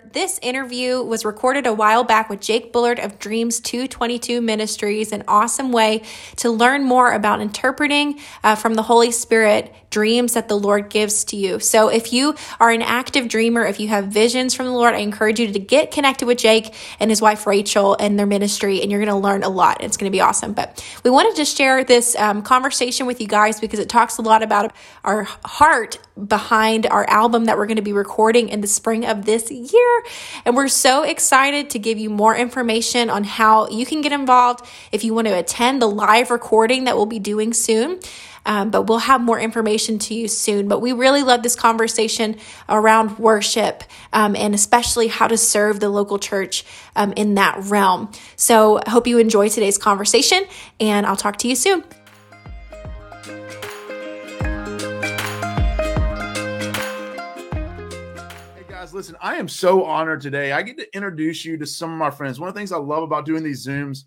here. 0.00 0.10
This 0.26 0.40
interview 0.42 1.00
was 1.04 1.24
recorded 1.24 1.68
a 1.68 1.72
while 1.72 2.02
back 2.02 2.28
with 2.28 2.40
Jake 2.40 2.72
Bullard 2.72 2.98
of 2.98 3.20
Dreams 3.20 3.60
222 3.60 4.40
Ministries, 4.40 5.12
an 5.12 5.22
awesome 5.28 5.70
way 5.70 6.02
to 6.38 6.50
learn 6.50 6.82
more 6.82 7.12
about 7.12 7.40
interpreting 7.40 8.18
uh, 8.42 8.56
from 8.56 8.74
the 8.74 8.82
Holy 8.82 9.12
Spirit 9.12 9.72
dreams 9.88 10.34
that 10.34 10.48
the 10.48 10.58
Lord 10.58 10.90
gives 10.90 11.24
to 11.26 11.36
you. 11.36 11.60
So 11.60 11.88
if 11.88 12.12
you 12.12 12.34
are 12.58 12.70
an 12.70 12.82
active 12.82 13.28
dreamer, 13.28 13.64
if 13.64 13.78
you 13.78 13.86
have 13.88 14.08
visions 14.08 14.52
from 14.52 14.66
the 14.66 14.72
Lord, 14.72 14.94
I 14.94 14.98
encourage 14.98 15.38
you 15.38 15.52
to 15.52 15.58
get 15.60 15.92
connected 15.92 16.26
with 16.26 16.38
Jake 16.38 16.74
and 16.98 17.10
his 17.10 17.22
wife 17.22 17.46
Rachel 17.46 17.96
and 17.98 18.18
their 18.18 18.26
ministry, 18.26 18.82
and 18.82 18.90
you're 18.90 19.00
going 19.00 19.14
to 19.14 19.16
learn 19.16 19.44
a 19.44 19.48
lot. 19.48 19.82
It's 19.82 19.96
going 19.96 20.10
to 20.10 20.14
be 20.14 20.20
awesome. 20.20 20.54
But 20.54 20.84
we 21.04 21.10
wanted 21.10 21.36
to 21.36 21.44
share 21.44 21.84
this 21.84 22.16
um, 22.16 22.42
conversation 22.42 23.06
with 23.06 23.20
you 23.20 23.28
guys 23.28 23.60
because 23.60 23.78
it 23.78 23.88
talks 23.88 24.18
a 24.18 24.22
lot 24.22 24.42
about 24.42 24.72
our 25.04 25.22
heart 25.44 25.98
behind 26.26 26.86
our 26.86 27.08
album 27.08 27.44
that 27.44 27.56
we're 27.56 27.66
going 27.66 27.76
to 27.76 27.82
be 27.82 27.92
recording 27.92 28.48
in 28.48 28.60
the 28.60 28.66
spring 28.66 29.06
of 29.06 29.24
this 29.24 29.50
year. 29.50 30.02
And 30.44 30.56
we're 30.56 30.68
so 30.68 31.02
excited 31.02 31.70
to 31.70 31.78
give 31.78 31.98
you 31.98 32.10
more 32.10 32.36
information 32.36 33.10
on 33.10 33.24
how 33.24 33.68
you 33.68 33.86
can 33.86 34.00
get 34.00 34.12
involved 34.12 34.64
if 34.92 35.04
you 35.04 35.14
want 35.14 35.26
to 35.28 35.38
attend 35.38 35.82
the 35.82 35.88
live 35.88 36.30
recording 36.30 36.84
that 36.84 36.96
we'll 36.96 37.06
be 37.06 37.18
doing 37.18 37.52
soon. 37.52 38.00
Um, 38.46 38.70
but 38.70 38.82
we'll 38.82 38.98
have 38.98 39.20
more 39.20 39.40
information 39.40 39.98
to 39.98 40.14
you 40.14 40.28
soon. 40.28 40.68
But 40.68 40.80
we 40.80 40.92
really 40.92 41.24
love 41.24 41.42
this 41.42 41.56
conversation 41.56 42.36
around 42.68 43.18
worship 43.18 43.82
um, 44.12 44.36
and 44.36 44.54
especially 44.54 45.08
how 45.08 45.26
to 45.26 45.36
serve 45.36 45.80
the 45.80 45.88
local 45.88 46.18
church 46.18 46.64
um, 46.94 47.12
in 47.16 47.34
that 47.34 47.58
realm. 47.64 48.12
So 48.36 48.80
I 48.86 48.90
hope 48.90 49.08
you 49.08 49.18
enjoy 49.18 49.48
today's 49.48 49.78
conversation, 49.78 50.44
and 50.78 51.06
I'll 51.06 51.16
talk 51.16 51.38
to 51.38 51.48
you 51.48 51.56
soon. 51.56 51.82
Listen, 58.96 59.16
I 59.20 59.36
am 59.36 59.46
so 59.46 59.84
honored 59.84 60.22
today. 60.22 60.52
I 60.52 60.62
get 60.62 60.78
to 60.78 60.96
introduce 60.96 61.44
you 61.44 61.58
to 61.58 61.66
some 61.66 61.92
of 61.92 61.98
my 61.98 62.10
friends. 62.10 62.40
One 62.40 62.48
of 62.48 62.54
the 62.54 62.58
things 62.58 62.72
I 62.72 62.78
love 62.78 63.02
about 63.02 63.26
doing 63.26 63.42
these 63.42 63.64
Zooms 63.64 64.04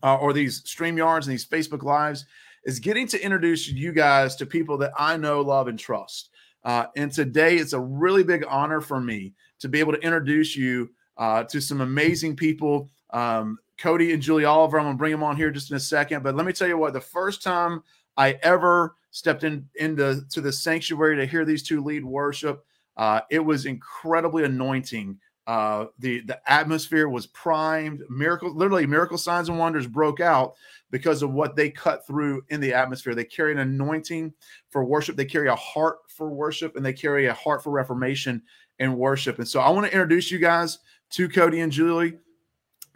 uh, 0.00 0.14
or 0.16 0.32
these 0.32 0.62
StreamYards 0.62 1.24
and 1.24 1.32
these 1.32 1.44
Facebook 1.44 1.82
Lives 1.82 2.24
is 2.64 2.78
getting 2.78 3.08
to 3.08 3.20
introduce 3.20 3.66
you 3.68 3.90
guys 3.92 4.36
to 4.36 4.46
people 4.46 4.78
that 4.78 4.92
I 4.96 5.16
know, 5.16 5.40
love, 5.40 5.66
and 5.66 5.78
trust. 5.78 6.30
Uh, 6.62 6.86
and 6.94 7.12
today 7.12 7.56
it's 7.56 7.72
a 7.72 7.80
really 7.80 8.22
big 8.22 8.44
honor 8.48 8.80
for 8.80 9.00
me 9.00 9.34
to 9.58 9.68
be 9.68 9.80
able 9.80 9.92
to 9.92 10.00
introduce 10.00 10.56
you 10.56 10.88
uh, 11.16 11.42
to 11.44 11.60
some 11.60 11.80
amazing 11.80 12.36
people. 12.36 12.88
Um, 13.10 13.58
Cody 13.76 14.12
and 14.12 14.22
Julie 14.22 14.44
Oliver, 14.44 14.78
I'm 14.78 14.86
going 14.86 14.94
to 14.94 14.98
bring 14.98 15.12
them 15.12 15.24
on 15.24 15.36
here 15.36 15.50
just 15.50 15.72
in 15.72 15.76
a 15.76 15.80
second. 15.80 16.22
But 16.22 16.36
let 16.36 16.46
me 16.46 16.52
tell 16.52 16.68
you 16.68 16.78
what, 16.78 16.92
the 16.92 17.00
first 17.00 17.42
time 17.42 17.82
I 18.16 18.38
ever 18.42 18.94
stepped 19.10 19.42
in 19.42 19.68
into 19.74 20.22
to 20.30 20.40
the 20.40 20.52
sanctuary 20.52 21.16
to 21.16 21.26
hear 21.26 21.44
these 21.44 21.64
two 21.64 21.82
lead 21.82 22.04
worship, 22.04 22.64
uh, 22.96 23.20
it 23.30 23.40
was 23.40 23.66
incredibly 23.66 24.44
anointing. 24.44 25.18
Uh, 25.46 25.86
the 26.00 26.20
the 26.22 26.40
atmosphere 26.50 27.08
was 27.08 27.28
primed. 27.28 28.02
Miracles, 28.08 28.54
literally, 28.56 28.86
miracle 28.86 29.18
signs 29.18 29.48
and 29.48 29.58
wonders 29.58 29.86
broke 29.86 30.20
out 30.20 30.54
because 30.90 31.22
of 31.22 31.32
what 31.32 31.54
they 31.54 31.70
cut 31.70 32.04
through 32.06 32.42
in 32.48 32.60
the 32.60 32.74
atmosphere. 32.74 33.14
They 33.14 33.24
carry 33.24 33.52
an 33.52 33.58
anointing 33.58 34.32
for 34.70 34.84
worship. 34.84 35.14
They 35.14 35.24
carry 35.24 35.48
a 35.48 35.54
heart 35.54 35.98
for 36.08 36.30
worship, 36.30 36.74
and 36.74 36.84
they 36.84 36.92
carry 36.92 37.26
a 37.26 37.34
heart 37.34 37.62
for 37.62 37.70
reformation 37.70 38.42
and 38.80 38.98
worship. 38.98 39.38
And 39.38 39.46
so, 39.46 39.60
I 39.60 39.70
want 39.70 39.86
to 39.86 39.92
introduce 39.92 40.32
you 40.32 40.38
guys 40.38 40.78
to 41.10 41.28
Cody 41.28 41.60
and 41.60 41.70
Julie. 41.70 42.18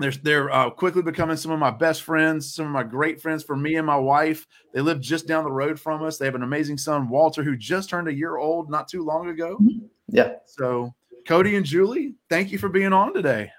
They're, 0.01 0.11
they're 0.11 0.51
uh, 0.51 0.70
quickly 0.70 1.03
becoming 1.03 1.37
some 1.37 1.53
of 1.53 1.59
my 1.59 1.70
best 1.70 2.03
friends, 2.03 2.55
some 2.55 2.65
of 2.65 2.72
my 2.72 2.83
great 2.83 3.21
friends 3.21 3.44
for 3.44 3.55
me 3.55 3.77
and 3.77 3.87
my 3.87 3.97
wife. 3.97 4.47
They 4.72 4.81
live 4.81 5.00
just 5.00 5.27
down 5.27 5.44
the 5.44 5.53
road 5.53 5.78
from 5.78 6.03
us. 6.03 6.16
They 6.16 6.25
have 6.25 6.34
an 6.34 6.43
amazing 6.43 6.78
son, 6.78 7.09
Walter, 7.09 7.43
who 7.43 7.55
just 7.56 7.91
turned 7.91 8.09
a 8.09 8.15
year 8.15 8.39
old 8.39 8.71
not 8.71 8.89
too 8.89 9.05
long 9.05 9.28
ago. 9.28 9.59
Mm-hmm. 9.60 9.87
Yeah. 10.09 10.33
So, 10.47 10.94
Cody 11.28 11.56
and 11.56 11.66
Julie, 11.66 12.15
thank 12.31 12.50
you 12.50 12.56
for 12.56 12.71
being 12.71 12.94
on 12.94 13.12
today. 13.12 13.53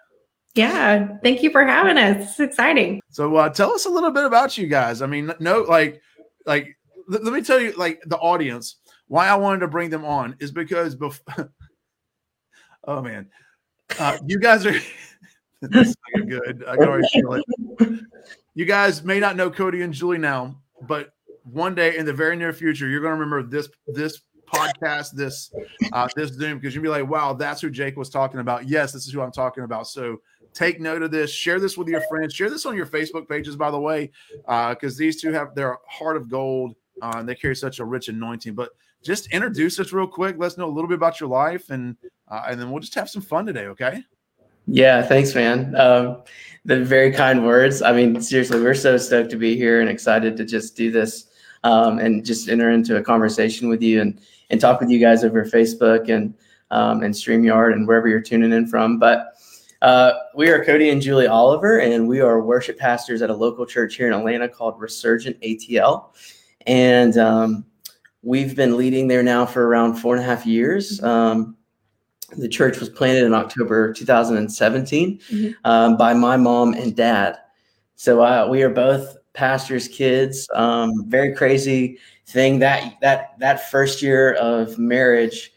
Yeah, 0.55 1.17
thank 1.23 1.43
you 1.43 1.51
for 1.51 1.63
having 1.63 1.97
us. 1.97 2.31
It's 2.31 2.39
exciting. 2.39 3.01
So, 3.09 3.35
uh, 3.35 3.49
tell 3.49 3.71
us 3.71 3.85
a 3.85 3.89
little 3.89 4.11
bit 4.11 4.25
about 4.25 4.57
you 4.57 4.67
guys. 4.67 5.01
I 5.01 5.05
mean, 5.05 5.31
no, 5.39 5.61
like, 5.61 6.01
like, 6.45 6.75
let, 7.07 7.23
let 7.23 7.33
me 7.33 7.41
tell 7.41 7.59
you, 7.59 7.71
like, 7.73 8.01
the 8.07 8.17
audience, 8.17 8.77
why 9.07 9.27
I 9.27 9.35
wanted 9.35 9.59
to 9.59 9.67
bring 9.67 9.91
them 9.91 10.05
on 10.05 10.35
is 10.39 10.51
because 10.51 10.95
before. 10.95 11.51
oh 12.87 13.01
man, 13.01 13.29
uh, 13.99 14.17
you 14.25 14.39
guys 14.39 14.65
are. 14.65 14.75
this 15.69 15.89
is 15.89 15.95
good. 16.27 16.63
I 16.67 16.75
can 16.75 16.87
already 16.87 17.07
feel 17.13 17.33
it. 17.33 17.99
You 18.53 18.65
guys 18.65 19.03
may 19.03 19.19
not 19.19 19.35
know 19.35 19.49
Cody 19.49 19.81
and 19.81 19.93
Julie 19.93 20.17
now, 20.17 20.57
but 20.87 21.13
one 21.43 21.75
day 21.75 21.97
in 21.97 22.05
the 22.05 22.13
very 22.13 22.35
near 22.35 22.53
future, 22.53 22.87
you're 22.87 23.01
going 23.01 23.15
to 23.15 23.19
remember 23.19 23.43
this 23.43 23.69
this 23.87 24.21
podcast, 24.51 25.13
this 25.13 25.53
uh, 25.93 26.07
this 26.15 26.31
Zoom, 26.31 26.57
because 26.57 26.75
you'll 26.75 26.83
be 26.83 26.89
like, 26.89 27.07
"Wow, 27.07 27.33
that's 27.33 27.61
who 27.61 27.69
Jake 27.69 27.95
was 27.95 28.09
talking 28.09 28.39
about." 28.39 28.67
Yes, 28.67 28.91
this 28.91 29.07
is 29.07 29.13
who 29.13 29.21
I'm 29.21 29.31
talking 29.31 29.63
about. 29.63 29.87
So 29.87 30.21
take 30.53 30.79
note 30.79 31.01
of 31.01 31.11
this. 31.11 31.31
Share 31.31 31.59
this 31.59 31.77
with 31.77 31.87
your 31.87 32.01
friends. 32.09 32.33
Share 32.33 32.49
this 32.49 32.65
on 32.65 32.75
your 32.75 32.85
Facebook 32.85 33.29
pages, 33.29 33.55
by 33.55 33.71
the 33.71 33.79
way, 33.79 34.11
because 34.35 34.95
uh, 34.95 34.99
these 34.99 35.21
two 35.21 35.31
have 35.31 35.55
their 35.55 35.77
heart 35.87 36.17
of 36.17 36.29
gold 36.29 36.75
uh, 37.01 37.13
and 37.17 37.27
they 37.27 37.35
carry 37.35 37.55
such 37.55 37.79
a 37.79 37.85
rich 37.85 38.09
anointing. 38.09 38.53
But 38.53 38.71
just 39.03 39.31
introduce 39.31 39.79
us 39.79 39.93
real 39.93 40.07
quick. 40.07 40.35
Let's 40.37 40.57
know 40.57 40.67
a 40.67 40.73
little 40.73 40.87
bit 40.87 40.95
about 40.95 41.19
your 41.19 41.29
life, 41.29 41.69
and 41.69 41.95
uh, 42.27 42.43
and 42.49 42.59
then 42.59 42.71
we'll 42.71 42.81
just 42.81 42.95
have 42.95 43.09
some 43.09 43.21
fun 43.21 43.45
today. 43.45 43.67
Okay. 43.67 44.03
Yeah, 44.67 45.01
thanks, 45.01 45.33
man. 45.35 45.75
Um, 45.75 46.23
the 46.65 46.83
very 46.83 47.11
kind 47.11 47.45
words. 47.45 47.81
I 47.81 47.91
mean, 47.91 48.21
seriously, 48.21 48.61
we're 48.61 48.73
so 48.73 48.97
stoked 48.97 49.31
to 49.31 49.37
be 49.37 49.57
here 49.57 49.81
and 49.81 49.89
excited 49.89 50.37
to 50.37 50.45
just 50.45 50.75
do 50.75 50.91
this 50.91 51.25
um, 51.63 51.99
and 51.99 52.25
just 52.25 52.49
enter 52.49 52.69
into 52.69 52.97
a 52.97 53.01
conversation 53.01 53.69
with 53.69 53.81
you 53.81 54.01
and 54.01 54.19
and 54.49 54.59
talk 54.59 54.81
with 54.81 54.89
you 54.89 54.99
guys 54.99 55.23
over 55.23 55.45
Facebook 55.45 56.09
and 56.09 56.33
um, 56.69 57.03
and 57.03 57.13
Streamyard 57.13 57.73
and 57.73 57.87
wherever 57.87 58.07
you're 58.07 58.21
tuning 58.21 58.51
in 58.51 58.67
from. 58.67 58.99
But 58.99 59.33
uh, 59.81 60.13
we 60.35 60.49
are 60.49 60.63
Cody 60.63 60.89
and 60.89 61.01
Julie 61.01 61.27
Oliver, 61.27 61.79
and 61.79 62.07
we 62.07 62.21
are 62.21 62.41
worship 62.41 62.77
pastors 62.77 63.21
at 63.21 63.29
a 63.29 63.35
local 63.35 63.65
church 63.65 63.95
here 63.95 64.07
in 64.07 64.13
Atlanta 64.13 64.47
called 64.47 64.79
Resurgent 64.79 65.39
ATL, 65.41 66.13
and 66.67 67.17
um, 67.17 67.65
we've 68.21 68.55
been 68.55 68.77
leading 68.77 69.07
there 69.07 69.23
now 69.23 69.45
for 69.45 69.67
around 69.67 69.95
four 69.95 70.15
and 70.15 70.23
a 70.23 70.27
half 70.27 70.45
years. 70.45 71.01
Um, 71.01 71.57
the 72.37 72.47
church 72.47 72.79
was 72.79 72.89
planted 72.89 73.23
in 73.25 73.33
October 73.33 73.93
2017 73.93 75.19
mm-hmm. 75.19 75.51
um, 75.65 75.97
by 75.97 76.13
my 76.13 76.37
mom 76.37 76.73
and 76.73 76.95
dad. 76.95 77.37
So 77.95 78.23
uh, 78.23 78.47
we 78.49 78.63
are 78.63 78.69
both 78.69 79.17
pastors' 79.33 79.87
kids. 79.87 80.47
Um, 80.53 81.07
very 81.07 81.35
crazy 81.35 81.99
thing 82.27 82.59
that 82.59 82.97
that 83.01 83.37
that 83.39 83.69
first 83.69 84.01
year 84.01 84.33
of 84.33 84.77
marriage, 84.79 85.51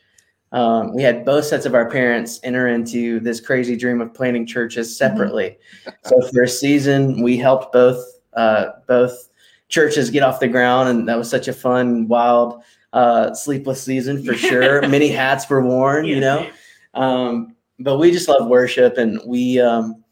um, 0.52 0.94
we 0.94 1.02
had 1.02 1.24
both 1.24 1.44
sets 1.44 1.66
of 1.66 1.74
our 1.74 1.88
parents 1.88 2.40
enter 2.42 2.68
into 2.68 3.20
this 3.20 3.40
crazy 3.40 3.76
dream 3.76 4.00
of 4.00 4.12
planting 4.12 4.46
churches 4.46 4.88
mm-hmm. 4.88 4.96
separately. 4.96 5.56
Mm-hmm. 5.86 6.08
so 6.08 6.28
for 6.28 6.42
a 6.42 6.48
season, 6.48 7.22
we 7.22 7.36
helped 7.36 7.72
both 7.72 8.02
uh, 8.34 8.66
both 8.86 9.30
churches 9.68 10.10
get 10.10 10.22
off 10.22 10.40
the 10.40 10.48
ground, 10.48 10.88
and 10.88 11.08
that 11.08 11.16
was 11.16 11.28
such 11.30 11.48
a 11.48 11.52
fun, 11.52 12.08
wild, 12.08 12.62
uh, 12.92 13.34
sleepless 13.34 13.82
season 13.82 14.24
for 14.24 14.34
sure. 14.34 14.80
Many 14.88 15.08
hats 15.08 15.48
were 15.48 15.62
worn, 15.62 16.04
you 16.04 16.20
know. 16.20 16.48
Um, 16.94 17.56
but 17.78 17.98
we 17.98 18.10
just 18.10 18.28
love 18.28 18.48
worship, 18.48 18.98
and 18.98 19.20
we 19.26 19.60
um, 19.60 20.04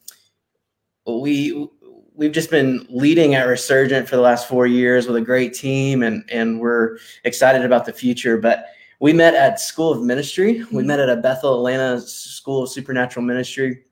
we 1.06 1.68
we've 2.14 2.32
just 2.32 2.50
been 2.50 2.86
leading 2.90 3.34
at 3.34 3.46
Resurgent 3.46 4.08
for 4.08 4.16
the 4.16 4.22
last 4.22 4.48
four 4.48 4.66
years 4.66 5.06
with 5.06 5.16
a 5.16 5.20
great 5.20 5.54
team, 5.54 6.02
and 6.02 6.24
and 6.30 6.60
we're 6.60 6.98
excited 7.24 7.64
about 7.64 7.86
the 7.86 7.92
future. 7.92 8.36
But 8.36 8.66
we 9.00 9.12
met 9.12 9.34
at 9.34 9.60
School 9.60 9.92
of 9.92 10.02
Ministry. 10.02 10.54
We 10.54 10.60
mm-hmm. 10.62 10.86
met 10.86 11.00
at 11.00 11.08
a 11.08 11.16
Bethel 11.16 11.56
Atlanta 11.56 12.00
School 12.00 12.64
of 12.64 12.70
Supernatural 12.70 13.24
Ministry, 13.24 13.84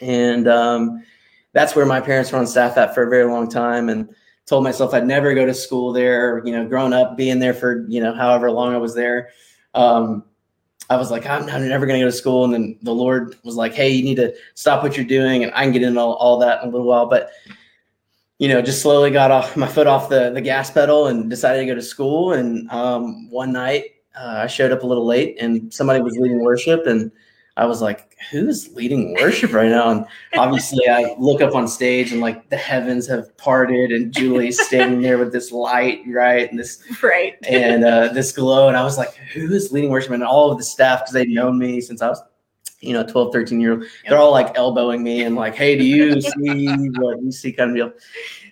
and 0.00 0.48
um, 0.48 1.04
that's 1.52 1.76
where 1.76 1.86
my 1.86 2.00
parents 2.00 2.32
were 2.32 2.38
on 2.38 2.46
staff 2.46 2.76
at 2.76 2.94
for 2.94 3.04
a 3.04 3.10
very 3.10 3.30
long 3.30 3.48
time. 3.48 3.88
And 3.88 4.08
told 4.46 4.64
myself 4.64 4.92
I'd 4.92 5.06
never 5.06 5.34
go 5.34 5.46
to 5.46 5.54
school 5.54 5.92
there. 5.92 6.42
You 6.44 6.52
know, 6.52 6.66
growing 6.66 6.92
up, 6.92 7.16
being 7.16 7.38
there 7.38 7.54
for 7.54 7.86
you 7.88 8.02
know 8.02 8.14
however 8.14 8.50
long 8.50 8.74
I 8.74 8.78
was 8.78 8.94
there. 8.94 9.30
Um, 9.74 10.24
I 10.90 10.96
was 10.96 11.10
like, 11.10 11.26
I'm, 11.26 11.48
I'm 11.48 11.68
never 11.68 11.86
going 11.86 11.98
to 11.98 12.04
go 12.04 12.10
to 12.10 12.16
school. 12.16 12.44
And 12.44 12.52
then 12.52 12.78
the 12.82 12.94
Lord 12.94 13.36
was 13.42 13.56
like, 13.56 13.74
Hey, 13.74 13.90
you 13.90 14.04
need 14.04 14.16
to 14.16 14.34
stop 14.54 14.82
what 14.82 14.96
you're 14.96 15.06
doing. 15.06 15.44
And 15.44 15.52
I 15.54 15.62
can 15.62 15.72
get 15.72 15.82
into 15.82 16.00
all, 16.00 16.14
all 16.14 16.38
that 16.38 16.62
in 16.62 16.68
a 16.68 16.72
little 16.72 16.86
while. 16.86 17.06
But, 17.06 17.30
you 18.38 18.48
know, 18.48 18.60
just 18.60 18.82
slowly 18.82 19.10
got 19.10 19.30
off 19.30 19.56
my 19.56 19.66
foot 19.66 19.86
off 19.86 20.08
the, 20.08 20.30
the 20.30 20.40
gas 20.40 20.70
pedal 20.70 21.06
and 21.06 21.30
decided 21.30 21.60
to 21.60 21.66
go 21.66 21.74
to 21.74 21.82
school. 21.82 22.32
And 22.32 22.70
um, 22.70 23.30
one 23.30 23.52
night 23.52 23.84
uh, 24.14 24.40
I 24.42 24.46
showed 24.46 24.72
up 24.72 24.82
a 24.82 24.86
little 24.86 25.06
late 25.06 25.36
and 25.40 25.72
somebody 25.72 26.00
was 26.00 26.16
leading 26.16 26.42
worship. 26.42 26.86
And 26.86 27.10
I 27.56 27.66
was 27.66 27.80
like, 27.80 28.16
who's 28.30 28.74
leading 28.74 29.14
worship 29.14 29.52
right 29.52 29.68
now? 29.68 29.90
And 29.90 30.06
obviously, 30.36 30.88
I 30.88 31.14
look 31.18 31.40
up 31.40 31.54
on 31.54 31.68
stage 31.68 32.10
and 32.10 32.20
like 32.20 32.50
the 32.50 32.56
heavens 32.56 33.06
have 33.06 33.36
parted, 33.36 33.92
and 33.92 34.12
Julie's 34.12 34.60
standing 34.60 35.00
there 35.00 35.18
with 35.18 35.32
this 35.32 35.52
light, 35.52 36.02
right? 36.08 36.50
And 36.50 36.58
this, 36.58 36.82
right. 37.00 37.36
And 37.48 37.84
uh, 37.84 38.08
this 38.08 38.32
glow. 38.32 38.66
And 38.66 38.76
I 38.76 38.82
was 38.82 38.98
like, 38.98 39.14
who 39.14 39.52
is 39.52 39.70
leading 39.70 39.90
worship? 39.90 40.10
And 40.10 40.24
all 40.24 40.50
of 40.50 40.58
the 40.58 40.64
staff, 40.64 41.00
because 41.00 41.12
they'd 41.12 41.28
known 41.28 41.56
me 41.56 41.80
since 41.80 42.02
I 42.02 42.08
was, 42.08 42.20
you 42.80 42.92
know, 42.92 43.04
12, 43.06 43.32
13 43.32 43.60
year 43.60 43.74
old, 43.74 43.84
they're 44.08 44.18
all 44.18 44.32
like 44.32 44.58
elbowing 44.58 45.04
me 45.04 45.22
and 45.22 45.36
like, 45.36 45.54
hey, 45.54 45.78
do 45.78 45.84
you 45.84 46.20
see 46.20 46.88
what 46.98 47.22
you 47.22 47.30
see 47.30 47.52
kind 47.52 47.70
of 47.70 47.76
deal? 47.76 47.92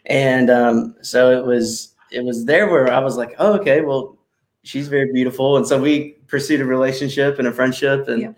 And 0.07 0.49
um, 0.49 0.95
so 1.03 1.37
it 1.37 1.45
was, 1.45 1.95
it 2.13 2.25
was 2.25 2.45
there 2.45 2.69
where 2.71 2.93
I 2.93 3.01
was 3.01 3.17
like, 3.17 3.35
oh, 3.41 3.55
okay, 3.55 3.81
well, 3.81 4.17
she's 4.63 4.87
very 4.87 5.13
beautiful, 5.13 5.57
and 5.57 5.67
so 5.67 5.81
we 5.81 6.19
pursued 6.29 6.61
a 6.61 6.65
relationship 6.65 7.41
and 7.41 7.49
a 7.49 7.53
friendship, 7.53 8.07
and 8.07 8.23
Yeah. 8.23 8.33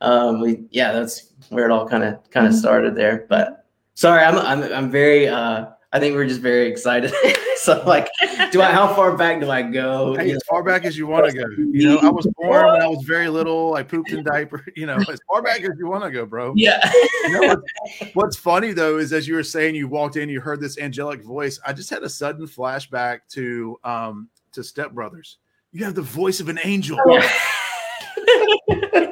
Um, 0.00 0.40
we 0.40 0.64
yeah, 0.70 0.92
that's 0.92 1.32
where 1.50 1.64
it 1.64 1.70
all 1.70 1.88
kind 1.88 2.04
of 2.04 2.28
kind 2.30 2.46
of 2.46 2.52
Mhm. 2.52 2.58
started 2.58 2.94
there. 2.94 3.26
But 3.28 3.64
sorry, 3.94 4.22
I'm 4.24 4.38
I'm 4.38 4.62
I'm 4.72 4.90
very 4.90 5.28
uh, 5.28 5.66
I 5.92 5.98
think 5.98 6.14
we're 6.14 6.26
just 6.28 6.40
very 6.40 6.68
excited. 6.68 7.12
so 7.56 7.82
like, 7.86 8.08
do 8.52 8.60
I 8.62 8.70
how 8.72 8.94
far 8.94 9.16
back 9.16 9.40
do 9.40 9.50
I 9.50 9.62
go? 9.62 10.14
Hey, 10.16 10.28
You 10.30 10.36
as 10.36 10.42
far 10.48 10.62
back 10.62 10.84
as 10.84 10.96
you 10.98 11.06
want 11.06 11.26
to 11.30 11.32
go. 11.32 11.44
You 11.56 11.88
know, 11.88 11.98
I 11.98 12.10
was 12.10 12.26
born 12.36 12.66
when 12.66 12.82
I 12.82 12.86
was 12.86 13.02
very 13.04 13.28
little. 13.38 13.74
I 13.74 13.82
pooped 13.82 14.10
in 14.12 14.22
diaper. 14.22 14.64
You 14.76 14.86
know, 14.86 14.96
as 14.98 15.18
far 15.26 15.42
back 15.42 15.62
as 15.62 15.70
you 15.78 15.88
want 15.88 16.04
to 16.04 16.10
go, 16.10 16.26
bro. 16.26 16.52
yeah. 16.56 16.78
You 17.24 17.32
know 17.40 17.48
what's, 17.48 18.14
what's 18.14 18.36
funny 18.36 18.72
though 18.72 18.98
is 18.98 19.12
as 19.12 19.26
you 19.26 19.34
were 19.34 19.42
saying, 19.42 19.74
you 19.74 19.88
walked 19.88 20.16
in, 20.16 20.28
you 20.28 20.40
heard 20.40 20.60
this 20.60 20.78
angelic 20.78 21.22
voice. 21.24 21.58
I 21.66 21.72
just 21.72 21.90
had 21.90 22.02
a 22.02 22.08
sudden 22.08 22.46
flashback 22.46 23.20
to 23.30 23.78
um 23.84 24.28
to 24.52 24.62
Step 24.62 24.92
Brothers. 24.92 25.38
You 25.72 25.84
have 25.84 25.94
the 25.94 26.02
voice 26.02 26.40
of 26.40 26.48
an 26.48 26.58
angel. 26.64 26.98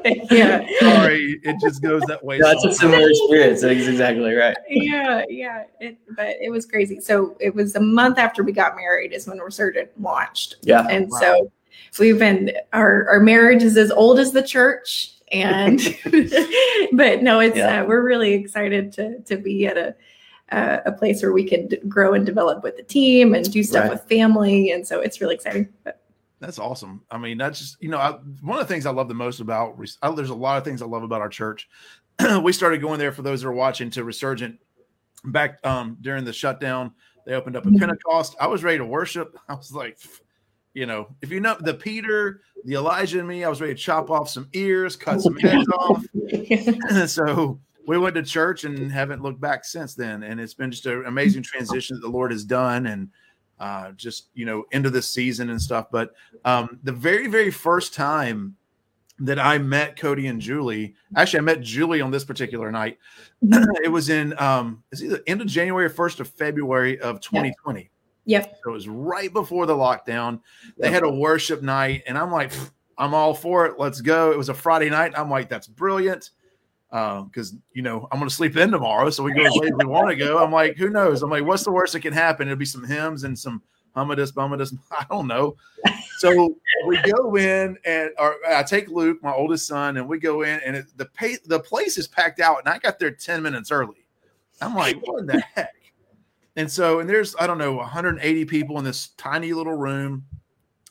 yeah. 0.31 0.67
Sorry, 0.81 1.41
it 1.43 1.57
just 1.61 1.83
goes 1.83 2.03
that 2.09 2.25
way. 2.25 2.41
That's 2.41 2.65
a 2.65 2.73
similar 2.73 3.13
spirit. 3.13 3.59
So 3.59 3.69
that's 3.69 3.87
exactly 3.87 4.33
right. 4.35 4.57
yeah, 4.69 5.25
yeah. 5.29 5.65
It, 5.81 5.99
but 6.17 6.37
it 6.41 6.51
was 6.51 6.67
crazy. 6.67 7.01
So 7.01 7.37
it 7.41 7.55
was 7.55 7.75
a 7.77 7.81
month 7.81 8.19
after 8.19 8.43
we 8.43 8.53
got 8.53 8.77
married 8.77 9.13
is 9.13 9.27
when 9.27 9.39
Resurgent 9.39 9.91
launched. 10.01 10.57
Yeah. 10.63 10.87
And 10.89 11.09
Wow. 11.11 11.19
so 11.21 11.53
we've 11.99 12.19
been 12.19 12.53
our 12.73 13.09
our 13.09 13.21
marriage 13.21 13.63
is 13.63 13.77
as 13.77 13.91
old 13.91 14.19
as 14.19 14.33
the 14.33 14.43
church. 14.43 15.13
And 15.33 15.81
but 16.93 17.23
no, 17.23 17.41
it's 17.41 17.57
Yeah. 17.57 17.83
uh, 17.83 17.87
we're 17.87 18.03
really 18.03 18.33
excited 18.35 18.93
to 18.93 19.21
to 19.21 19.37
be 19.37 19.67
at 19.67 19.77
a 19.77 19.95
uh, 20.53 20.79
a 20.87 20.93
place 20.93 21.23
where 21.23 21.33
we 21.33 21.43
can 21.45 21.69
grow 21.89 22.15
and 22.15 22.25
develop 22.25 22.63
with 22.63 22.77
the 22.77 22.83
team 22.85 23.35
and 23.35 23.51
do 23.53 23.65
stuff 23.65 23.83
Right. 23.85 23.91
with 23.91 24.03
family, 24.09 24.71
and 24.71 24.87
so 24.87 25.01
it's 25.01 25.21
really 25.21 25.35
exciting. 25.35 25.69
But 25.83 26.01
That's 26.41 26.59
awesome. 26.59 27.03
I 27.11 27.19
mean, 27.19 27.39
that's 27.39 27.59
just 27.59 27.77
you 27.81 27.89
know 27.89 27.99
I, 27.99 28.13
one 28.43 28.59
of 28.59 28.67
the 28.67 28.73
things 28.73 28.87
I 28.87 28.91
love 28.91 29.09
the 29.09 29.15
most 29.15 29.41
about. 29.41 29.79
I, 30.03 30.11
there's 30.11 30.31
a 30.31 30.35
lot 30.35 30.59
of 30.59 30.65
things 30.65 30.83
I 30.83 30.87
love 30.87 31.03
about 31.03 31.21
our 31.21 31.29
church. 31.29 31.69
we 32.43 32.53
started 32.53 32.81
going 32.81 32.99
there 32.99 33.13
for 33.13 33.23
those 33.23 33.43
that 33.43 33.49
are 33.49 33.53
watching 33.53 33.91
to 33.91 34.05
Resurgent 34.05 34.59
back 35.25 35.65
um, 35.67 35.97
during 36.01 36.25
the 36.25 36.33
shutdown. 36.33 36.93
They 37.27 37.35
opened 37.35 37.57
up 37.57 37.67
a 37.67 37.71
Mhm. 37.71 37.79
Pentecost. 37.81 38.37
I 38.41 38.47
was 38.47 38.63
ready 38.63 38.79
to 38.79 38.85
worship. 38.85 39.37
I 39.49 39.55
was 39.55 39.73
like, 39.73 39.99
you 40.75 40.87
know, 40.87 41.09
if 41.23 41.31
you 41.31 41.41
know 41.41 41.57
the 41.59 41.75
Peter, 41.75 42.43
the 42.65 42.75
Elijah 42.75 43.19
in 43.19 43.27
me, 43.27 43.43
I 43.43 43.49
was 43.49 43.61
ready 43.61 43.75
to 43.75 43.81
chop 43.81 44.11
off 44.11 44.29
some 44.29 44.49
ears, 44.53 44.95
cut 44.95 45.21
some 45.23 45.37
heads 45.37 45.67
off. 45.79 46.05
so 47.09 47.59
we 47.87 47.99
went 47.99 48.15
to 48.17 48.23
church 48.23 48.65
and 48.65 48.93
haven't 48.93 49.23
looked 49.23 49.41
back 49.41 49.65
since 49.65 49.95
then. 49.95 50.23
And 50.23 50.39
it's 50.39 50.55
been 50.55 50.71
just 50.71 50.87
an 50.87 51.05
amazing 51.07 51.43
transition 51.43 51.97
that 51.97 52.03
the 52.03 52.13
Lord 52.13 52.31
has 52.31 52.45
done 52.45 52.87
and 52.87 53.09
uh, 53.59 53.93
just, 53.93 54.29
you 54.35 54.45
know, 54.45 54.65
into 54.73 54.91
the 54.91 55.03
season 55.03 55.51
and 55.51 55.61
stuff. 55.61 55.87
But 55.91 56.13
um, 56.45 56.79
the 56.83 56.93
very, 56.93 57.27
very 57.27 57.51
first 57.51 57.95
time 57.95 58.57
that 59.19 59.39
I 59.39 59.59
met 59.59 59.99
Cody 59.99 60.27
and 60.27 60.41
Julie, 60.41 60.95
actually, 61.17 61.39
I 61.39 61.43
met 61.43 61.61
Julie 61.63 62.01
on 62.01 62.11
this 62.11 62.25
particular 62.25 62.71
night. 62.71 62.99
it 63.43 63.91
was 63.91 64.11
in, 64.11 64.39
um, 64.39 64.83
it's 64.93 65.03
either 65.03 65.21
end 65.27 65.41
of 65.41 65.47
January 65.47 65.87
or 65.87 65.91
1st 65.91 66.21
of 66.21 66.29
February 66.29 67.01
of 67.01 67.21
2020. 67.21 67.91
Yep. 68.27 68.59
So 68.63 68.71
it 68.71 68.73
was 68.73 68.89
right 68.89 69.33
before 69.33 69.67
the 69.67 69.75
lockdown. 69.75 70.41
They 70.79 70.91
had 70.91 71.05
a 71.05 71.11
worship 71.11 71.63
night, 71.63 72.03
and 72.07 72.19
I'm 72.19 72.33
like, 72.33 72.53
I'm 72.99 73.15
all 73.15 73.35
for 73.35 73.67
it. 73.67 73.79
Let's 73.79 74.01
go. 74.01 74.33
It 74.33 74.39
was 74.39 74.49
a 74.49 74.55
Friday 74.55 74.91
night. 74.91 75.13
I'm 75.17 75.31
like, 75.31 75.49
that's 75.49 75.69
brilliant. 75.69 76.31
Because 76.91 77.55
you 77.73 77.83
know, 77.83 78.09
I'm 78.11 78.19
gonna 78.19 78.31
sleep 78.31 78.57
in 78.57 78.71
tomorrow, 78.71 79.11
so 79.11 79.23
we 79.23 79.33
go 79.33 79.45
as 79.45 79.55
late 79.57 79.73
as 79.73 79.79
we 79.79 79.87
want 79.87 80.09
to 80.09 80.17
go. 80.17 80.43
I'm 80.43 80.53
like, 80.53 80.77
who 80.77 80.89
knows? 80.89 81.23
I'm 81.23 81.31
like, 81.31 81.45
what's 81.45 81.65
the 81.65 81.73
worst 81.73 81.93
that 81.95 82.01
can 82.01 82.13
happen? 82.13 82.49
It'll 82.49 82.59
be 82.59 82.65
some 82.65 82.85
hymns 82.85 83.25
and 83.25 83.39
some 83.39 83.63
humidus, 83.97 84.33
bumidus. 84.33 84.77
I 84.91 85.05
don't 85.11 85.27
know. 85.27 85.57
So 86.19 86.57
we 86.87 86.99
go 87.03 87.37
in, 87.37 87.77
and 87.85 88.11
or 88.19 88.37
I 88.49 88.63
take 88.63 88.89
Luke, 88.89 89.23
my 89.23 89.33
oldest 89.33 89.67
son, 89.67 89.97
and 89.97 90.09
we 90.09 90.19
go 90.19 90.43
in, 90.43 90.61
and 90.61 90.77
it, 90.77 90.87
the 90.97 91.07
pay, 91.07 91.39
the 91.47 91.61
place 91.61 91.99
is 91.99 92.07
packed 92.07 92.41
out, 92.41 92.59
and 92.61 92.69
I 92.69 92.79
got 92.79 92.99
there 92.99 93.11
10 93.11 93.43
minutes 93.43 93.71
early. 93.71 94.07
I'm 94.61 94.75
like, 94.75 94.97
what 95.07 95.21
in 95.21 95.27
the 95.27 95.41
heck? 95.55 95.75
And 96.57 96.71
so, 96.71 97.01
and 97.01 97.09
there's, 97.09 97.37
I 97.39 97.47
don't 97.47 97.59
know, 97.59 97.75
180 97.75 98.45
people 98.47 98.79
in 98.79 98.85
this 98.85 99.09
tiny 99.19 99.53
little 99.53 99.75
room. 99.77 100.25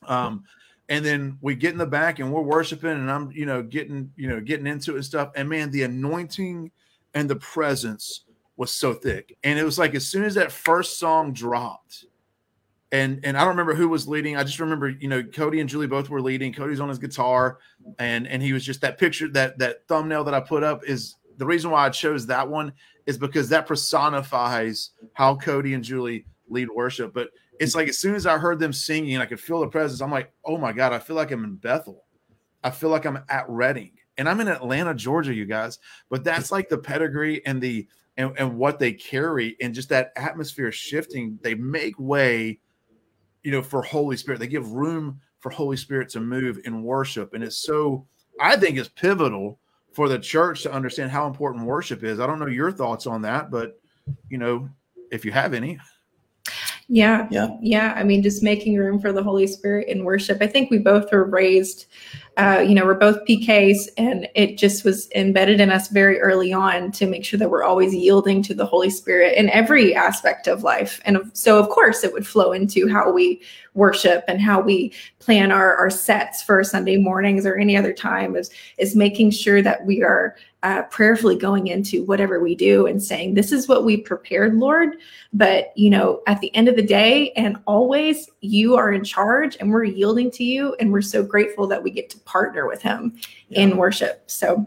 Um, 0.04 0.44
and 0.90 1.04
then 1.04 1.38
we 1.42 1.56
get 1.56 1.72
in 1.72 1.78
the 1.78 1.86
back 1.86 2.20
and 2.20 2.32
we're 2.32 2.42
worshiping, 2.42 2.92
and 2.92 3.10
I'm, 3.10 3.32
you 3.32 3.46
know, 3.46 3.64
getting, 3.64 4.12
you 4.16 4.28
know, 4.30 4.40
getting 4.40 4.68
into 4.68 4.92
it 4.92 4.96
and 4.96 5.06
stuff. 5.06 5.32
And 5.36 5.50
man, 5.50 5.72
the 5.72 5.84
anointing 5.84 6.72
and 7.14 7.30
the 7.30 7.38
presence 7.38 8.26
was 8.58 8.72
so 8.72 8.94
thick. 8.94 9.38
And 9.44 9.58
it 9.58 9.64
was 9.64 9.80
like 9.80 9.96
as 9.96 10.06
soon 10.06 10.24
as 10.24 10.36
that 10.36 10.52
first 10.52 11.00
song 11.00 11.34
dropped, 11.34 12.06
and 12.92 13.20
and 13.24 13.36
I 13.36 13.42
don't 13.42 13.50
remember 13.50 13.74
who 13.74 13.90
was 13.90 14.08
leading. 14.08 14.38
I 14.38 14.44
just 14.44 14.60
remember, 14.60 14.90
you 14.90 15.08
know, 15.08 15.24
Cody 15.24 15.60
and 15.60 15.70
Julie 15.70 15.88
both 15.88 16.10
were 16.10 16.22
leading. 16.22 16.54
Cody's 16.54 16.80
on 16.80 16.90
his 16.90 17.00
guitar, 17.00 17.58
and 18.00 18.28
and 18.28 18.42
he 18.42 18.54
was 18.54 18.64
just 18.64 18.82
that 18.82 18.98
picture, 18.98 19.28
that 19.30 19.58
that 19.60 19.88
thumbnail 19.88 20.24
that 20.26 20.34
I 20.34 20.40
put 20.40 20.64
up 20.64 20.84
is 20.86 21.16
the 21.38 21.46
reason 21.46 21.72
why 21.72 21.86
I 21.86 21.90
chose 21.90 22.28
that 22.28 22.48
one 22.48 22.72
is 23.06 23.18
because 23.18 23.50
that 23.50 23.68
personifies 23.68 24.92
how 25.14 25.36
Cody 25.36 25.74
and 25.74 25.84
Julie 25.84 26.26
lead 26.48 26.70
worship. 26.70 27.14
But 27.14 27.30
it's 27.60 27.76
like 27.76 27.88
as 27.88 27.98
soon 27.98 28.16
as 28.16 28.26
I 28.26 28.38
heard 28.38 28.60
them 28.60 28.74
singing 28.74 29.18
I 29.18 29.26
could 29.26 29.40
feel 29.40 29.60
the 29.60 29.68
presence, 29.68 30.02
I'm 30.02 30.12
like, 30.12 30.32
oh 30.44 30.58
my 30.58 30.74
God, 30.74 30.94
I 30.94 31.00
feel 31.00 31.16
like 31.16 31.32
I'm 31.32 31.44
in 31.44 31.56
Bethel. 31.56 32.04
I 32.64 32.72
feel 32.72 32.90
like 32.90 33.06
I'm 33.06 33.20
at 33.30 33.46
Redding. 33.48 33.92
And 34.18 34.30
I'm 34.30 34.40
in 34.40 34.48
Atlanta, 34.48 34.94
Georgia, 34.94 35.34
you 35.34 35.46
guys. 35.46 35.80
But 36.10 36.24
that's 36.24 36.52
like 36.52 36.70
the 36.70 36.78
pedigree 36.78 37.46
and 37.46 37.62
the 37.62 37.88
and, 38.18 38.32
and 38.38 38.58
what 38.58 38.80
they 38.80 38.94
carry 38.94 39.58
and 39.62 39.74
just 39.74 39.90
that 39.90 40.14
atmosphere 40.16 40.72
shifting. 40.72 41.38
They 41.42 41.54
make 41.54 42.00
way, 42.00 42.60
you 43.44 43.52
know, 43.52 43.62
for 43.62 43.82
Holy 43.82 44.16
Spirit. 44.16 44.40
They 44.40 44.48
give 44.48 44.72
room 44.72 45.20
for 45.40 45.50
Holy 45.50 45.78
Spirit 45.78 46.10
to 46.10 46.22
move 46.22 46.60
in 46.64 46.82
worship. 46.82 47.34
And 47.34 47.44
it's 47.44 47.58
so 47.58 48.08
I 48.40 48.56
think 48.56 48.78
it's 48.78 48.90
pivotal 48.90 49.60
for 49.94 50.10
the 50.10 50.20
church 50.20 50.64
to 50.64 50.74
understand 50.74 51.12
how 51.12 51.28
important 51.28 51.66
worship 51.66 52.04
is. 52.04 52.20
I 52.20 52.28
don't 52.28 52.40
know 52.40 52.48
your 52.48 52.72
thoughts 52.72 53.08
on 53.08 53.22
that, 53.24 53.52
but 53.52 53.80
you 54.30 54.38
know, 54.38 54.70
if 55.12 55.24
you 55.24 55.32
have 55.32 55.54
any. 55.54 55.80
Yeah. 56.88 57.28
Yeah. 57.32 57.50
Yeah. 57.62 57.94
I 57.96 58.04
mean, 58.04 58.22
just 58.22 58.44
making 58.44 58.78
room 58.78 59.00
for 59.00 59.12
the 59.12 59.24
Holy 59.24 59.48
Spirit 59.48 59.88
in 59.88 60.04
worship. 60.04 60.38
I 60.42 60.48
think 60.48 60.70
we 60.70 60.78
both 60.78 61.12
were 61.12 61.24
raised, 61.24 61.88
uh, 62.38 62.64
you 62.66 62.76
know, 62.76 62.86
we're 62.86 62.94
both 62.94 63.26
PKs, 63.28 63.90
and 63.98 64.28
it 64.36 64.60
just 64.60 64.86
was 64.86 65.10
embedded 65.16 65.60
in 65.60 65.72
us 65.72 65.88
very 65.88 66.20
early 66.22 66.54
on 66.54 66.92
to 66.92 67.08
make 67.08 67.26
sure 67.26 67.40
that 67.40 67.50
we're 67.50 67.64
always 67.64 67.96
yielding 67.96 68.44
to 68.44 68.54
the 68.54 68.68
Holy 68.68 68.92
Spirit 68.92 69.36
in 69.36 69.50
every 69.50 69.96
aspect 69.96 70.46
of 70.48 70.62
life. 70.62 71.02
And 71.06 71.32
so, 71.34 71.58
of 71.58 71.70
course, 71.70 72.04
it 72.04 72.14
would 72.14 72.28
flow 72.28 72.52
into 72.52 72.88
how 72.88 73.12
we 73.12 73.42
worship 73.74 74.24
and 74.28 74.40
how 74.40 74.62
we 74.62 74.94
plan 75.18 75.52
our, 75.52 75.76
our 75.76 75.90
sets 75.90 76.44
for 76.44 76.64
Sunday 76.64 76.98
mornings 76.98 77.48
or 77.48 77.56
any 77.56 77.76
other 77.76 77.94
time 77.94 78.36
is, 78.36 78.52
is 78.78 78.96
making 78.96 79.32
sure 79.32 79.64
that 79.64 79.86
we 79.86 80.04
are 80.04 80.36
uh, 80.66 80.82
prayerfully 80.90 81.38
going 81.38 81.68
into 81.68 82.04
whatever 82.06 82.40
we 82.40 82.56
do 82.56 82.88
and 82.88 83.02
saying, 83.02 83.36
This 83.36 83.52
is 83.52 83.68
what 83.68 83.86
we 83.86 83.98
prepared, 83.98 84.56
Lord. 84.56 84.96
But, 85.32 85.72
you 85.76 85.92
know, 85.92 86.24
at 86.26 86.42
the 86.42 86.54
end 86.56 86.68
of 86.68 86.76
the 86.76 86.82
day 86.82 87.30
and 87.34 87.58
always, 87.68 88.28
you 88.42 88.76
are 88.76 88.92
in 88.92 89.04
charge 89.04 89.58
and 89.60 89.70
we're 89.70 89.84
yielding 89.84 90.32
to 90.32 90.44
you. 90.44 90.76
And 90.80 90.92
we're 90.92 91.04
so 91.04 91.22
grateful 91.22 91.68
that 91.68 91.84
we 91.84 91.92
get 91.92 92.10
to 92.10 92.20
partner 92.22 92.66
with 92.68 92.82
Him 92.82 93.16
in 93.52 93.78
worship. 93.78 94.24
So, 94.26 94.66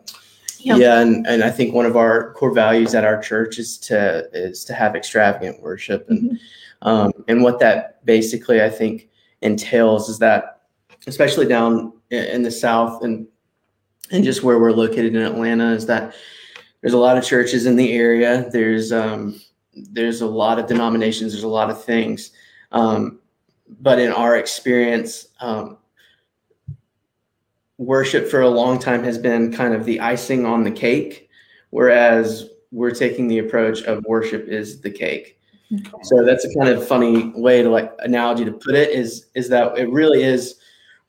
Yeah, 0.58 0.76
Yeah. 0.76 1.00
and, 1.00 1.26
and 1.26 1.42
I 1.42 1.50
think 1.50 1.74
one 1.74 1.84
of 1.84 1.96
our 1.96 2.32
core 2.34 2.54
values 2.54 2.94
at 2.94 3.04
our 3.04 3.20
church 3.20 3.58
is 3.58 3.76
to 3.78 4.28
is 4.32 4.64
to 4.66 4.74
have 4.74 4.94
extravagant 4.94 5.60
worship, 5.60 6.08
and 6.08 6.38
um, 6.82 7.12
and 7.26 7.42
what 7.42 7.58
that 7.58 8.04
basically 8.04 8.62
I 8.62 8.70
think 8.70 9.08
entails 9.42 10.08
is 10.08 10.20
that, 10.20 10.62
especially 11.08 11.46
down 11.46 11.92
in 12.10 12.42
the 12.42 12.52
South 12.52 13.02
and 13.02 13.26
and 14.10 14.24
just 14.24 14.42
where 14.42 14.58
we're 14.58 14.72
located 14.72 15.14
in 15.14 15.22
Atlanta, 15.22 15.72
is 15.72 15.86
that 15.86 16.14
there's 16.80 16.94
a 16.94 16.98
lot 16.98 17.18
of 17.18 17.24
churches 17.24 17.66
in 17.66 17.76
the 17.76 17.92
area. 17.92 18.48
There's 18.52 18.92
um, 18.92 19.40
there's 19.74 20.20
a 20.20 20.26
lot 20.26 20.58
of 20.58 20.66
denominations. 20.66 21.32
There's 21.32 21.44
a 21.44 21.48
lot 21.48 21.70
of 21.70 21.82
things, 21.82 22.32
um, 22.72 23.20
but 23.80 23.98
in 23.98 24.12
our 24.12 24.36
experience, 24.36 25.28
um, 25.40 25.78
worship 27.78 28.28
for 28.28 28.42
a 28.42 28.48
long 28.48 28.78
time 28.78 29.04
has 29.04 29.18
been 29.18 29.52
kind 29.52 29.74
of 29.74 29.84
the 29.84 30.00
icing 30.00 30.44
on 30.44 30.64
the 30.64 30.70
cake, 30.70 31.28
whereas 31.70 32.48
we're 32.70 32.90
taking 32.90 33.28
the 33.28 33.38
approach 33.38 33.82
of 33.82 34.04
worship 34.04 34.46
is 34.48 34.80
the 34.80 34.90
cake. 34.90 35.38
So 36.02 36.24
that's 36.24 36.46
a 36.46 36.54
kind 36.54 36.70
of 36.70 36.86
funny 36.86 37.30
way 37.34 37.62
to 37.62 37.68
like 37.68 37.92
analogy 37.98 38.44
to 38.44 38.52
put 38.52 38.74
it 38.74 38.90
is 38.90 39.26
is 39.34 39.50
that 39.50 39.76
it 39.76 39.90
really 39.90 40.22
is 40.22 40.56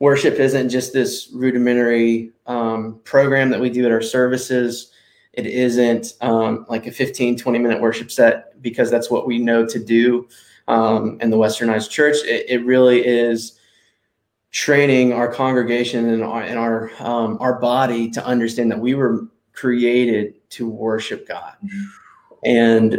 worship 0.00 0.34
isn't 0.34 0.70
just 0.70 0.92
this 0.92 1.30
rudimentary 1.32 2.32
um, 2.46 3.00
program 3.04 3.50
that 3.50 3.60
we 3.60 3.70
do 3.70 3.84
at 3.84 3.92
our 3.92 4.02
services. 4.02 4.90
It 5.34 5.46
isn't 5.46 6.14
um, 6.22 6.66
like 6.68 6.86
a 6.86 6.90
15, 6.90 7.36
20 7.36 7.58
minute 7.58 7.80
worship 7.80 8.10
set 8.10 8.60
because 8.62 8.90
that's 8.90 9.10
what 9.10 9.26
we 9.26 9.38
know 9.38 9.64
to 9.66 9.78
do 9.78 10.26
um, 10.66 11.18
in 11.20 11.30
the 11.30 11.36
westernized 11.36 11.90
church. 11.90 12.16
It, 12.24 12.46
it 12.48 12.64
really 12.64 13.06
is 13.06 13.58
training 14.50 15.12
our 15.12 15.32
congregation 15.32 16.08
and 16.08 16.24
our 16.24 16.42
and 16.42 16.58
our 16.58 16.90
um, 16.98 17.38
our 17.40 17.60
body 17.60 18.10
to 18.10 18.24
understand 18.24 18.70
that 18.72 18.78
we 18.80 18.94
were 18.94 19.28
created 19.52 20.34
to 20.50 20.68
worship 20.68 21.28
God, 21.28 21.54
and 22.44 22.98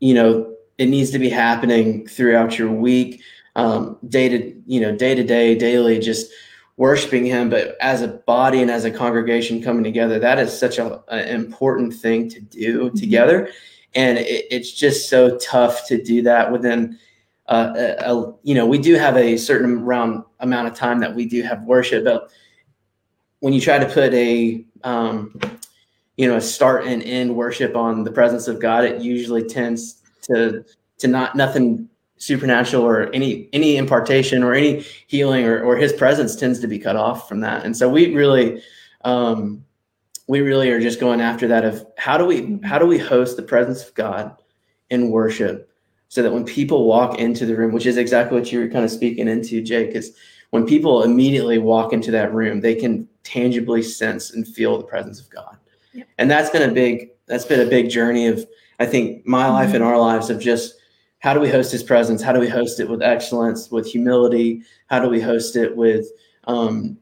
you 0.00 0.14
know 0.14 0.54
it 0.76 0.86
needs 0.86 1.10
to 1.10 1.18
be 1.18 1.30
happening 1.30 2.06
throughout 2.06 2.58
your 2.58 2.70
week. 2.70 3.22
Um, 3.56 3.98
day 4.08 4.28
to 4.28 4.62
you 4.66 4.80
know 4.80 4.94
day 4.94 5.14
to 5.14 5.22
day, 5.22 5.54
daily, 5.54 5.98
just 5.98 6.30
worshiping 6.76 7.24
Him. 7.24 7.50
But 7.50 7.76
as 7.80 8.02
a 8.02 8.08
body 8.08 8.62
and 8.62 8.70
as 8.70 8.84
a 8.84 8.90
congregation 8.90 9.62
coming 9.62 9.84
together, 9.84 10.18
that 10.18 10.38
is 10.38 10.56
such 10.56 10.78
a, 10.78 11.02
an 11.08 11.28
important 11.28 11.94
thing 11.94 12.28
to 12.30 12.40
do 12.40 12.86
mm-hmm. 12.86 12.96
together, 12.96 13.48
and 13.94 14.18
it, 14.18 14.46
it's 14.50 14.72
just 14.72 15.08
so 15.08 15.36
tough 15.38 15.86
to 15.88 16.02
do 16.02 16.22
that 16.22 16.50
within. 16.50 16.98
Uh, 17.46 17.74
a, 17.76 18.10
a, 18.10 18.34
you 18.42 18.54
know, 18.54 18.64
we 18.64 18.78
do 18.78 18.94
have 18.94 19.18
a 19.18 19.36
certain 19.36 19.84
round 19.84 20.24
amount 20.40 20.66
of 20.66 20.74
time 20.74 20.98
that 20.98 21.14
we 21.14 21.26
do 21.26 21.42
have 21.42 21.62
worship, 21.64 22.02
but 22.02 22.30
when 23.40 23.52
you 23.52 23.60
try 23.60 23.78
to 23.78 23.84
put 23.84 24.14
a 24.14 24.64
um, 24.84 25.38
you 26.16 26.26
know 26.26 26.36
a 26.36 26.40
start 26.40 26.86
and 26.86 27.02
end 27.02 27.36
worship 27.36 27.76
on 27.76 28.04
the 28.04 28.10
presence 28.10 28.48
of 28.48 28.60
God, 28.60 28.84
it 28.84 29.02
usually 29.02 29.44
tends 29.44 30.02
to 30.22 30.64
to 30.98 31.08
not 31.08 31.36
nothing 31.36 31.88
supernatural 32.24 32.82
or 32.82 33.12
any 33.12 33.48
any 33.52 33.76
impartation 33.76 34.42
or 34.42 34.54
any 34.54 34.84
healing 35.06 35.44
or, 35.44 35.62
or 35.62 35.76
his 35.76 35.92
presence 35.92 36.34
tends 36.34 36.58
to 36.60 36.66
be 36.66 36.78
cut 36.78 36.96
off 36.96 37.28
from 37.28 37.40
that. 37.40 37.64
And 37.64 37.76
so 37.76 37.88
we 37.88 38.14
really 38.14 38.62
um 39.04 39.64
we 40.26 40.40
really 40.40 40.70
are 40.70 40.80
just 40.80 41.00
going 41.00 41.20
after 41.20 41.46
that 41.48 41.64
of 41.64 41.86
how 41.98 42.16
do 42.16 42.24
we 42.24 42.58
how 42.64 42.78
do 42.78 42.86
we 42.86 42.98
host 42.98 43.36
the 43.36 43.42
presence 43.42 43.86
of 43.86 43.94
god 43.94 44.36
in 44.90 45.10
worship 45.10 45.70
so 46.08 46.22
that 46.22 46.32
when 46.32 46.44
people 46.44 46.86
walk 46.86 47.18
into 47.18 47.46
the 47.46 47.56
room 47.56 47.72
which 47.72 47.86
is 47.86 47.96
exactly 47.96 48.38
what 48.38 48.50
you 48.50 48.60
were 48.60 48.68
kind 48.68 48.84
of 48.84 48.90
speaking 48.90 49.28
into 49.28 49.62
jake 49.62 49.94
is 49.94 50.16
when 50.50 50.66
people 50.66 51.02
immediately 51.02 51.58
walk 51.58 51.92
into 51.92 52.10
that 52.10 52.32
room 52.32 52.60
they 52.60 52.74
can 52.74 53.08
tangibly 53.22 53.82
sense 53.82 54.32
and 54.32 54.46
feel 54.46 54.76
the 54.78 54.84
presence 54.84 55.20
of 55.20 55.28
god. 55.30 55.56
And 56.18 56.30
that's 56.30 56.50
been 56.50 56.68
a 56.68 56.72
big 56.72 57.10
that's 57.26 57.44
been 57.44 57.66
a 57.66 57.70
big 57.70 57.90
journey 57.90 58.26
of 58.26 58.46
i 58.80 58.86
think 58.86 59.26
my 59.26 59.48
life 59.48 59.68
mm-hmm. 59.68 59.76
and 59.76 59.84
our 59.84 59.98
lives 59.98 60.30
of 60.30 60.40
just 60.40 60.76
how 61.24 61.32
do 61.32 61.40
we 61.40 61.48
host 61.48 61.72
his 61.72 61.82
presence? 61.82 62.20
How 62.20 62.34
do 62.34 62.38
we 62.38 62.50
host 62.50 62.80
it 62.80 62.86
with 62.86 63.02
excellence, 63.02 63.70
with 63.70 63.86
humility? 63.86 64.62
How 64.88 65.00
do 65.00 65.08
we 65.08 65.22
host 65.22 65.56
it 65.56 65.74
with 65.74 66.06
um, 66.46 66.98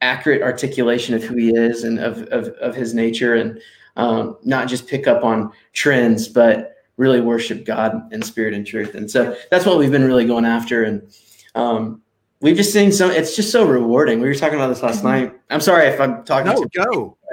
accurate 0.00 0.42
articulation 0.42 1.14
of 1.14 1.22
who 1.22 1.36
he 1.36 1.54
is 1.54 1.84
and 1.84 2.00
of, 2.00 2.22
of, 2.32 2.48
of 2.54 2.74
his 2.74 2.92
nature 2.92 3.36
and 3.36 3.60
um, 3.94 4.36
not 4.42 4.66
just 4.66 4.88
pick 4.88 5.06
up 5.06 5.22
on 5.22 5.52
trends, 5.72 6.26
but 6.26 6.74
really 6.96 7.20
worship 7.20 7.64
God 7.64 8.12
in 8.12 8.20
spirit 8.20 8.52
and 8.52 8.66
truth. 8.66 8.96
And 8.96 9.08
so 9.08 9.36
that's 9.48 9.64
what 9.64 9.78
we've 9.78 9.92
been 9.92 10.08
really 10.08 10.26
going 10.26 10.44
after. 10.44 10.82
And 10.82 11.00
um, 11.54 12.02
we've 12.40 12.56
just 12.56 12.72
seen 12.72 12.90
some, 12.90 13.12
it's 13.12 13.36
just 13.36 13.52
so 13.52 13.64
rewarding. 13.64 14.18
We 14.18 14.26
were 14.26 14.34
talking 14.34 14.56
about 14.56 14.70
this 14.70 14.82
last 14.82 15.04
night. 15.04 15.38
I'm 15.50 15.60
sorry 15.60 15.86
if 15.86 16.00
I'm 16.00 16.24
talking. 16.24 16.52
No, 16.52 16.64
go. 16.84 17.16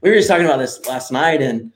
we 0.00 0.10
were 0.10 0.14
just 0.14 0.28
talking 0.28 0.46
about 0.46 0.58
this 0.58 0.86
last 0.86 1.10
night. 1.10 1.42
And 1.42 1.72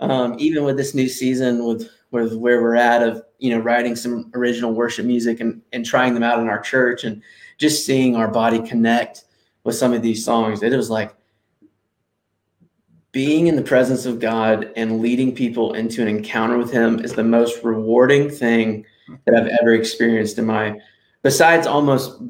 um, 0.00 0.34
even 0.38 0.64
with 0.64 0.78
this 0.78 0.94
new 0.94 1.10
season 1.10 1.62
with 1.62 1.90
with 2.24 2.34
where 2.34 2.62
we're 2.62 2.76
at 2.76 3.02
of 3.02 3.22
you 3.38 3.50
know 3.50 3.60
writing 3.60 3.94
some 3.94 4.30
original 4.34 4.72
worship 4.72 5.06
music 5.06 5.40
and 5.40 5.62
and 5.72 5.84
trying 5.84 6.14
them 6.14 6.22
out 6.22 6.40
in 6.40 6.48
our 6.48 6.60
church 6.60 7.04
and 7.04 7.22
just 7.58 7.86
seeing 7.86 8.16
our 8.16 8.28
body 8.28 8.66
connect 8.66 9.24
with 9.64 9.74
some 9.74 9.92
of 9.92 10.02
these 10.02 10.24
songs. 10.24 10.62
It 10.62 10.72
was 10.72 10.90
like 10.90 11.14
being 13.12 13.46
in 13.46 13.56
the 13.56 13.62
presence 13.62 14.06
of 14.06 14.20
God 14.20 14.70
and 14.76 15.00
leading 15.00 15.34
people 15.34 15.74
into 15.74 16.02
an 16.02 16.08
encounter 16.08 16.58
with 16.58 16.70
him 16.70 17.00
is 17.00 17.14
the 17.14 17.24
most 17.24 17.64
rewarding 17.64 18.28
thing 18.28 18.84
that 19.24 19.34
I've 19.34 19.48
ever 19.60 19.72
experienced 19.72 20.38
in 20.38 20.46
my 20.46 20.78
besides 21.22 21.66
almost 21.66 22.20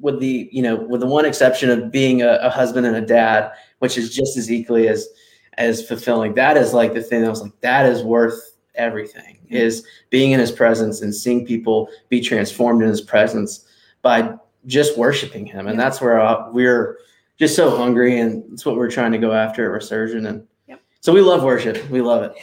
with 0.00 0.20
the 0.20 0.48
you 0.52 0.62
know 0.62 0.76
with 0.76 1.00
the 1.00 1.06
one 1.06 1.24
exception 1.24 1.70
of 1.70 1.90
being 1.90 2.22
a, 2.22 2.38
a 2.42 2.50
husband 2.50 2.86
and 2.86 2.96
a 2.96 3.00
dad 3.00 3.52
which 3.78 3.98
is 3.98 4.14
just 4.14 4.36
as 4.36 4.50
equally 4.50 4.88
as 4.88 5.08
as 5.54 5.86
fulfilling. 5.86 6.34
That 6.34 6.56
is 6.56 6.72
like 6.72 6.94
the 6.94 7.02
thing 7.02 7.22
that 7.22 7.28
was 7.28 7.42
like 7.42 7.60
that 7.60 7.86
is 7.86 8.02
worth 8.02 8.49
everything 8.74 9.38
is 9.48 9.86
being 10.10 10.32
in 10.32 10.40
his 10.40 10.52
presence 10.52 11.02
and 11.02 11.14
seeing 11.14 11.46
people 11.46 11.88
be 12.08 12.20
transformed 12.20 12.82
in 12.82 12.88
his 12.88 13.00
presence 13.00 13.66
by 14.02 14.32
just 14.66 14.96
worshiping 14.96 15.46
him 15.46 15.66
and 15.66 15.78
that's 15.78 16.00
where 16.00 16.20
uh, 16.20 16.50
we're 16.50 16.98
just 17.38 17.56
so 17.56 17.76
hungry 17.76 18.20
and 18.20 18.44
it's 18.52 18.66
what 18.66 18.76
we're 18.76 18.90
trying 18.90 19.12
to 19.12 19.18
go 19.18 19.32
after 19.32 19.64
at 19.64 19.70
resurgent 19.70 20.26
and 20.26 20.46
yep. 20.68 20.80
so 21.00 21.12
we 21.12 21.20
love 21.20 21.42
worship 21.42 21.88
we 21.90 22.00
love 22.00 22.22
it 22.22 22.34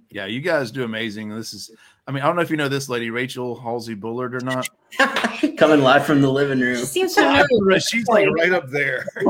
yeah 0.10 0.26
you 0.26 0.40
guys 0.40 0.70
do 0.70 0.84
amazing 0.84 1.28
this 1.28 1.54
is 1.54 1.70
I 2.06 2.12
mean, 2.12 2.22
I 2.22 2.26
don't 2.26 2.36
know 2.36 2.42
if 2.42 2.50
you 2.50 2.58
know 2.58 2.68
this 2.68 2.90
lady, 2.90 3.08
Rachel 3.08 3.58
Halsey 3.58 3.94
Bullard, 3.94 4.34
or 4.34 4.40
not. 4.40 4.68
Coming 5.56 5.80
live 5.80 6.04
from 6.04 6.20
the 6.20 6.30
living 6.30 6.60
room. 6.60 6.76
She 6.76 6.84
seems 6.84 7.14
familiar. 7.14 7.80
She's 7.80 8.06
like 8.08 8.28
right 8.28 8.52
up 8.52 8.68
there. 8.68 9.06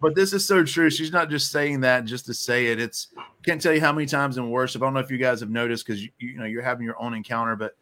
but 0.00 0.14
this 0.14 0.32
is 0.32 0.46
so 0.46 0.64
true. 0.64 0.90
She's 0.90 1.12
not 1.12 1.30
just 1.30 1.50
saying 1.50 1.80
that 1.80 2.04
just 2.04 2.26
to 2.26 2.34
say 2.34 2.66
it. 2.66 2.80
It's 2.80 3.08
can't 3.44 3.60
tell 3.60 3.72
you 3.72 3.80
how 3.80 3.92
many 3.92 4.06
times 4.06 4.38
in 4.38 4.50
worship. 4.50 4.82
I 4.82 4.86
don't 4.86 4.94
know 4.94 5.00
if 5.00 5.10
you 5.10 5.18
guys 5.18 5.40
have 5.40 5.50
noticed 5.50 5.86
because 5.86 6.02
you, 6.02 6.10
you 6.18 6.38
know 6.38 6.44
you're 6.44 6.62
having 6.62 6.84
your 6.84 7.00
own 7.00 7.14
encounter, 7.14 7.56
but 7.56 7.76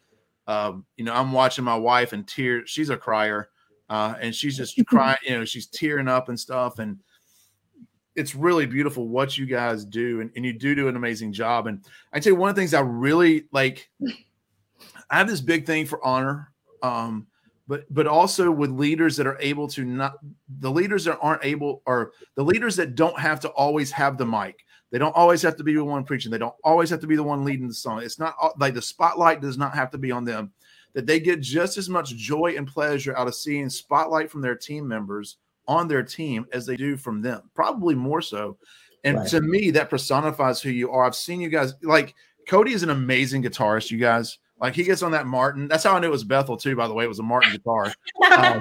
um, 0.47 0.85
you 0.97 1.05
know 1.05 1.14
I'm 1.14 1.33
watching 1.33 1.64
my 1.64 1.76
wife 1.76 2.12
and 2.12 2.26
tears. 2.26 2.69
She's 2.71 2.91
a 2.91 2.97
crier, 2.97 3.49
uh, 3.88 4.14
and 4.21 4.35
she's 4.35 4.57
just 4.57 4.79
crying. 4.87 5.19
You 5.25 5.38
know, 5.38 5.45
she's 5.45 5.67
tearing 5.67 6.09
up 6.09 6.29
and 6.29 6.38
stuff, 6.38 6.79
and 6.79 6.99
it's 8.17 8.35
really 8.35 8.67
beautiful 8.67 9.09
what 9.09 9.37
you 9.37 9.47
guys 9.47 9.85
do, 9.85 10.21
and, 10.21 10.31
and 10.37 10.45
you 10.45 10.53
do 10.53 10.75
do 10.75 10.88
an 10.88 10.97
amazing 10.97 11.33
job. 11.33 11.67
And 11.67 11.85
I 12.12 12.21
tell 12.21 12.33
you, 12.33 12.38
one 12.38 12.50
of 12.50 12.57
the 12.57 12.61
things 12.61 12.75
I 12.75 12.81
really 12.81 13.47
like, 13.53 13.91
I 15.11 15.19
have 15.19 15.29
this 15.29 15.41
big 15.41 15.67
thing 15.67 15.87
for 15.87 16.05
honor, 16.05 16.53
um, 16.83 17.26
but 17.66 17.85
but 17.92 18.06
also 18.06 18.50
with 18.50 18.71
leaders 18.71 19.16
that 19.16 19.26
are 19.26 19.38
able 19.40 19.68
to 19.68 19.85
not 19.85 20.14
the 20.61 20.71
leaders 20.71 21.04
that 21.04 21.18
aren't 21.21 21.44
able 21.44 21.83
or 21.87 22.12
the 22.35 22.44
leaders 22.44 22.76
that 22.76 22.94
don't 22.94 23.18
have 23.18 23.40
to 23.40 23.49
always 23.50 23.90
have 23.90 24.18
the 24.18 24.26
mic. 24.26 24.64
They 24.90 24.99
don't 24.99 25.16
always 25.16 25.42
have 25.42 25.56
to 25.56 25.64
be 25.64 25.75
the 25.75 25.85
one 25.85 26.04
preaching. 26.04 26.30
They 26.30 26.38
don't 26.38 26.54
always 26.62 26.88
have 26.90 27.00
to 27.00 27.06
be 27.06 27.16
the 27.16 27.23
one 27.23 27.44
leading 27.44 27.66
the 27.66 27.75
song. 27.75 28.02
It's 28.02 28.18
not 28.18 28.37
like 28.59 28.75
the 28.75 28.83
spotlight 28.83 29.40
does 29.40 29.59
not 29.59 29.75
have 29.75 29.90
to 29.90 29.99
be 29.99 30.12
on 30.12 30.25
them. 30.25 30.52
That 30.92 31.06
they 31.06 31.18
get 31.18 31.40
just 31.40 31.76
as 31.76 31.88
much 31.88 32.14
joy 32.14 32.54
and 32.56 32.68
pleasure 32.68 33.16
out 33.16 33.26
of 33.26 33.35
seeing 33.35 33.68
spotlight 33.68 34.30
from 34.30 34.42
their 34.42 34.54
team 34.54 34.87
members 34.87 35.38
on 35.66 35.88
their 35.88 36.04
team 36.04 36.47
as 36.52 36.66
they 36.66 36.76
do 36.76 36.97
from 36.97 37.23
them, 37.23 37.50
probably 37.54 37.97
more 37.97 38.21
so. 38.21 38.56
And 39.02 39.18
right. 39.18 39.28
to 39.28 39.40
me, 39.40 39.71
that 39.73 39.90
personifies 39.90 40.61
who 40.61 40.71
you 40.71 40.90
are. 40.92 41.04
I've 41.04 41.16
seen 41.16 41.40
you 41.40 41.49
guys 41.49 41.75
like 41.83 42.14
Cody 42.49 42.73
is 42.73 42.83
an 42.83 42.90
amazing 42.90 43.42
guitarist, 43.42 43.90
you 43.90 43.99
guys. 43.99 44.38
Like 44.64 44.75
he 44.75 44.83
gets 44.83 45.02
on 45.02 45.12
that 45.12 45.26
Martin. 45.26 45.68
That's 45.68 45.85
how 45.85 45.94
I 45.94 46.00
knew 46.00 46.06
it 46.06 46.11
was 46.11 46.25
Bethel 46.25 46.56
too, 46.56 46.75
by 46.75 46.88
the 46.88 46.94
way. 46.94 47.04
It 47.04 47.09
was 47.09 47.18
a 47.18 47.23
Martin 47.23 47.52
guitar. 47.52 47.92
Um, 48.35 48.61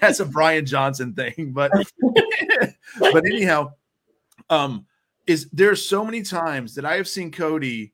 that's 0.00 0.18
a 0.18 0.26
Brian 0.26 0.66
Johnson 0.66 1.14
thing. 1.14 1.52
But 1.54 1.70
but 2.98 3.24
anyhow, 3.24 3.70
um, 4.48 4.86
is 5.28 5.48
there's 5.52 5.86
so 5.86 6.04
many 6.04 6.22
times 6.22 6.74
that 6.74 6.84
I 6.84 6.96
have 6.96 7.06
seen 7.06 7.30
Cody 7.30 7.92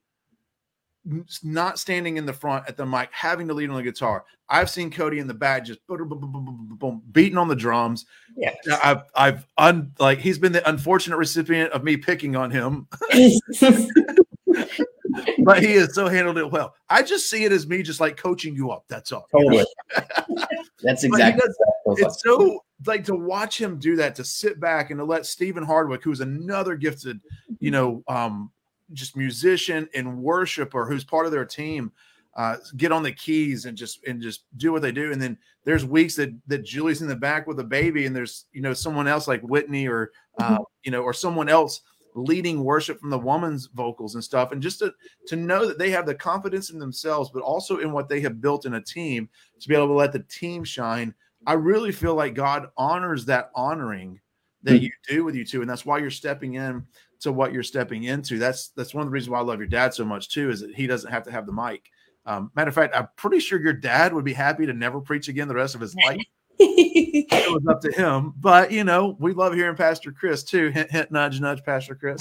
not 1.43 1.77
standing 1.77 2.17
in 2.17 2.25
the 2.25 2.33
front 2.33 2.67
at 2.67 2.75
the 2.75 2.87
mic, 2.87 3.09
having 3.11 3.47
to 3.49 3.53
lead 3.53 3.69
on 3.69 3.75
the 3.75 3.83
guitar. 3.83 4.25
I've 4.49 4.71
seen 4.71 4.89
Cody 4.89 5.19
in 5.19 5.27
the 5.27 5.35
back 5.35 5.63
just 5.65 5.85
boom, 5.85 6.09
boom, 6.09 6.19
boom, 6.19 6.77
boom, 6.79 7.03
beating 7.11 7.37
on 7.37 7.47
the 7.47 7.55
drums. 7.55 8.07
Yeah, 8.35 8.55
I've 8.83 9.03
I've 9.13 9.45
un, 9.59 9.91
like 9.99 10.17
he's 10.17 10.39
been 10.39 10.53
the 10.53 10.67
unfortunate 10.67 11.17
recipient 11.17 11.71
of 11.71 11.83
me 11.83 11.97
picking 11.97 12.35
on 12.35 12.49
him. 12.49 12.87
but 15.43 15.61
he 15.61 15.73
has 15.73 15.93
so 15.93 16.07
handled 16.07 16.37
it 16.37 16.49
well. 16.49 16.75
I 16.89 17.01
just 17.03 17.29
see 17.29 17.45
it 17.45 17.51
as 17.51 17.67
me 17.67 17.83
just 17.83 17.99
like 17.99 18.17
coaching 18.17 18.55
you 18.55 18.71
up. 18.71 18.85
That's 18.87 19.11
all. 19.11 19.27
Totally. 19.31 19.65
That's 20.83 21.03
exactly. 21.03 21.41
Does, 21.41 21.57
it's 21.99 22.21
so 22.21 22.63
like 22.85 23.03
to 23.05 23.15
watch 23.15 23.59
him 23.59 23.79
do 23.79 23.95
that, 23.95 24.15
to 24.15 24.23
sit 24.23 24.59
back 24.59 24.91
and 24.91 24.99
to 24.99 25.03
let 25.03 25.25
Stephen 25.25 25.63
Hardwick, 25.63 26.03
who's 26.03 26.21
another 26.21 26.75
gifted, 26.75 27.19
you 27.59 27.71
know, 27.71 28.03
um, 28.07 28.51
just 28.93 29.17
musician 29.17 29.89
and 29.93 30.19
worshiper 30.19 30.85
who's 30.85 31.03
part 31.03 31.25
of 31.25 31.31
their 31.31 31.45
team 31.45 31.91
uh, 32.37 32.57
get 32.77 32.91
on 32.91 33.01
the 33.01 33.11
keys 33.11 33.65
and 33.65 33.75
just 33.75 34.03
and 34.05 34.21
just 34.21 34.43
do 34.57 34.71
what 34.71 34.83
they 34.83 34.91
do. 34.91 35.11
And 35.11 35.21
then 35.21 35.37
there's 35.63 35.83
weeks 35.83 36.15
that 36.15 36.33
that 36.47 36.63
Julie's 36.63 37.01
in 37.01 37.07
the 37.07 37.15
back 37.15 37.47
with 37.47 37.59
a 37.59 37.63
baby, 37.63 38.05
and 38.05 38.15
there's 38.15 38.45
you 38.53 38.61
know 38.61 38.73
someone 38.73 39.07
else 39.07 39.27
like 39.27 39.41
Whitney 39.41 39.87
or 39.87 40.11
uh, 40.39 40.51
mm-hmm. 40.51 40.63
you 40.83 40.91
know 40.91 41.01
or 41.01 41.13
someone 41.13 41.49
else 41.49 41.81
leading 42.17 42.63
worship 42.63 42.99
from 42.99 43.09
the 43.09 43.17
woman's 43.17 43.67
vocals 43.67 44.15
and 44.15 44.23
stuff. 44.23 44.51
And 44.51 44.61
just 44.61 44.79
to 44.79 44.93
to 45.27 45.35
know 45.35 45.65
that 45.65 45.77
they 45.77 45.89
have 45.91 46.05
the 46.05 46.15
confidence 46.15 46.71
in 46.71 46.79
themselves, 46.79 47.29
but 47.33 47.43
also 47.43 47.77
in 47.77 47.91
what 47.91 48.09
they 48.09 48.19
have 48.21 48.41
built 48.41 48.65
in 48.65 48.73
a 48.73 48.81
team 48.81 49.29
to 49.59 49.67
be 49.67 49.75
able 49.75 49.87
to 49.87 49.93
let 49.93 50.11
the 50.11 50.25
team 50.29 50.63
shine. 50.63 51.13
I 51.45 51.53
really 51.53 51.91
feel 51.91 52.15
like 52.15 52.33
God 52.33 52.69
honors 52.75 53.25
that 53.25 53.51
honoring 53.55 54.19
that 54.63 54.73
mm-hmm. 54.73 54.83
you 54.85 54.91
do 55.07 55.23
with 55.23 55.35
you 55.35 55.45
two, 55.45 55.61
and 55.61 55.69
that's 55.69 55.85
why 55.85 55.99
you're 55.99 56.09
stepping 56.09 56.55
in 56.55 56.85
to 57.19 57.31
what 57.31 57.53
you're 57.53 57.63
stepping 57.63 58.03
into. 58.03 58.37
That's 58.37 58.69
that's 58.69 58.93
one 58.93 59.03
of 59.03 59.07
the 59.07 59.11
reasons 59.11 59.29
why 59.29 59.39
I 59.39 59.43
love 59.43 59.59
your 59.59 59.67
dad 59.67 59.93
so 59.93 60.03
much 60.03 60.29
too, 60.29 60.49
is 60.49 60.61
that 60.61 60.73
he 60.73 60.87
doesn't 60.87 61.11
have 61.11 61.23
to 61.23 61.31
have 61.31 61.45
the 61.45 61.53
mic. 61.53 61.89
Um, 62.25 62.51
matter 62.55 62.69
of 62.69 62.75
fact, 62.75 62.95
I'm 62.95 63.07
pretty 63.15 63.39
sure 63.39 63.61
your 63.61 63.73
dad 63.73 64.13
would 64.13 64.25
be 64.25 64.33
happy 64.33 64.65
to 64.65 64.73
never 64.73 64.99
preach 64.99 65.29
again 65.29 65.47
the 65.47 65.55
rest 65.55 65.75
of 65.75 65.81
his 65.81 65.95
life. 65.95 66.21
it 66.59 67.51
was 67.51 67.65
up 67.67 67.81
to 67.81 67.91
him, 67.91 68.33
but 68.39 68.71
you 68.71 68.83
know, 68.83 69.15
we 69.19 69.33
love 69.33 69.53
hearing 69.53 69.75
Pastor 69.75 70.11
Chris 70.11 70.43
too. 70.43 70.69
Hint, 70.69 70.91
hint, 70.91 71.11
nudge, 71.11 71.39
nudge, 71.39 71.63
Pastor 71.63 71.95
Chris. 71.95 72.19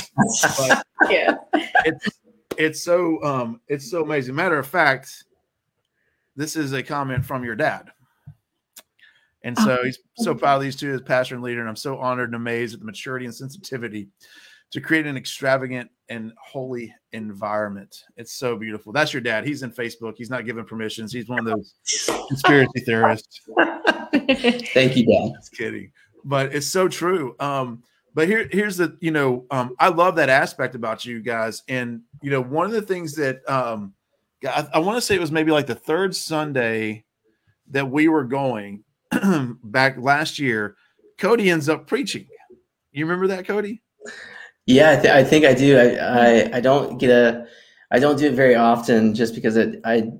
But 0.58 0.86
yeah, 1.10 1.36
it's 1.84 2.08
it's 2.56 2.82
so 2.82 3.22
um 3.22 3.60
it's 3.68 3.90
so 3.90 4.02
amazing. 4.02 4.34
Matter 4.34 4.58
of 4.58 4.66
fact, 4.66 5.24
this 6.36 6.56
is 6.56 6.72
a 6.72 6.82
comment 6.82 7.24
from 7.24 7.44
your 7.44 7.56
dad. 7.56 7.90
And 9.42 9.56
so 9.56 9.84
he's 9.84 10.00
so 10.16 10.34
proud 10.34 10.56
of 10.56 10.62
these 10.62 10.74
two 10.74 10.92
as 10.92 11.00
pastor 11.02 11.36
and 11.36 11.44
leader. 11.44 11.60
And 11.60 11.68
I'm 11.68 11.76
so 11.76 11.98
honored 11.98 12.30
and 12.30 12.34
amazed 12.34 12.74
at 12.74 12.80
the 12.80 12.86
maturity 12.86 13.26
and 13.26 13.34
sensitivity 13.34 14.08
to 14.72 14.80
create 14.80 15.06
an 15.06 15.16
extravagant 15.16 15.88
and 16.08 16.32
holy 16.42 16.92
environment. 17.12 18.04
It's 18.16 18.32
so 18.32 18.56
beautiful. 18.56 18.92
That's 18.92 19.12
your 19.12 19.22
dad. 19.22 19.46
He's 19.46 19.62
in 19.62 19.70
Facebook. 19.70 20.14
He's 20.16 20.30
not 20.30 20.46
giving 20.46 20.64
permissions. 20.64 21.12
He's 21.12 21.28
one 21.28 21.38
of 21.38 21.44
those 21.44 21.74
conspiracy 22.28 22.80
theorists. 22.80 23.40
Thank 24.74 24.96
you, 24.96 25.06
Dad. 25.06 25.32
Just 25.36 25.52
kidding. 25.52 25.92
But 26.24 26.54
it's 26.54 26.66
so 26.66 26.88
true. 26.88 27.36
Um, 27.40 27.82
but 28.14 28.28
here, 28.28 28.48
here's 28.50 28.76
the, 28.76 28.96
you 29.00 29.10
know, 29.10 29.44
um, 29.50 29.74
I 29.78 29.88
love 29.88 30.16
that 30.16 30.28
aspect 30.28 30.74
about 30.74 31.04
you 31.04 31.20
guys. 31.20 31.62
And, 31.68 32.00
you 32.22 32.30
know, 32.30 32.40
one 32.40 32.66
of 32.66 32.72
the 32.72 32.82
things 32.82 33.14
that 33.16 33.48
um, 33.48 33.94
I, 34.44 34.66
I 34.74 34.78
want 34.78 34.96
to 34.96 35.00
say 35.00 35.14
it 35.14 35.20
was 35.20 35.32
maybe 35.32 35.52
like 35.52 35.66
the 35.66 35.74
third 35.74 36.16
Sunday 36.16 37.04
that 37.70 37.90
we 37.90 38.08
were 38.08 38.24
going 38.24 38.84
back 39.64 39.98
last 39.98 40.38
year, 40.38 40.76
Cody 41.18 41.50
ends 41.50 41.68
up 41.68 41.86
preaching. 41.86 42.26
You 42.92 43.04
remember 43.04 43.26
that, 43.28 43.46
Cody? 43.46 43.82
Yeah, 44.66 44.92
I, 44.92 44.96
th- 44.96 45.14
I 45.14 45.24
think 45.24 45.44
I 45.44 45.54
do. 45.54 45.78
I, 45.78 45.96
I 45.96 46.56
I 46.56 46.60
don't 46.60 46.98
get 46.98 47.10
a 47.10 47.46
I 47.90 47.98
don't 47.98 48.18
do 48.18 48.26
it 48.26 48.34
very 48.34 48.54
often 48.54 49.14
just 49.14 49.34
because 49.34 49.56
it, 49.56 49.80
I 49.84 50.10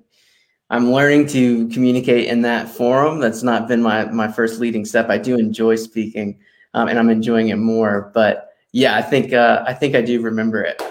I'm 0.68 0.90
learning 0.90 1.28
to 1.28 1.68
communicate 1.68 2.28
in 2.28 2.42
that 2.42 2.68
forum. 2.68 3.20
That's 3.20 3.42
not 3.42 3.68
been 3.68 3.82
my 3.82 4.06
my 4.06 4.30
first 4.30 4.58
leading 4.60 4.84
step. 4.84 5.08
I 5.08 5.18
do 5.18 5.38
enjoy 5.38 5.76
speaking, 5.76 6.38
um, 6.74 6.88
and 6.88 6.98
I'm 6.98 7.10
enjoying 7.10 7.48
it 7.48 7.56
more. 7.56 8.10
But 8.14 8.50
yeah, 8.72 8.96
I 8.96 9.02
think 9.02 9.32
uh, 9.32 9.64
I 9.66 9.74
think 9.74 9.94
I 9.94 10.02
do 10.02 10.20
remember 10.20 10.62
it. 10.62 10.82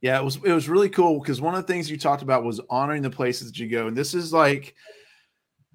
Yeah, 0.00 0.18
it 0.18 0.24
was 0.24 0.36
it 0.44 0.52
was 0.52 0.68
really 0.68 0.88
cool 0.88 1.20
because 1.20 1.40
one 1.40 1.54
of 1.54 1.64
the 1.64 1.72
things 1.72 1.90
you 1.90 1.96
talked 1.96 2.22
about 2.22 2.44
was 2.44 2.60
honoring 2.68 3.02
the 3.02 3.10
places 3.10 3.52
that 3.52 3.58
you 3.58 3.68
go, 3.68 3.86
and 3.86 3.96
this 3.96 4.14
is 4.14 4.32
like. 4.32 4.74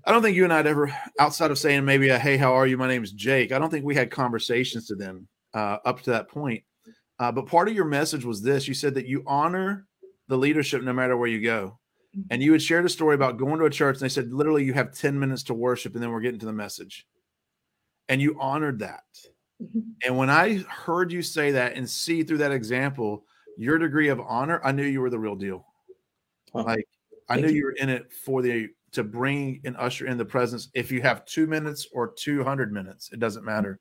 I 0.05 0.13
don't 0.13 0.21
think 0.21 0.37
you 0.37 0.45
and 0.45 0.53
I'd 0.53 0.65
ever, 0.65 0.91
outside 1.19 1.51
of 1.51 1.59
saying 1.59 1.83
maybe 1.83 2.09
a 2.09 2.17
"Hey, 2.17 2.37
how 2.37 2.53
are 2.53 2.65
you? 2.65 2.77
My 2.77 2.87
name 2.87 3.03
is 3.03 3.11
Jake." 3.11 3.51
I 3.51 3.59
don't 3.59 3.69
think 3.69 3.83
we 3.83 3.95
had 3.95 4.09
conversations 4.09 4.87
to 4.87 4.95
them 4.95 5.27
uh, 5.53 5.77
up 5.85 6.01
to 6.03 6.11
that 6.11 6.29
point. 6.29 6.63
Uh, 7.19 7.31
but 7.31 7.47
part 7.47 7.67
of 7.67 7.75
your 7.75 7.85
message 7.85 8.23
was 8.23 8.41
this: 8.41 8.67
you 8.67 8.73
said 8.73 8.95
that 8.95 9.07
you 9.07 9.23
honor 9.27 9.87
the 10.27 10.37
leadership 10.37 10.83
no 10.83 10.93
matter 10.93 11.17
where 11.17 11.27
you 11.27 11.41
go, 11.41 11.78
and 12.29 12.41
you 12.41 12.51
had 12.51 12.61
shared 12.61 12.85
a 12.85 12.89
story 12.89 13.15
about 13.15 13.37
going 13.37 13.59
to 13.59 13.65
a 13.65 13.69
church, 13.69 13.95
and 13.95 14.01
they 14.01 14.09
said 14.09 14.33
literally 14.33 14.63
you 14.63 14.73
have 14.73 14.93
ten 14.93 15.19
minutes 15.19 15.43
to 15.43 15.53
worship, 15.53 15.93
and 15.93 16.03
then 16.03 16.11
we're 16.11 16.21
getting 16.21 16.39
to 16.39 16.45
the 16.45 16.53
message, 16.53 17.05
and 18.07 18.21
you 18.21 18.35
honored 18.39 18.79
that. 18.79 19.03
Mm-hmm. 19.61 19.79
And 20.05 20.17
when 20.17 20.29
I 20.29 20.57
heard 20.69 21.11
you 21.11 21.21
say 21.21 21.51
that 21.51 21.75
and 21.75 21.89
see 21.89 22.23
through 22.23 22.39
that 22.39 22.51
example 22.51 23.25
your 23.57 23.77
degree 23.77 24.07
of 24.07 24.21
honor, 24.21 24.61
I 24.63 24.71
knew 24.71 24.85
you 24.85 25.01
were 25.01 25.09
the 25.09 25.19
real 25.19 25.35
deal. 25.35 25.65
Well, 26.53 26.65
Like 26.65 26.87
I 27.27 27.35
thank 27.35 27.45
knew 27.45 27.51
you. 27.51 27.57
you 27.57 27.65
were 27.65 27.71
in 27.73 27.89
it 27.89 28.11
for 28.11 28.41
the 28.41 28.69
to 28.93 29.03
bring 29.03 29.61
and 29.65 29.77
usher 29.77 30.07
in 30.07 30.17
the 30.17 30.25
presence. 30.25 30.69
If 30.73 30.91
you 30.91 31.01
have 31.01 31.25
two 31.25 31.45
minutes 31.45 31.87
or 31.91 32.13
two 32.17 32.43
hundred 32.43 32.71
minutes, 32.71 33.11
it 33.11 33.19
doesn't 33.19 33.45
matter. 33.45 33.79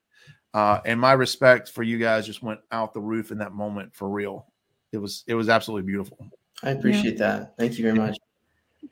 Uh, 0.53 0.81
and 0.85 1.01
my 1.01 1.13
respect 1.13 1.71
for 1.71 1.83
you 1.83 1.99
guys 1.99 2.27
just 2.27 2.43
went 2.43 2.61
out 2.73 2.93
the 2.93 3.01
roof 3.01 3.31
in 3.31 3.39
that 3.39 3.53
moment 3.53 3.95
for 3.95 4.09
real. 4.09 4.47
It 4.93 4.99
was 4.99 5.25
it 5.27 5.35
was 5.35 5.49
absolutely 5.49 5.87
beautiful. 5.87 6.19
I 6.63 6.71
appreciate 6.71 7.19
that. 7.19 7.57
Thank 7.57 7.79
you 7.79 7.85
very 7.85 7.97
much. 7.97 8.19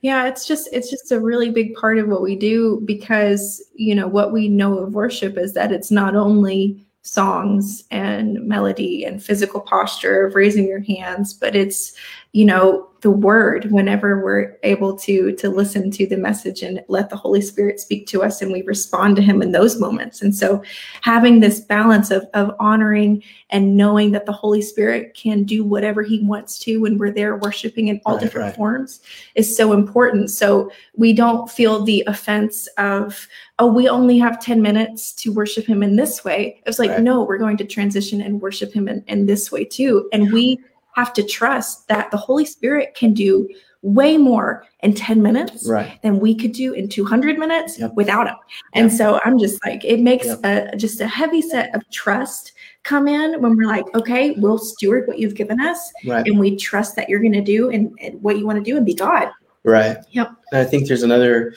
Yeah, 0.01 0.27
it's 0.27 0.47
just 0.47 0.69
it's 0.73 0.91
just 0.91 1.11
a 1.11 1.21
really 1.21 1.51
big 1.51 1.75
part 1.75 1.99
of 1.99 2.09
what 2.09 2.23
we 2.23 2.37
do 2.37 2.83
because 2.85 3.63
you 3.75 3.95
know 3.95 4.07
what 4.07 4.33
we 4.33 4.49
know 4.49 4.79
of 4.79 4.95
worship 4.95 5.37
is 5.37 5.55
that 5.55 5.73
it's 5.73 5.91
not 5.91 6.15
only 6.15 6.87
songs 7.03 7.85
and 7.91 8.45
melody 8.47 9.05
and 9.05 9.23
physical 9.23 9.61
posture 9.61 10.27
of 10.27 10.35
raising 10.35 10.67
your 10.67 10.81
hands, 10.81 11.33
but 11.33 11.57
it's 11.57 11.95
you 12.33 12.45
know 12.45 12.89
the 13.07 13.11
word 13.13 13.71
whenever 13.71 14.21
we're 14.25 14.59
able 14.65 14.97
to 14.97 15.31
to 15.37 15.49
listen 15.49 15.93
to 15.93 16.09
the 16.09 16.17
message 16.17 16.65
and 16.65 16.83
let 16.89 17.09
the 17.09 17.15
Holy 17.15 17.41
Spirit 17.41 17.79
speak 17.79 18.05
to 18.09 18.25
us 18.25 18.43
and 18.43 18.51
we 18.51 18.63
respond 18.63 19.15
to 19.15 19.23
him 19.23 19.41
in 19.43 19.53
those 19.53 19.79
moments. 19.79 20.23
And 20.23 20.35
so 20.35 20.61
having 21.03 21.39
this 21.39 21.61
balance 21.61 22.11
of 22.11 22.27
of 22.35 22.53
honoring 22.59 23.23
and 23.51 23.77
knowing 23.77 24.11
that 24.11 24.27
the 24.27 24.33
Holy 24.33 24.61
Spirit 24.61 25.15
can 25.15 25.45
do 25.45 25.63
whatever 25.63 26.03
he 26.03 26.19
wants 26.25 26.59
to 26.65 26.81
when 26.81 26.99
we're 26.99 27.13
there 27.13 27.37
worshiping 27.37 27.87
in 27.87 28.01
all 28.05 28.15
Right, 28.15 28.23
different 28.25 28.47
right. 28.49 28.57
forms 28.57 28.99
is 29.37 29.57
so 29.57 29.73
important. 29.73 30.31
So 30.31 30.73
we 30.97 31.13
don't 31.13 31.49
feel 31.49 31.85
the 31.85 32.03
offense 32.09 32.67
of, 32.77 33.29
oh, 33.61 33.69
we 33.69 33.89
only 33.89 34.19
have 34.19 34.41
10 34.43 34.61
minutes 34.61 35.13
to 35.23 35.33
worship 35.33 35.65
him 35.65 35.85
in 35.85 35.95
this 35.95 36.25
way. 36.25 36.57
It 36.59 36.69
was 36.69 36.81
like, 36.81 36.91
Right. 36.91 37.03
no, 37.03 37.23
we're 37.23 37.39
going 37.39 37.57
to 37.59 37.65
transition 37.65 38.21
and 38.21 38.43
worship 38.43 38.73
him 38.73 38.89
in, 38.89 39.05
in 39.07 39.27
this 39.27 39.53
way 39.53 39.65
too. 39.65 40.09
And 40.13 40.33
we 40.33 40.59
have 40.97 41.13
to 41.13 41.23
trust 41.23 41.87
that 41.89 42.11
the 42.11 42.17
Holy 42.17 42.45
Spirit 42.47 42.95
can 42.95 43.13
do 43.13 43.49
way 43.83 44.17
more 44.17 44.65
in 44.81 44.95
10 44.95 45.23
minutes 45.23 45.69
Right. 45.69 46.01
than 46.03 46.19
we 46.19 46.35
could 46.35 46.53
do 46.53 46.73
in 46.73 46.89
200 46.89 47.39
minutes 47.39 47.79
Yep. 47.79 47.93
without 47.95 48.27
him. 48.27 48.35
And 48.75 48.91
so 48.93 49.21
I'm 49.25 49.39
just 49.39 49.65
like, 49.65 49.85
it 49.85 50.01
makes 50.01 50.27
Yep. 50.27 50.41
a, 50.45 50.77
just 50.77 51.01
a 51.01 51.07
heavy 51.07 51.43
set 51.43 51.73
of 51.75 51.83
trust 51.91 52.53
come 52.83 53.07
in 53.07 53.41
when 53.43 53.57
we're 53.57 53.67
like, 53.69 53.85
okay, 53.95 54.33
we'll 54.39 54.59
steward 54.59 55.07
what 55.07 55.19
you've 55.19 55.35
given 55.35 55.61
us 55.61 55.93
Right. 56.07 56.27
and 56.27 56.39
we 56.39 56.57
trust 56.57 56.97
that 56.97 57.09
you're 57.09 57.21
going 57.21 57.33
to 57.33 57.43
do 57.43 57.69
and, 57.71 57.97
and 58.03 58.21
what 58.23 58.39
you 58.39 58.47
want 58.47 58.59
to 58.59 58.65
do 58.65 58.77
and 58.77 58.87
be 58.87 58.95
God. 58.95 59.29
Right. 59.65 59.99
Yep. 60.11 60.31
And 60.51 60.61
I 60.61 60.65
think 60.65 60.89
there's 60.89 61.03
another 61.03 61.55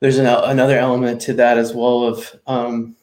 there's 0.00 0.18
an, 0.18 0.26
another 0.26 0.78
element 0.78 1.18
to 1.22 1.32
that 1.32 1.56
as 1.56 1.72
well 1.72 2.04
of 2.04 2.30
um, 2.46 2.94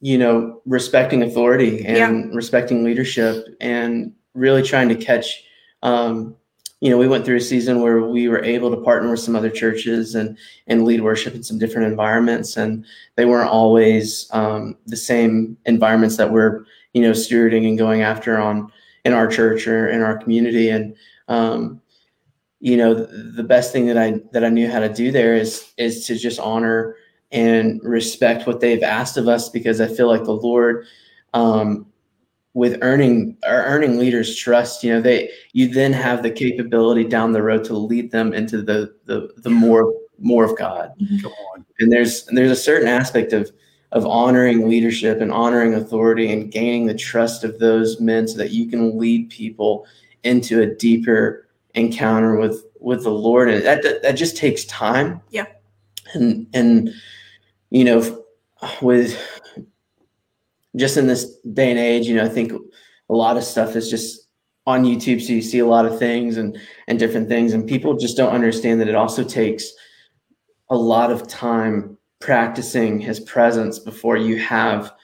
you 0.00 0.16
know 0.18 0.62
respecting 0.66 1.22
authority 1.24 1.84
and 1.84 2.32
respecting 2.34 2.84
leadership 2.84 3.46
and 3.60 4.12
really 4.34 4.62
trying 4.62 4.88
to 4.88 4.94
catch 4.94 5.44
um, 5.82 6.36
you 6.80 6.90
know 6.90 6.98
we 6.98 7.08
went 7.08 7.24
through 7.24 7.36
a 7.36 7.40
season 7.40 7.80
where 7.80 8.02
we 8.02 8.28
were 8.28 8.44
able 8.44 8.70
to 8.70 8.82
partner 8.82 9.10
with 9.10 9.20
some 9.20 9.36
other 9.36 9.50
churches 9.50 10.14
and 10.14 10.36
and 10.66 10.84
lead 10.84 11.00
worship 11.00 11.34
in 11.34 11.42
some 11.42 11.58
different 11.58 11.88
environments 11.88 12.56
and 12.56 12.84
they 13.16 13.24
weren't 13.24 13.50
always 13.50 14.28
um, 14.32 14.76
the 14.86 14.96
same 14.96 15.56
environments 15.66 16.16
that 16.16 16.30
we're 16.30 16.64
you 16.92 17.02
know 17.02 17.12
stewarding 17.12 17.66
and 17.68 17.78
going 17.78 18.02
after 18.02 18.38
on 18.38 18.70
in 19.04 19.12
our 19.12 19.28
church 19.28 19.66
or 19.66 19.88
in 19.88 20.00
our 20.00 20.16
community. 20.16 20.70
And 20.70 20.96
um, 21.28 21.80
you 22.60 22.78
know 22.78 22.94
the, 22.94 23.42
best 23.42 23.72
thing 23.72 23.86
that 23.86 23.98
i 23.98 24.18
that 24.32 24.42
i 24.42 24.48
knew 24.48 24.70
how 24.70 24.80
to 24.80 24.88
do 24.88 25.12
there 25.12 25.34
is 25.34 25.74
is 25.76 26.06
to 26.06 26.16
just 26.16 26.40
honor 26.40 26.96
and 27.30 27.78
respect 27.82 28.46
what 28.46 28.60
they've 28.60 28.82
asked 28.82 29.18
of 29.18 29.28
us 29.28 29.50
because 29.50 29.82
i 29.82 29.86
feel 29.86 30.06
like 30.06 30.24
the 30.24 30.32
lord 30.32 30.86
um 31.34 31.84
with 32.54 32.78
earning 32.82 33.36
or 33.44 33.64
earning 33.64 33.98
leaders 33.98 34.36
trust 34.36 34.82
you 34.82 34.92
know 34.92 35.00
they 35.00 35.28
you 35.52 35.68
then 35.68 35.92
have 35.92 36.22
the 36.22 36.30
capability 36.30 37.04
down 37.04 37.32
the 37.32 37.42
road 37.42 37.64
to 37.64 37.76
lead 37.76 38.10
them 38.10 38.32
into 38.32 38.62
the 38.62 38.94
the, 39.04 39.28
the 39.38 39.50
more 39.50 39.92
more 40.18 40.44
of 40.44 40.56
god. 40.56 40.92
Mm-hmm. 41.00 41.18
Come 41.18 41.32
on. 41.32 41.66
and 41.80 41.92
there's 41.92 42.26
and 42.28 42.38
there's 42.38 42.50
a 42.50 42.56
certain 42.56 42.88
aspect 42.88 43.32
of 43.32 43.50
of 43.92 44.06
honoring 44.06 44.68
leadership 44.68 45.20
and 45.20 45.32
honoring 45.32 45.74
authority 45.74 46.32
and 46.32 46.50
gaining 46.50 46.86
the 46.86 46.94
trust 46.94 47.44
of 47.44 47.58
those 47.60 48.00
men 48.00 48.26
so 48.26 48.36
that 48.38 48.50
you 48.50 48.66
can 48.68 48.98
lead 48.98 49.30
people 49.30 49.86
into 50.24 50.60
a 50.62 50.66
deeper 50.66 51.48
encounter 51.74 52.36
with 52.36 52.64
with 52.80 53.02
the 53.02 53.10
lord. 53.10 53.48
And 53.48 53.64
that 53.64 53.82
that, 53.82 54.02
that 54.02 54.12
just 54.12 54.36
takes 54.36 54.64
time. 54.64 55.20
Yeah. 55.30 55.46
and 56.14 56.46
and 56.54 56.90
you 57.70 57.84
know 57.84 58.24
with 58.80 59.33
just 60.76 60.96
in 60.96 61.06
this 61.06 61.38
day 61.52 61.70
and 61.70 61.78
age 61.78 62.06
you 62.06 62.14
know 62.14 62.24
i 62.24 62.28
think 62.28 62.52
a 62.52 63.14
lot 63.14 63.36
of 63.36 63.44
stuff 63.44 63.76
is 63.76 63.90
just 63.90 64.28
on 64.66 64.84
youtube 64.84 65.20
so 65.20 65.32
you 65.32 65.42
see 65.42 65.58
a 65.58 65.66
lot 65.66 65.86
of 65.86 65.98
things 65.98 66.36
and 66.36 66.58
and 66.88 66.98
different 66.98 67.28
things 67.28 67.52
and 67.52 67.68
people 67.68 67.96
just 67.96 68.16
don't 68.16 68.34
understand 68.34 68.80
that 68.80 68.88
it 68.88 68.94
also 68.94 69.22
takes 69.22 69.72
a 70.70 70.76
lot 70.76 71.10
of 71.10 71.26
time 71.28 71.96
practicing 72.20 72.98
his 72.98 73.20
presence 73.20 73.78
before 73.78 74.16
you 74.16 74.38
have 74.38 74.94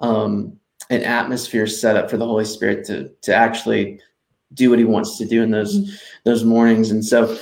um, 0.00 0.56
an 0.90 1.02
atmosphere 1.02 1.66
set 1.66 1.96
up 1.96 2.10
for 2.10 2.16
the 2.16 2.26
Holy 2.26 2.44
Spirit 2.44 2.84
to 2.86 3.10
to 3.22 3.34
actually 3.34 4.00
do 4.54 4.70
what 4.70 4.78
he 4.78 4.84
wants 4.84 5.18
to 5.18 5.26
do 5.26 5.42
in 5.42 5.50
those 5.50 6.00
those 6.24 6.44
mornings. 6.44 6.90
And 6.90 7.04
so 7.04 7.38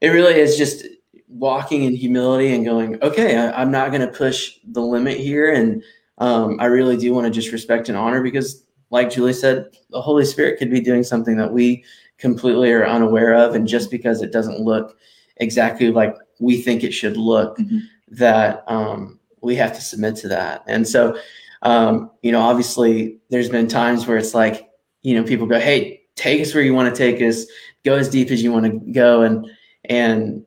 it 0.00 0.08
really 0.08 0.38
is 0.38 0.56
just 0.56 0.86
walking 1.26 1.84
in 1.84 1.94
humility 1.94 2.54
and 2.54 2.64
going, 2.64 3.02
okay, 3.02 3.36
I, 3.36 3.60
I'm 3.60 3.70
not 3.70 3.90
going 3.90 4.00
to 4.00 4.16
push 4.16 4.58
the 4.64 4.80
limit 4.80 5.18
here, 5.18 5.52
and 5.52 5.82
um, 6.18 6.58
I 6.60 6.66
really 6.66 6.96
do 6.96 7.12
want 7.14 7.26
to 7.26 7.30
just 7.30 7.52
respect 7.52 7.88
and 7.88 7.96
honor 7.98 8.22
because, 8.22 8.64
like 8.90 9.10
Julie 9.10 9.32
said, 9.32 9.66
the 9.90 10.00
Holy 10.00 10.24
Spirit 10.24 10.58
could 10.58 10.70
be 10.70 10.80
doing 10.80 11.02
something 11.04 11.36
that 11.36 11.52
we 11.52 11.84
completely 12.18 12.72
are 12.72 12.86
unaware 12.86 13.34
of, 13.34 13.54
and 13.54 13.66
just 13.68 13.90
because 13.90 14.22
it 14.22 14.32
doesn't 14.32 14.60
look 14.60 14.96
exactly 15.36 15.90
like 15.90 16.14
we 16.40 16.60
think 16.60 16.82
it 16.82 16.92
should 16.92 17.16
look 17.16 17.58
Mhm. 17.58 17.82
that 18.08 18.64
um, 18.66 19.18
we 19.40 19.54
have 19.56 19.72
to 19.74 19.80
submit 19.80 20.16
to 20.16 20.28
that. 20.28 20.62
And 20.66 20.86
so 20.86 21.16
um, 21.62 22.10
you 22.22 22.32
know 22.32 22.40
obviously 22.40 23.18
there's 23.30 23.48
been 23.48 23.68
times 23.68 24.06
where 24.06 24.16
it's 24.16 24.34
like 24.34 24.68
you 25.02 25.14
know 25.14 25.22
people 25.24 25.46
go 25.46 25.58
hey 25.60 26.00
take 26.16 26.40
us 26.40 26.52
where 26.54 26.64
you 26.64 26.74
want 26.74 26.92
to 26.92 26.98
take 26.98 27.22
us. 27.22 27.46
Go 27.84 27.94
as 27.94 28.08
deep 28.08 28.30
as 28.32 28.42
you 28.42 28.50
want 28.52 28.66
to 28.66 28.92
go. 28.92 29.22
And 29.22 29.46
and 29.84 30.44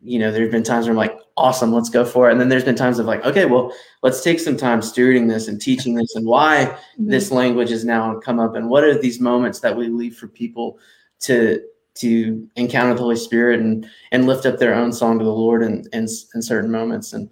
you 0.00 0.18
know 0.18 0.30
there's 0.30 0.50
been 0.50 0.62
times 0.62 0.86
where 0.86 0.92
i'm 0.92 0.96
like 0.96 1.18
awesome 1.36 1.72
let's 1.72 1.88
go 1.88 2.04
for 2.04 2.28
it. 2.28 2.32
And 2.32 2.40
then 2.40 2.48
there's 2.48 2.64
been 2.64 2.74
times 2.74 2.98
of 2.98 3.06
like 3.06 3.24
okay 3.24 3.44
well 3.44 3.72
let's 4.02 4.22
take 4.22 4.40
some 4.40 4.56
time 4.56 4.80
stewarding 4.80 5.28
this 5.28 5.48
and 5.48 5.60
teaching 5.60 5.94
this 5.94 6.14
and 6.14 6.26
why 6.26 6.66
mm-hmm. 6.66 7.10
this 7.10 7.30
language 7.30 7.70
has 7.70 7.84
now 7.84 8.18
come 8.18 8.40
up 8.40 8.56
and 8.56 8.68
what 8.68 8.84
are 8.84 8.98
these 8.98 9.20
moments 9.20 9.60
that 9.60 9.76
we 9.76 9.88
leave 9.88 10.16
for 10.16 10.28
people 10.28 10.78
to 11.20 11.62
to 11.94 12.48
encounter 12.56 12.94
the 12.94 13.00
holy 13.00 13.16
spirit 13.16 13.60
and 13.60 13.88
and 14.12 14.26
lift 14.26 14.46
up 14.46 14.58
their 14.58 14.74
own 14.74 14.92
song 14.92 15.18
to 15.18 15.24
the 15.24 15.30
lord 15.30 15.62
in 15.62 15.84
in, 15.92 16.06
in 16.34 16.42
certain 16.42 16.70
moments. 16.70 17.12
And 17.12 17.28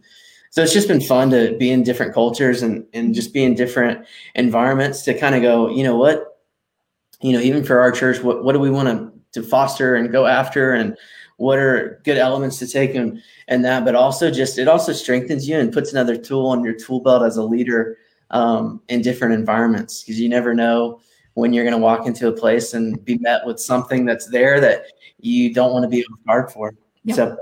so 0.51 0.63
it's 0.63 0.73
just 0.73 0.89
been 0.89 1.01
fun 1.01 1.31
to 1.31 1.57
be 1.59 1.71
in 1.71 1.83
different 1.83 2.15
cultures 2.15 2.63
and 2.63 2.87
and 2.93 3.15
just 3.15 3.35
be 3.35 3.45
in 3.45 3.55
different 3.55 4.07
environments 4.35 5.03
to 5.03 5.19
kind 5.19 5.35
of 5.35 5.43
go, 5.43 5.69
you 5.69 5.85
know 5.85 5.97
what, 5.97 6.41
you 7.21 7.33
know, 7.33 7.41
even 7.41 7.65
for 7.65 7.81
our 7.81 7.93
church, 7.93 8.23
what 8.23 8.45
what 8.45 8.53
do 8.53 8.59
we 8.59 8.71
want 8.71 8.89
to 8.89 9.41
to 9.41 9.47
foster 9.47 9.97
and 9.97 10.13
go 10.13 10.27
after? 10.27 10.73
And 10.73 10.97
what 11.37 11.59
are 11.59 12.01
good 12.05 12.16
elements 12.16 12.59
to 12.59 12.66
take 12.66 12.94
and 12.94 13.22
and 13.49 13.64
that 13.64 13.85
but 13.85 13.94
also 13.94 14.31
just 14.31 14.59
it 14.59 14.68
also 14.68 14.92
strengthens 14.92 15.49
you 15.49 15.59
and 15.59 15.72
puts 15.72 15.92
another 15.92 16.16
tool 16.16 16.46
on 16.46 16.64
your 16.64 16.72
tool 16.72 17.01
belt 17.01 17.22
as 17.22 17.37
a 17.37 17.42
leader 17.42 17.99
um, 18.31 18.81
in 18.88 19.03
different 19.03 19.35
environments 19.35 20.03
because 20.03 20.18
you 20.18 20.29
never 20.29 20.55
know 20.55 21.01
when 21.35 21.53
you're 21.53 21.64
going 21.64 21.77
to 21.77 21.79
walk 21.79 22.07
into 22.07 22.29
a 22.29 22.33
place 22.33 22.75
and 22.75 23.05
be 23.05 23.18
met 23.18 23.46
with 23.46 23.61
something 23.61 24.05
that's 24.07 24.27
there 24.27 24.59
that 24.61 24.87
you 25.20 25.53
don't 25.53 25.72
want 25.72 25.83
to 25.83 25.88
be 25.88 26.03
on 26.05 26.18
guard 26.27 26.51
for. 26.51 26.75
Yep. 27.05 27.16
so 27.16 27.37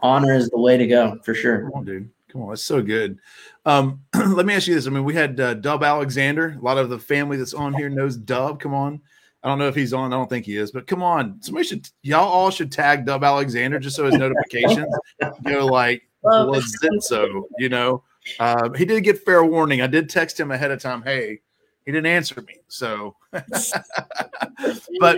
honor 0.00 0.34
is 0.34 0.50
the 0.50 0.58
way 0.58 0.76
to 0.76 0.86
go 0.86 1.18
for 1.24 1.34
sure. 1.34 1.62
Come 1.62 1.72
on 1.74 1.84
dude. 1.84 2.10
Come 2.30 2.42
on 2.42 2.48
that's 2.50 2.64
so 2.64 2.82
good. 2.82 3.18
Um, 3.64 4.00
let 4.14 4.44
me 4.44 4.54
ask 4.54 4.66
you 4.66 4.74
this. 4.74 4.86
I 4.86 4.90
mean 4.90 5.04
we 5.04 5.14
had 5.14 5.38
uh, 5.38 5.54
dub 5.54 5.82
alexander. 5.82 6.56
A 6.58 6.62
lot 6.62 6.76
of 6.76 6.90
the 6.90 6.98
family 6.98 7.36
that's 7.36 7.54
on 7.54 7.72
here 7.72 7.88
knows 7.88 8.16
dub. 8.16 8.60
Come 8.60 8.74
on 8.74 9.00
I 9.48 9.52
don't 9.52 9.58
know 9.58 9.68
if 9.68 9.74
he's 9.74 9.94
on. 9.94 10.12
I 10.12 10.16
don't 10.16 10.28
think 10.28 10.44
he 10.44 10.58
is, 10.58 10.72
but 10.72 10.86
come 10.86 11.02
on, 11.02 11.40
somebody 11.40 11.66
should 11.66 11.88
y'all 12.02 12.28
all 12.28 12.50
should 12.50 12.70
tag 12.70 13.06
Dub 13.06 13.24
Alexander 13.24 13.78
just 13.78 13.96
so 13.96 14.04
his 14.04 14.16
notifications 14.16 14.94
know 15.42 15.64
like 15.64 16.02
so 17.00 17.48
you 17.58 17.70
know. 17.70 18.02
Uh, 18.38 18.70
he 18.74 18.84
did 18.84 19.02
get 19.04 19.24
fair 19.24 19.42
warning. 19.42 19.80
I 19.80 19.86
did 19.86 20.10
text 20.10 20.38
him 20.38 20.50
ahead 20.50 20.70
of 20.70 20.82
time. 20.82 21.00
Hey, 21.00 21.40
he 21.86 21.92
didn't 21.92 22.12
answer 22.12 22.42
me. 22.42 22.56
So, 22.68 23.16
but 23.32 23.48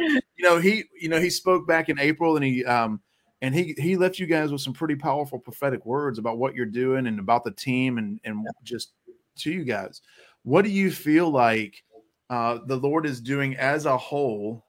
you 0.00 0.20
know 0.38 0.60
he 0.60 0.84
you 0.96 1.08
know 1.08 1.18
he 1.18 1.28
spoke 1.28 1.66
back 1.66 1.88
in 1.88 1.98
April 1.98 2.36
and 2.36 2.44
he 2.44 2.64
um 2.64 3.00
and 3.42 3.52
he 3.52 3.74
he 3.78 3.96
left 3.96 4.20
you 4.20 4.26
guys 4.26 4.52
with 4.52 4.60
some 4.60 4.74
pretty 4.74 4.94
powerful 4.94 5.40
prophetic 5.40 5.84
words 5.84 6.20
about 6.20 6.38
what 6.38 6.54
you're 6.54 6.66
doing 6.66 7.08
and 7.08 7.18
about 7.18 7.42
the 7.42 7.50
team 7.50 7.98
and 7.98 8.20
and 8.22 8.46
just 8.62 8.92
to 9.38 9.50
you 9.50 9.64
guys. 9.64 10.02
What 10.44 10.62
do 10.62 10.70
you 10.70 10.92
feel 10.92 11.28
like? 11.28 11.82
Uh, 12.30 12.60
the 12.66 12.76
Lord 12.76 13.04
is 13.06 13.20
doing 13.20 13.56
as 13.56 13.86
a 13.86 13.96
whole 13.96 14.64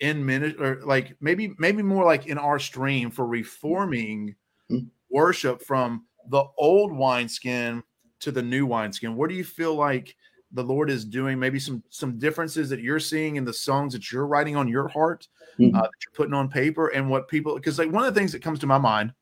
in 0.00 0.24
minute 0.24 0.60
or 0.60 0.80
like 0.82 1.14
maybe 1.20 1.54
maybe 1.58 1.82
more 1.82 2.04
like 2.04 2.26
in 2.26 2.38
our 2.38 2.58
stream 2.58 3.10
for 3.10 3.26
reforming 3.26 4.34
mm-hmm. 4.70 4.86
worship 5.10 5.62
from 5.62 6.06
the 6.30 6.42
old 6.56 6.90
wineskin 6.90 7.82
to 8.20 8.32
the 8.32 8.42
new 8.42 8.64
wineskin. 8.64 9.14
What 9.14 9.28
do 9.28 9.36
you 9.36 9.44
feel 9.44 9.74
like 9.74 10.16
the 10.52 10.64
Lord 10.64 10.88
is 10.88 11.04
doing? 11.04 11.38
Maybe 11.38 11.60
some 11.60 11.82
some 11.90 12.18
differences 12.18 12.70
that 12.70 12.80
you're 12.80 12.98
seeing 12.98 13.36
in 13.36 13.44
the 13.44 13.52
songs 13.52 13.92
that 13.92 14.10
you're 14.10 14.26
writing 14.26 14.56
on 14.56 14.66
your 14.66 14.88
heart, 14.88 15.28
mm-hmm. 15.58 15.76
uh, 15.76 15.82
that 15.82 15.90
you're 16.04 16.14
putting 16.14 16.34
on 16.34 16.48
paper, 16.48 16.88
and 16.88 17.10
what 17.10 17.28
people 17.28 17.54
because 17.54 17.78
like 17.78 17.92
one 17.92 18.04
of 18.04 18.14
the 18.14 18.18
things 18.18 18.32
that 18.32 18.42
comes 18.42 18.58
to 18.60 18.66
my 18.66 18.78
mind 18.78 19.12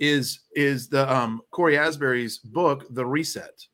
is 0.00 0.40
is 0.56 0.88
the 0.88 1.10
um 1.14 1.42
Cory 1.52 1.78
Asbury's 1.78 2.38
book, 2.38 2.86
The 2.90 3.06
Reset 3.06 3.68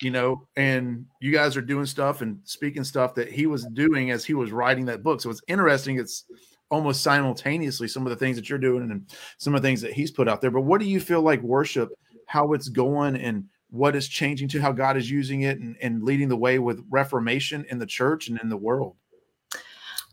you 0.00 0.10
know, 0.10 0.46
and 0.56 1.06
you 1.20 1.32
guys 1.32 1.56
are 1.56 1.62
doing 1.62 1.86
stuff 1.86 2.20
and 2.20 2.38
speaking 2.44 2.84
stuff 2.84 3.14
that 3.14 3.30
he 3.30 3.46
was 3.46 3.64
doing 3.66 4.10
as 4.10 4.24
he 4.24 4.34
was 4.34 4.52
writing 4.52 4.84
that 4.86 5.02
book. 5.02 5.20
So 5.20 5.30
it's 5.30 5.42
interesting. 5.48 5.98
It's 5.98 6.24
almost 6.70 7.02
simultaneously 7.02 7.88
some 7.88 8.04
of 8.04 8.10
the 8.10 8.16
things 8.16 8.36
that 8.36 8.48
you're 8.48 8.58
doing 8.58 8.90
and 8.90 9.08
some 9.38 9.54
of 9.54 9.62
the 9.62 9.68
things 9.68 9.80
that 9.82 9.92
he's 9.92 10.10
put 10.10 10.28
out 10.28 10.40
there. 10.40 10.50
But 10.50 10.62
what 10.62 10.80
do 10.80 10.86
you 10.86 11.00
feel 11.00 11.22
like 11.22 11.40
worship, 11.42 11.90
how 12.26 12.52
it's 12.52 12.68
going 12.68 13.16
and 13.16 13.44
what 13.70 13.96
is 13.96 14.08
changing 14.08 14.48
to 14.48 14.60
how 14.60 14.72
God 14.72 14.96
is 14.96 15.10
using 15.10 15.42
it 15.42 15.58
and, 15.58 15.76
and 15.80 16.02
leading 16.02 16.28
the 16.28 16.36
way 16.36 16.58
with 16.58 16.84
reformation 16.90 17.64
in 17.68 17.78
the 17.78 17.86
church 17.86 18.28
and 18.28 18.40
in 18.40 18.48
the 18.48 18.56
world? 18.56 18.96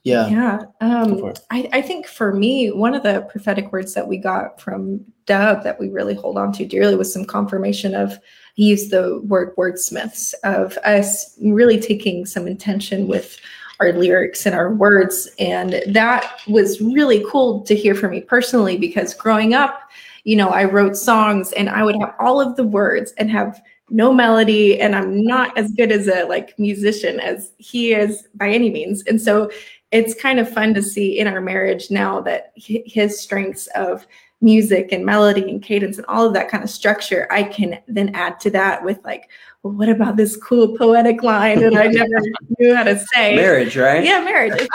Yeah. 0.04 0.30
Yeah. 0.30 0.62
Um, 0.80 1.34
I, 1.52 1.70
I 1.74 1.82
think 1.82 2.08
for 2.08 2.34
me, 2.34 2.72
one 2.72 2.96
of 2.96 3.04
the 3.04 3.22
prophetic 3.30 3.72
words 3.72 3.94
that 3.94 4.08
we 4.08 4.18
got 4.18 4.60
from 4.60 5.02
Dub 5.26 5.64
that 5.64 5.80
we 5.80 5.90
really 5.90 6.16
hold 6.16 6.38
on 6.38 6.52
to 6.54 6.66
dearly 6.66 6.96
was 6.96 7.14
some 7.14 7.26
confirmation 7.26 7.94
of 7.94 8.18
he 8.56 8.66
used 8.66 8.90
the 8.90 9.22
word 9.22 9.56
wordsmiths 9.56 10.34
of 10.44 10.78
us 10.80 11.38
really 11.42 11.80
taking 11.80 12.26
some 12.26 12.48
intention 12.48 13.08
with 13.08 13.40
our 13.80 13.94
lyrics 13.94 14.46
and 14.46 14.56
our 14.56 14.74
words. 14.74 15.30
And 15.40 15.82
that 15.88 16.40
was 16.48 16.82
really 16.82 17.24
cool 17.30 17.62
to 17.62 17.76
hear 17.76 17.96
from 17.96 18.12
me 18.12 18.22
personally 18.22 18.78
because 18.78 19.14
growing 19.14 19.54
up, 19.54 19.82
you 20.24 20.36
know, 20.36 20.50
I 20.50 20.66
wrote 20.66 20.96
songs 20.96 21.52
and 21.54 21.70
I 21.70 21.84
would 21.84 21.96
have 22.00 22.14
all 22.20 22.42
of 22.42 22.56
the 22.56 22.64
words 22.64 23.14
and 23.18 23.30
have 23.32 23.62
no 23.90 24.14
melody 24.14 24.80
and 24.80 24.96
I'm 24.96 25.24
not 25.24 25.56
as 25.58 25.72
good 25.74 25.92
as 25.92 26.08
a 26.08 26.24
like 26.26 26.58
musician 26.58 27.20
as 27.20 27.52
he 27.58 27.94
is 27.94 28.28
by 28.36 28.50
any 28.50 28.70
means. 28.70 29.04
And 29.08 29.22
so 29.22 29.50
it's 29.91 30.13
kind 30.13 30.39
of 30.39 30.49
fun 30.49 30.73
to 30.73 30.82
see 30.82 31.19
in 31.19 31.27
our 31.27 31.41
marriage 31.41 31.91
now 31.91 32.21
that 32.21 32.54
his 32.56 33.19
strengths 33.19 33.67
of 33.75 34.08
music 34.39 34.91
and 34.91 35.06
melody 35.06 35.49
and 35.49 35.62
cadence 35.62 35.97
and 35.97 36.06
all 36.08 36.25
of 36.25 36.34
that 36.34 36.49
kind 36.49 36.63
of 36.63 36.69
structure, 36.69 37.27
I 37.30 37.43
can 37.43 37.80
then 37.88 38.15
add 38.15 38.39
to 38.41 38.49
that 38.51 38.84
with 38.84 38.99
like, 39.04 39.30
well, 39.63 39.73
what 39.73 39.89
about 39.89 40.17
this 40.17 40.36
cool 40.36 40.75
poetic 40.77 41.23
line 41.23 41.60
that 41.60 41.75
I 41.75 41.88
never 41.88 42.21
knew 42.58 42.75
how 42.75 42.84
to 42.84 42.99
say? 43.13 43.36
Marriage, 43.36 43.77
right? 43.77 44.04
Yeah, 44.04 44.23
marriage. 44.23 44.67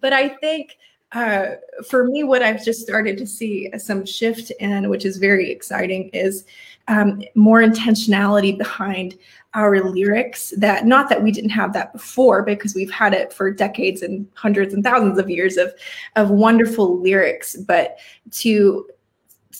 but 0.00 0.12
I 0.12 0.28
think 0.28 0.76
uh, 1.12 1.46
for 1.88 2.04
me, 2.04 2.24
what 2.24 2.42
I've 2.42 2.64
just 2.64 2.80
started 2.80 3.16
to 3.18 3.26
see 3.26 3.70
some 3.78 4.04
shift 4.04 4.50
in, 4.58 4.88
which 4.88 5.04
is 5.04 5.18
very 5.18 5.50
exciting, 5.50 6.10
is 6.10 6.44
um, 6.88 7.22
more 7.34 7.60
intentionality 7.62 8.56
behind 8.56 9.16
our 9.54 9.82
lyrics 9.82 10.52
that 10.58 10.84
not 10.84 11.08
that 11.08 11.22
we 11.22 11.32
didn't 11.32 11.50
have 11.50 11.72
that 11.72 11.92
before 11.92 12.42
because 12.42 12.74
we've 12.74 12.90
had 12.90 13.14
it 13.14 13.32
for 13.32 13.50
decades 13.50 14.02
and 14.02 14.28
hundreds 14.34 14.74
and 14.74 14.84
thousands 14.84 15.18
of 15.18 15.30
years 15.30 15.56
of 15.56 15.72
of 16.16 16.30
wonderful 16.30 17.00
lyrics 17.00 17.56
but 17.56 17.96
to 18.30 18.86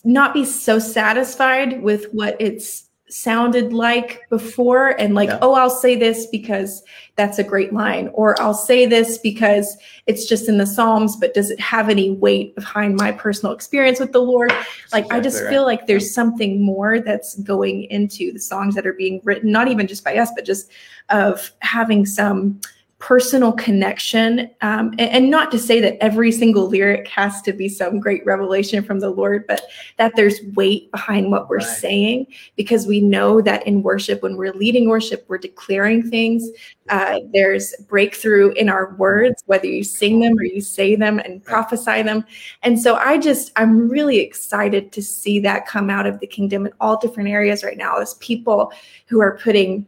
not 0.04 0.34
be 0.34 0.44
so 0.44 0.78
satisfied 0.78 1.82
with 1.82 2.12
what 2.12 2.36
it's 2.38 2.90
sounded 3.08 3.72
like 3.72 4.28
before 4.30 4.88
and 5.00 5.14
like 5.14 5.28
yeah. 5.28 5.38
oh 5.40 5.54
i'll 5.54 5.70
say 5.70 5.94
this 5.94 6.26
because 6.26 6.82
that's 7.14 7.38
a 7.38 7.44
great 7.44 7.72
line 7.72 8.10
or 8.14 8.40
i'll 8.42 8.52
say 8.52 8.84
this 8.84 9.18
because 9.18 9.76
it's 10.06 10.26
just 10.26 10.48
in 10.48 10.58
the 10.58 10.66
psalms 10.66 11.14
but 11.16 11.32
does 11.32 11.50
it 11.50 11.60
have 11.60 11.88
any 11.88 12.10
weight 12.10 12.52
behind 12.56 12.96
my 12.96 13.12
personal 13.12 13.54
experience 13.54 14.00
with 14.00 14.10
the 14.10 14.20
lord 14.20 14.50
like 14.92 15.04
exactly 15.04 15.18
i 15.18 15.20
just 15.20 15.42
right. 15.42 15.50
feel 15.50 15.64
like 15.64 15.86
there's 15.86 16.12
something 16.12 16.60
more 16.60 16.98
that's 16.98 17.36
going 17.40 17.84
into 17.84 18.32
the 18.32 18.40
songs 18.40 18.74
that 18.74 18.86
are 18.86 18.94
being 18.94 19.20
written 19.22 19.52
not 19.52 19.68
even 19.68 19.86
just 19.86 20.02
by 20.02 20.16
us 20.16 20.30
but 20.34 20.44
just 20.44 20.68
of 21.08 21.52
having 21.60 22.04
some 22.04 22.60
personal 22.98 23.52
connection. 23.52 24.50
Um, 24.62 24.92
and, 24.92 25.10
and, 25.10 25.30
not 25.30 25.50
to 25.50 25.58
say 25.58 25.80
that 25.80 26.02
every 26.02 26.32
single 26.32 26.66
lyric 26.66 27.06
has 27.08 27.42
to 27.42 27.52
be 27.52 27.68
some 27.68 28.00
great 28.00 28.24
revelation 28.24 28.82
from 28.82 29.00
the 29.00 29.10
Lord, 29.10 29.46
but 29.46 29.64
that 29.98 30.16
there's 30.16 30.40
weight 30.54 30.90
behind 30.92 31.30
what 31.30 31.50
we're 31.50 31.58
right. 31.58 31.66
saying 31.66 32.26
because 32.56 32.86
we 32.86 33.00
know 33.00 33.42
that 33.42 33.66
in 33.66 33.82
worship, 33.82 34.22
when 34.22 34.36
we're 34.36 34.54
leading 34.54 34.88
worship, 34.88 35.26
we're 35.28 35.36
declaring 35.36 36.08
things. 36.08 36.48
Uh, 36.88 37.18
there's 37.34 37.74
breakthrough 37.86 38.52
in 38.52 38.70
our 38.70 38.94
words, 38.94 39.42
whether 39.44 39.66
you 39.66 39.84
sing 39.84 40.20
them 40.20 40.38
or 40.38 40.44
you 40.44 40.62
say 40.62 40.96
them 40.96 41.18
and 41.18 41.44
prophesy 41.44 42.00
them. 42.02 42.24
And 42.62 42.80
so 42.80 42.94
I 42.94 43.18
just, 43.18 43.52
I'm 43.56 43.90
really 43.90 44.20
excited 44.20 44.90
to 44.92 45.02
see 45.02 45.38
that 45.40 45.66
come 45.66 45.90
out 45.90 46.06
of 46.06 46.18
the 46.20 46.26
kingdom 46.26 46.64
in 46.64 46.72
all 46.80 46.96
different 46.96 47.28
areas 47.28 47.62
right 47.62 47.76
now 47.76 47.98
as 47.98 48.14
people 48.14 48.72
who 49.06 49.20
are 49.20 49.36
putting 49.36 49.86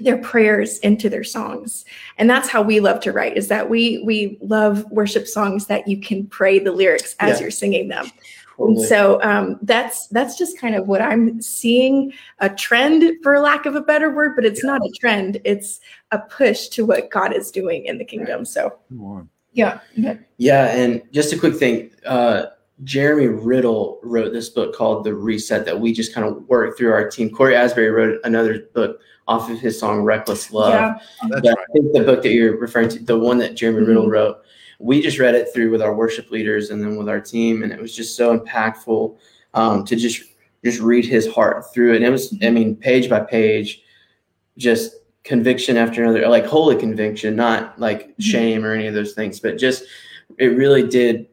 their 0.00 0.18
prayers 0.18 0.78
into 0.78 1.08
their 1.08 1.24
songs. 1.24 1.84
And 2.18 2.28
that's 2.28 2.48
how 2.48 2.62
we 2.62 2.80
love 2.80 3.00
to 3.00 3.12
write 3.12 3.36
is 3.36 3.48
that 3.48 3.68
we 3.68 4.02
we 4.04 4.38
love 4.40 4.84
worship 4.90 5.26
songs 5.26 5.66
that 5.66 5.86
you 5.86 6.00
can 6.00 6.26
pray 6.26 6.58
the 6.58 6.72
lyrics 6.72 7.14
as 7.20 7.38
yeah. 7.38 7.42
you're 7.42 7.50
singing 7.50 7.88
them. 7.88 8.10
Totally. 8.56 8.80
and 8.80 8.86
so 8.88 9.22
um, 9.22 9.58
that's 9.62 10.08
that's 10.08 10.36
just 10.36 10.58
kind 10.58 10.74
of 10.74 10.86
what 10.86 11.00
i'm 11.00 11.40
seeing 11.40 12.12
a 12.40 12.50
trend 12.50 13.16
for 13.22 13.38
lack 13.40 13.64
of 13.64 13.74
a 13.74 13.80
better 13.80 14.10
word 14.10 14.36
but 14.36 14.44
it's 14.44 14.62
yeah. 14.62 14.72
not 14.72 14.82
a 14.82 14.92
trend. 15.00 15.40
It's 15.44 15.80
a 16.10 16.18
push 16.18 16.68
to 16.68 16.84
what 16.84 17.10
god 17.10 17.34
is 17.34 17.50
doing 17.50 17.86
in 17.86 17.98
the 17.98 18.04
kingdom. 18.04 18.44
So 18.44 18.78
yeah 19.52 19.80
yeah 20.36 20.74
and 20.74 21.02
just 21.12 21.32
a 21.32 21.38
quick 21.38 21.56
thing 21.56 21.90
uh, 22.06 22.46
Jeremy 22.84 23.28
Riddle 23.28 24.00
wrote 24.02 24.32
this 24.32 24.48
book 24.48 24.74
called 24.74 25.04
The 25.04 25.14
Reset 25.14 25.64
that 25.64 25.78
we 25.78 25.92
just 25.92 26.14
kind 26.14 26.26
of 26.26 26.48
worked 26.48 26.78
through 26.78 26.92
our 26.92 27.08
team. 27.08 27.30
Cory 27.30 27.54
Asbury 27.54 27.90
wrote 27.90 28.20
another 28.24 28.68
book 28.74 29.00
off 29.28 29.50
of 29.50 29.60
his 29.60 29.78
song 29.78 30.02
Reckless 30.02 30.52
Love. 30.52 30.72
Yeah, 30.72 30.98
that's 31.28 31.48
right. 31.48 31.58
I 31.58 31.72
think 31.72 31.92
the 31.92 32.02
book 32.02 32.22
that 32.22 32.32
you're 32.32 32.56
referring 32.56 32.88
to, 32.90 32.98
the 32.98 33.18
one 33.18 33.38
that 33.38 33.54
Jeremy 33.54 33.80
mm-hmm. 33.80 33.88
Riddle 33.88 34.08
wrote, 34.08 34.38
we 34.78 35.00
just 35.00 35.18
read 35.18 35.34
it 35.34 35.48
through 35.54 35.70
with 35.70 35.80
our 35.80 35.94
worship 35.94 36.30
leaders 36.30 36.70
and 36.70 36.82
then 36.82 36.96
with 36.96 37.08
our 37.08 37.20
team, 37.20 37.62
and 37.62 37.72
it 37.72 37.80
was 37.80 37.94
just 37.94 38.16
so 38.16 38.36
impactful 38.36 39.16
um, 39.54 39.84
to 39.84 39.94
just 39.94 40.22
just 40.64 40.80
read 40.80 41.04
his 41.04 41.32
heart 41.32 41.72
through 41.72 41.92
it. 41.92 41.96
And 41.96 42.04
it 42.04 42.10
was, 42.10 42.36
I 42.42 42.50
mean, 42.50 42.76
page 42.76 43.10
by 43.10 43.20
page, 43.20 43.82
just 44.58 44.94
conviction 45.24 45.76
after 45.76 46.02
another, 46.02 46.28
like 46.28 46.46
holy 46.46 46.76
conviction, 46.76 47.36
not 47.36 47.78
like 47.78 48.08
mm-hmm. 48.08 48.22
shame 48.22 48.64
or 48.64 48.72
any 48.72 48.86
of 48.86 48.94
those 48.94 49.12
things, 49.12 49.40
but 49.40 49.58
just 49.58 49.84
it 50.38 50.46
really 50.46 50.86
did 50.86 51.26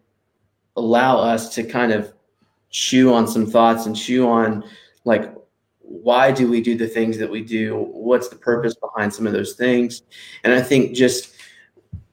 allow 0.80 1.18
us 1.20 1.54
to 1.56 1.64
kind 1.64 1.92
of 1.92 2.14
chew 2.72 3.14
on 3.14 3.28
some 3.28 3.46
thoughts 3.46 3.86
and 3.86 3.96
chew 3.96 4.28
on 4.28 4.64
like 5.06 5.34
why 5.82 6.32
do 6.32 6.50
we 6.50 6.62
do 6.62 6.78
the 6.78 6.88
things 6.88 7.18
that 7.18 7.30
we 7.30 7.44
do? 7.44 7.76
What's 7.92 8.30
the 8.30 8.36
purpose 8.36 8.76
behind 8.76 9.12
some 9.12 9.26
of 9.26 9.34
those 9.34 9.54
things? 9.54 10.04
And 10.44 10.54
I 10.54 10.62
think 10.62 10.96
just 10.96 11.34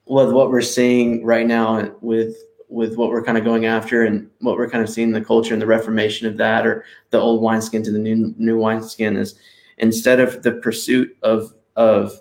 with 0.07 0.33
what 0.33 0.51
we're 0.51 0.63
seeing 0.63 1.25
right 1.25 1.47
now 1.47 1.95
with 2.01 2.37
with 2.69 2.97
what 2.97 3.11
we're 3.11 3.23
kind 3.23 3.39
of 3.39 3.45
going 3.45 3.67
after 3.67 4.05
and 4.05 4.29
what 4.41 4.57
we're 4.57 4.69
kind 4.69 4.83
of 4.83 4.91
seeing 4.91 5.09
in 5.09 5.15
the 5.15 5.25
culture 5.25 5.53
and 5.53 5.63
the 5.63 5.67
reformation 5.67 6.27
of 6.27 6.37
that 6.37 6.67
or 6.67 6.85
the 7.11 7.19
old 7.19 7.41
wineskin 7.43 7.83
to 7.83 7.93
the 7.93 7.99
new 7.99 8.35
new 8.39 8.59
wineskin 8.59 9.17
is 9.17 9.39
instead 9.79 10.19
of 10.21 10.43
the 10.43 10.53
pursuit 10.53 11.17
of 11.23 11.53
of 11.77 12.21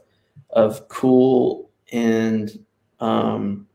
of 0.51 0.88
cool 0.88 1.71
and 1.91 2.63
um 2.99 3.65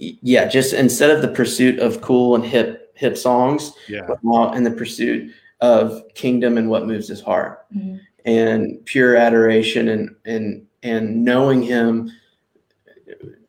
yeah 0.00 0.46
just 0.46 0.72
instead 0.72 1.10
of 1.10 1.20
the 1.22 1.28
pursuit 1.28 1.78
of 1.78 2.00
cool 2.00 2.34
and 2.34 2.44
hip 2.44 2.92
hip 2.96 3.16
songs 3.16 3.72
Yeah. 3.88 4.06
and 4.54 4.64
the 4.66 4.70
pursuit 4.70 5.30
of 5.60 6.02
kingdom 6.14 6.56
and 6.58 6.68
what 6.70 6.86
moves 6.86 7.06
his 7.08 7.20
heart 7.20 7.66
Mhm. 7.74 8.00
and 8.24 8.84
pure 8.86 9.14
adoration 9.16 9.88
and 9.88 10.14
and 10.24 10.66
and 10.82 11.22
knowing 11.24 11.62
him 11.62 12.10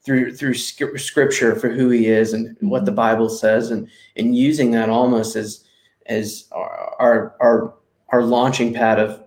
through 0.04 0.36
through 0.36 0.56
scripture 0.56 1.56
for 1.56 1.70
who 1.70 1.90
he 1.90 2.08
is 2.08 2.34
and 2.34 2.58
what 2.62 2.86
the 2.86 2.92
bible 2.92 3.30
says 3.30 3.72
and 3.72 3.88
and 4.18 4.36
using 4.36 4.72
that 4.72 4.90
almost 4.90 5.36
as 5.36 5.64
as 6.08 6.48
our 6.52 6.96
our 7.00 7.36
our, 7.40 7.74
our 8.10 8.24
launching 8.24 8.74
pad 8.74 9.00
of 9.00 9.24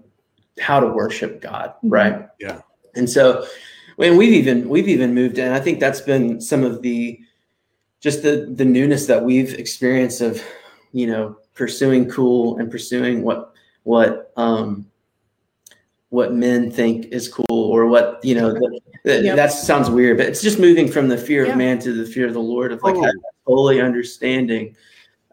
how 0.60 0.78
to 0.80 0.88
worship 0.88 1.40
god 1.40 1.72
right 1.84 2.28
Yeah. 2.38 2.60
and 2.94 3.08
so 3.08 3.46
when 3.96 4.16
we've 4.16 4.32
even 4.32 4.68
we've 4.68 4.88
even 4.88 5.14
moved 5.14 5.38
and 5.38 5.54
i 5.54 5.60
think 5.60 5.80
that's 5.80 6.00
been 6.00 6.40
some 6.40 6.64
of 6.64 6.82
the 6.82 7.18
just 8.00 8.22
the 8.22 8.52
the 8.54 8.64
newness 8.64 9.06
that 9.06 9.22
we've 9.22 9.54
experienced 9.54 10.20
of 10.20 10.42
you 10.92 11.06
know 11.06 11.36
pursuing 11.54 12.08
cool 12.10 12.58
and 12.58 12.70
pursuing 12.70 13.22
what 13.22 13.52
what 13.84 14.32
um 14.36 14.86
what 16.10 16.32
men 16.32 16.70
think 16.70 17.06
is 17.06 17.28
cool 17.28 17.44
or 17.50 17.86
what 17.86 18.20
you 18.24 18.34
know 18.34 18.52
the, 18.52 18.80
the- 19.04 19.22
Yep. 19.22 19.36
that 19.36 19.52
sounds 19.52 19.90
weird 19.90 20.16
but 20.16 20.26
it's 20.26 20.40
just 20.42 20.58
moving 20.58 20.90
from 20.90 21.08
the 21.08 21.18
fear 21.18 21.44
Yeah. 21.44 21.52
of 21.52 21.58
man 21.58 21.78
to 21.80 21.92
the 21.92 22.06
fear 22.10 22.26
of 22.26 22.32
the 22.34 22.40
lord 22.40 22.72
of 22.72 22.82
like 22.82 22.94
Oh. 22.96 23.12
fully 23.44 23.80
understanding 23.80 24.76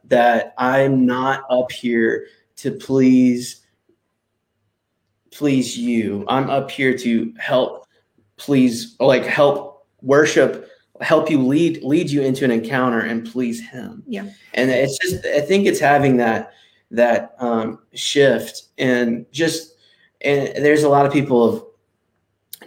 that 0.05 0.53
i'm 0.57 1.05
not 1.05 1.43
up 1.49 1.71
here 1.71 2.27
to 2.57 2.71
please 2.71 3.61
please 5.31 5.77
you 5.77 6.25
i'm 6.27 6.49
up 6.49 6.69
here 6.69 6.97
to 6.97 7.33
help 7.39 7.80
please 8.41 8.95
like 8.99 9.23
help 9.23 9.85
worship 10.01 10.67
help 10.99 11.29
you 11.29 11.39
lead 11.45 11.81
lead 11.83 12.09
you 12.09 12.21
into 12.23 12.43
an 12.43 12.49
encounter 12.49 13.01
and 13.01 13.31
please 13.31 13.61
him 13.69 14.03
Yeah. 14.07 14.29
and 14.55 14.71
it's 14.71 14.97
just 14.97 15.23
i 15.27 15.41
think 15.41 15.67
it's 15.67 15.79
having 15.79 16.17
that 16.17 16.53
that 16.89 17.35
um 17.39 17.79
shift 17.93 18.63
and 18.79 19.25
just 19.31 19.75
and 20.21 20.65
there's 20.65 20.83
a 20.83 20.89
lot 20.89 21.05
of 21.05 21.13
people 21.13 21.43
of 21.43 21.63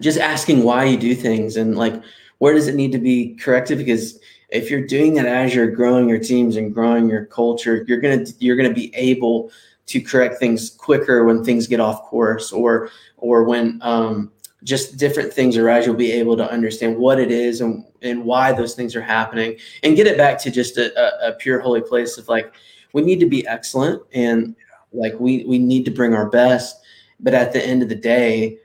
just 0.01 0.19
asking 0.19 0.63
why 0.63 0.85
you 0.85 0.97
do 0.97 1.15
things 1.15 1.57
and 1.57 1.77
like 1.77 2.01
where 2.39 2.55
does 2.55 2.69
it 2.69 2.77
need 2.77 2.93
to 2.93 2.99
be 2.99 3.35
corrected 3.37 3.79
because 3.79 4.21
if 4.51 4.71
you're 4.71 4.87
doing 4.87 5.15
that 5.15 5.27
as 5.27 5.55
you're 5.55 5.71
growing 5.71 6.09
your 6.09 6.19
teams 6.21 6.55
and 6.57 6.73
growing 6.73 7.09
your 7.09 7.27
culture 7.27 7.85
you're 7.89 8.01
gonna 8.01 8.25
you're 8.39 8.57
gonna 8.57 8.73
be 8.73 8.95
able 8.95 9.51
to 9.87 10.01
correct 10.01 10.39
things 10.39 10.71
quicker 10.71 11.25
when 11.25 11.45
things 11.45 11.67
get 11.67 11.81
off 11.81 12.03
course 12.03 12.53
or 12.53 12.91
or 13.17 13.43
when 13.45 13.79
um 13.83 14.31
just 14.65 14.97
different 14.97 15.33
things 15.33 15.57
arise 15.57 15.87
you'll 15.87 15.95
be 15.95 16.11
able 16.11 16.37
to 16.37 16.51
understand 16.51 16.97
what 16.97 17.21
it 17.21 17.31
is 17.31 17.61
and 17.61 17.85
and 18.03 18.25
why 18.25 18.51
those 18.51 18.75
things 18.75 18.97
are 18.97 19.03
happening 19.03 19.57
and 19.83 19.95
get 19.95 20.07
it 20.07 20.17
back 20.17 20.39
to 20.39 20.51
just 20.51 20.77
a, 20.79 21.29
a, 21.29 21.33
pure 21.35 21.61
holy 21.61 21.83
place 21.83 22.19
of 22.19 22.27
like 22.29 22.53
we 22.95 23.03
need 23.03 23.21
to 23.21 23.27
be 23.27 23.47
excellent 23.47 24.03
and 24.15 24.57
like 24.93 25.15
we 25.21 25.45
we 25.45 25.59
need 25.59 25.85
to 25.85 25.91
bring 25.91 26.15
our 26.15 26.29
best 26.31 26.81
but 27.21 27.35
at 27.35 27.53
the 27.53 27.65
end 27.65 27.83
of 27.83 27.89
the 27.89 27.95
day 27.95 28.59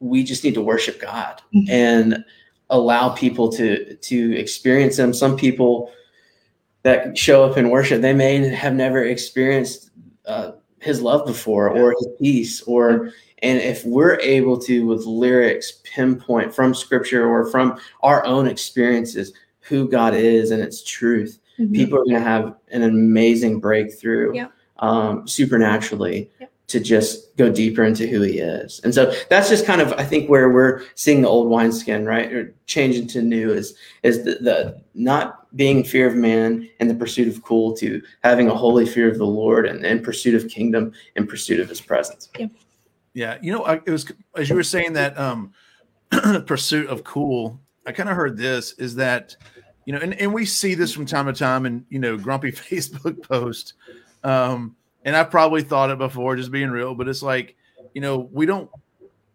we 0.00 0.22
just 0.22 0.44
need 0.44 0.54
to 0.54 0.62
worship 0.62 1.00
god 1.00 1.40
Mhm. 1.54 1.70
and 1.70 2.24
allow 2.70 3.08
people 3.10 3.48
to 3.52 3.94
to 3.96 4.36
experience 4.36 4.98
him 4.98 5.14
some 5.14 5.36
people 5.36 5.90
that 6.82 7.16
show 7.16 7.42
up 7.44 7.56
in 7.56 7.70
worship 7.70 8.02
they 8.02 8.12
may 8.12 8.48
have 8.48 8.74
never 8.74 9.04
experienced 9.04 9.90
uh, 10.26 10.52
his 10.80 11.00
love 11.00 11.26
before 11.26 11.70
or 11.70 11.94
his 11.98 12.08
peace 12.20 12.62
or 12.62 13.10
and 13.44 13.60
if 13.60 13.84
we're 13.84 14.18
able 14.20 14.58
to 14.58 14.86
with 14.86 15.04
lyrics 15.04 15.80
pinpoint 15.84 16.52
from 16.54 16.74
scripture 16.74 17.28
or 17.28 17.46
from 17.50 17.78
our 18.02 18.24
own 18.24 18.46
experiences 18.48 19.32
who 19.60 19.88
god 19.88 20.14
is 20.14 20.50
and 20.50 20.62
its 20.62 20.82
truth 20.82 21.38
Mhm. 21.60 21.72
people 21.72 21.98
are 22.00 22.04
going 22.04 22.16
to 22.16 22.20
have 22.20 22.56
an 22.72 22.82
amazing 22.82 23.60
breakthrough 23.60 24.34
Yeah. 24.34 24.48
um, 24.80 25.28
supernaturally 25.28 26.28
Yeah. 26.40 26.48
to 26.66 26.80
just 26.80 27.36
go 27.36 27.48
deeper 27.50 27.84
into 27.84 28.06
who 28.08 28.22
he 28.22 28.38
is 28.38 28.80
and 28.82 28.92
so 28.92 29.12
that's 29.30 29.48
just 29.50 29.64
kind 29.66 29.80
of 29.80 29.92
i 29.92 30.02
think 30.04 30.28
where 30.28 30.48
we're 30.50 30.82
seeing 30.96 31.20
the 31.22 31.28
old 31.28 31.48
wineskin 31.48 32.04
right 32.06 32.32
or 32.32 32.52
changing 32.66 33.06
to 33.08 33.22
new 33.22 33.52
is 33.52 33.76
is 34.02 34.24
the, 34.24 34.32
the 34.40 34.80
not 34.94 35.46
being 35.56 35.84
fear 35.84 36.06
of 36.08 36.16
man 36.16 36.68
and 36.80 36.90
the 36.90 36.94
pursuit 36.94 37.28
of 37.28 37.40
cool 37.44 37.76
to 37.76 38.02
having 38.24 38.48
a 38.48 38.54
holy 38.54 38.86
fear 38.86 39.08
of 39.08 39.18
the 39.18 39.26
lord 39.42 39.64
and, 39.66 39.84
and 39.86 40.02
pursuit 40.02 40.34
of 40.34 40.48
kingdom 40.50 40.90
and 41.14 41.28
pursuit 41.28 41.60
of 41.60 41.68
his 41.68 41.80
presence 41.80 42.30
Yeah, 42.38 42.48
you 43.14 43.52
know, 43.52 43.64
I, 43.64 43.74
it 43.76 43.90
was 43.90 44.10
as 44.36 44.50
you 44.50 44.56
were 44.56 44.62
saying 44.62 44.94
that 44.94 45.18
um, 45.18 45.52
pursuit 46.46 46.88
of 46.88 47.04
cool. 47.04 47.60
I 47.86 47.92
kind 47.92 48.08
of 48.08 48.16
heard 48.16 48.36
this 48.36 48.72
is 48.72 48.96
that 48.96 49.36
you 49.84 49.92
know, 49.92 50.00
and, 50.00 50.14
and 50.14 50.32
we 50.32 50.46
see 50.46 50.74
this 50.74 50.92
from 50.92 51.06
time 51.06 51.26
to 51.26 51.32
time, 51.32 51.66
in 51.66 51.84
you 51.90 51.98
know, 51.98 52.16
grumpy 52.16 52.50
Facebook 52.52 53.22
post. 53.22 53.74
Um, 54.22 54.76
and 55.04 55.14
I've 55.14 55.30
probably 55.30 55.62
thought 55.62 55.90
it 55.90 55.98
before, 55.98 56.36
just 56.36 56.50
being 56.50 56.70
real, 56.70 56.94
but 56.94 57.08
it's 57.08 57.22
like, 57.22 57.56
you 57.92 58.00
know, 58.00 58.28
we 58.32 58.46
don't 58.46 58.70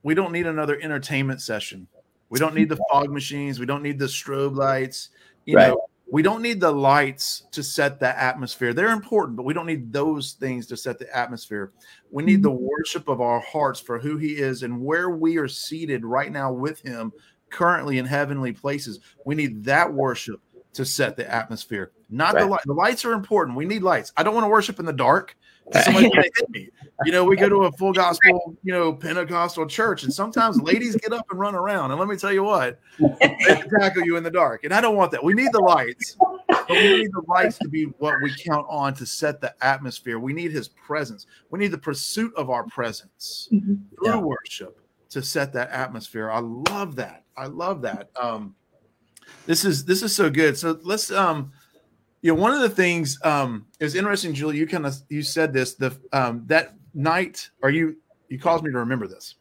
we 0.02 0.13
don't 0.15 0.32
need 0.32 0.48
another 0.48 0.80
entertainment 0.82 1.42
session. 1.42 1.88
We 2.30 2.39
don't 2.39 2.56
need 2.56 2.70
the 2.70 2.80
fog 2.89 3.12
machines. 3.12 3.60
We 3.60 3.65
don't 3.65 3.84
need 3.84 4.00
the 4.00 4.06
strobe 4.06 4.56
lights. 4.56 5.10
You 5.46 5.58
Right. 5.58 5.70
know, 5.70 5.82
we 6.12 6.22
don't 6.22 6.41
need 6.41 6.60
the 6.60 6.72
lights 6.72 7.43
to 7.52 7.62
set 7.62 8.00
the 8.00 8.22
atmosphere. 8.22 8.74
They're 8.74 8.91
important, 8.91 9.38
but 9.38 9.45
we 9.45 9.54
don't 9.54 9.67
need 9.67 9.93
those 9.93 10.34
things 10.34 10.65
to 10.67 10.78
set 10.78 10.98
the 10.98 11.15
atmosphere. 11.15 11.72
We 12.12 12.24
need 12.24 12.41
the 12.41 12.52
mm-hmm. 12.52 12.65
worship 12.65 13.08
of 13.08 13.22
our 13.22 13.39
hearts 13.39 13.80
for 13.80 14.00
who 14.00 14.17
he 14.17 14.38
is 14.38 14.63
and 14.63 14.82
where 14.82 15.12
we 15.12 15.38
are 15.38 15.48
seated 15.48 16.04
right 16.04 16.32
now 16.32 16.52
with 16.52 16.82
him 16.82 17.12
currently 17.50 17.98
in 17.98 18.06
heavenly 18.06 18.54
places. 18.54 19.00
We 19.26 19.36
need 19.36 19.63
that 19.65 19.91
worship 19.93 20.41
to 20.73 20.86
set 20.86 21.17
the 21.17 21.29
atmosphere. 21.32 21.91
Not 22.10 22.34
the 22.34 22.41
Right. 22.41 22.49
light. 22.49 22.62
The 22.65 22.73
lights 22.73 23.05
are 23.05 23.13
important. 23.13 23.58
We 23.58 23.65
need 23.65 23.84
lights. 23.84 24.12
I 24.17 24.23
don't 24.23 24.34
want 24.34 24.45
to 24.45 24.49
worship 24.49 24.79
in 24.79 24.86
the 24.86 24.93
dark. 24.93 25.36
Somebody's 25.84 26.10
gonna 26.10 26.23
hit 26.23 26.49
me. 26.49 26.69
You 27.05 27.12
know, 27.12 27.23
we 27.23 27.36
go 27.36 27.47
to 27.47 27.65
a 27.65 27.71
full 27.73 27.93
gospel, 27.93 28.58
you 28.63 28.73
know, 28.73 28.91
Pentecostal 28.91 29.67
church, 29.67 30.03
and 30.03 30.12
sometimes 30.12 30.60
ladies 30.62 30.95
get 30.95 31.13
up 31.13 31.25
and 31.29 31.39
run 31.39 31.53
around. 31.53 31.91
And 31.91 31.99
let 31.99 32.10
me 32.10 32.15
tell 32.15 32.34
you 32.34 32.43
what, 32.43 32.79
they 32.99 33.63
tackle 33.79 34.03
you 34.03 34.17
in 34.17 34.23
the 34.23 34.32
dark. 34.32 34.63
And 34.63 34.73
I 34.73 34.82
don't 34.82 34.95
want 34.95 35.12
that. 35.12 35.23
We 35.23 35.34
need 35.36 35.51
the 35.51 35.60
lights, 35.62 36.17
but 36.47 36.69
we 36.71 36.97
need 36.97 37.12
the 37.12 37.21
lights 37.27 37.60
to 37.60 37.67
be 37.69 37.84
what 37.99 38.15
we 38.23 38.34
count 38.43 38.65
on 38.67 38.95
to 38.95 39.05
set 39.05 39.41
the 39.41 39.53
atmosphere. 39.63 40.17
We 40.17 40.34
need 40.34 40.51
his 40.51 40.67
presence. 40.67 41.27
We 41.51 41.60
need 41.60 41.69
the 41.71 41.77
pursuit 41.77 42.34
of 42.36 42.49
our 42.49 42.63
presence 42.63 43.47
Mhm. 43.51 43.79
through 43.95 44.08
Yeah. 44.08 44.17
worship 44.17 44.79
to 45.12 45.21
set 45.21 45.53
that 45.53 45.69
atmosphere. 45.69 46.32
I 46.32 46.39
love 46.39 46.95
that. 46.95 47.25
I 47.38 47.45
love 47.45 47.84
that. 47.84 48.10
Um, 48.19 48.55
this 49.46 49.65
is 49.65 49.86
this 49.86 50.04
is 50.04 50.15
so 50.15 50.30
good. 50.30 50.58
So 50.58 50.80
let's 50.84 51.12
um 51.12 51.52
you 52.22 52.34
know 52.34 52.42
one 52.42 52.54
of 52.54 52.62
the 52.62 52.70
things 52.70 53.18
um 53.24 53.65
is 53.80 53.96
interesting, 53.96 54.34
Julie. 54.34 54.58
You 54.58 54.68
kind 54.68 54.86
of 54.86 54.96
you 55.10 55.24
said 55.24 55.54
this 55.54 55.76
the 55.76 55.98
um 56.13 56.44
that 56.48 56.76
night 56.94 57.50
or 57.62 57.70
you 57.70 57.98
you 58.30 58.39
caused 58.39 58.63
me 58.63 58.72
to 58.72 58.78
remember 58.78 59.08
this. 59.08 59.36